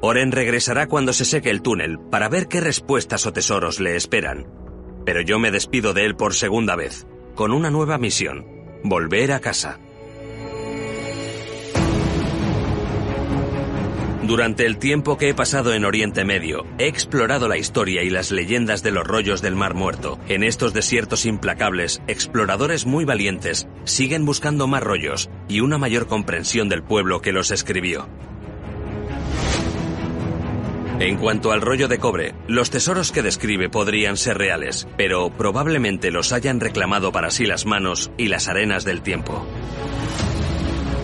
Oren 0.00 0.32
regresará 0.32 0.86
cuando 0.88 1.12
se 1.12 1.24
seque 1.24 1.50
el 1.50 1.62
túnel 1.62 1.98
para 2.10 2.28
ver 2.28 2.48
qué 2.48 2.60
respuestas 2.60 3.26
o 3.26 3.32
tesoros 3.32 3.80
le 3.80 3.96
esperan. 3.96 4.46
Pero 5.04 5.20
yo 5.20 5.38
me 5.38 5.50
despido 5.50 5.92
de 5.92 6.04
él 6.06 6.16
por 6.16 6.34
segunda 6.34 6.74
vez, 6.74 7.06
con 7.34 7.52
una 7.52 7.70
nueva 7.70 7.98
misión. 7.98 8.46
Volver 8.82 9.32
a 9.32 9.40
casa. 9.40 9.78
Durante 14.30 14.64
el 14.64 14.78
tiempo 14.78 15.18
que 15.18 15.30
he 15.30 15.34
pasado 15.34 15.74
en 15.74 15.84
Oriente 15.84 16.24
Medio, 16.24 16.64
he 16.78 16.86
explorado 16.86 17.48
la 17.48 17.58
historia 17.58 18.04
y 18.04 18.10
las 18.10 18.30
leyendas 18.30 18.80
de 18.84 18.92
los 18.92 19.04
rollos 19.04 19.42
del 19.42 19.56
Mar 19.56 19.74
Muerto. 19.74 20.20
En 20.28 20.44
estos 20.44 20.72
desiertos 20.72 21.26
implacables, 21.26 22.00
exploradores 22.06 22.86
muy 22.86 23.04
valientes 23.04 23.66
siguen 23.82 24.24
buscando 24.24 24.68
más 24.68 24.84
rollos 24.84 25.30
y 25.48 25.58
una 25.58 25.78
mayor 25.78 26.06
comprensión 26.06 26.68
del 26.68 26.84
pueblo 26.84 27.20
que 27.20 27.32
los 27.32 27.50
escribió. 27.50 28.06
En 31.00 31.16
cuanto 31.16 31.50
al 31.50 31.60
rollo 31.60 31.88
de 31.88 31.98
cobre, 31.98 32.36
los 32.46 32.70
tesoros 32.70 33.10
que 33.10 33.22
describe 33.22 33.68
podrían 33.68 34.16
ser 34.16 34.38
reales, 34.38 34.86
pero 34.96 35.30
probablemente 35.30 36.12
los 36.12 36.30
hayan 36.30 36.60
reclamado 36.60 37.10
para 37.10 37.32
sí 37.32 37.46
las 37.46 37.66
manos 37.66 38.12
y 38.16 38.28
las 38.28 38.46
arenas 38.46 38.84
del 38.84 39.02
tiempo. 39.02 39.44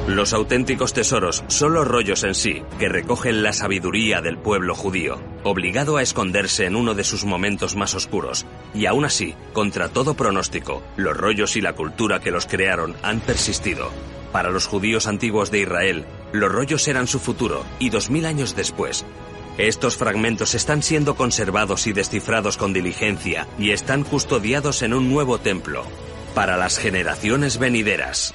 Los 0.07 0.33
auténticos 0.33 0.93
tesoros 0.93 1.43
son 1.49 1.75
los 1.75 1.87
rollos 1.87 2.23
en 2.23 2.37
sí, 2.37 2.63
que 2.79 2.89
recogen 2.89 3.43
la 3.43 3.53
sabiduría 3.53 4.21
del 4.21 4.39
pueblo 4.39 4.77
judío, 4.77 5.19
obligado 5.43 5.97
a 5.97 6.03
esconderse 6.03 6.67
en 6.67 6.77
uno 6.77 6.95
de 6.95 7.03
sus 7.03 7.25
momentos 7.25 7.75
más 7.75 7.95
oscuros. 7.95 8.47
Y 8.73 8.87
aún 8.87 9.05
así, 9.05 9.35
contra 9.53 9.89
todo 9.89 10.15
pronóstico, 10.15 10.81
los 10.97 11.17
rollos 11.17 11.57
y 11.57 11.61
la 11.61 11.73
cultura 11.73 12.21
que 12.21 12.31
los 12.31 12.47
crearon 12.47 12.95
han 13.03 13.19
persistido. 13.19 13.91
Para 14.31 14.51
los 14.51 14.67
judíos 14.67 15.09
antiguos 15.09 15.51
de 15.51 15.61
Israel, 15.61 16.05
los 16.33 16.53
rollos 16.53 16.87
eran 16.87 17.09
su 17.09 17.19
futuro, 17.19 17.65
y 17.81 17.91
dos 17.91 18.09
mil 18.09 18.27
años 18.27 18.55
después, 18.55 19.05
estos 19.59 19.97
fragmentos 19.97 20.55
están 20.55 20.83
siendo 20.83 21.17
conservados 21.17 21.87
y 21.87 21.93
descifrados 21.93 22.59
con 22.59 22.73
diligencia 22.73 23.49
y 23.59 23.71
están 23.71 24.05
custodiados 24.05 24.83
en 24.83 24.93
un 24.93 25.11
nuevo 25.11 25.39
templo 25.39 25.85
para 26.35 26.57
las 26.59 26.79
generaciones 26.79 27.59
venideras. 27.59 28.35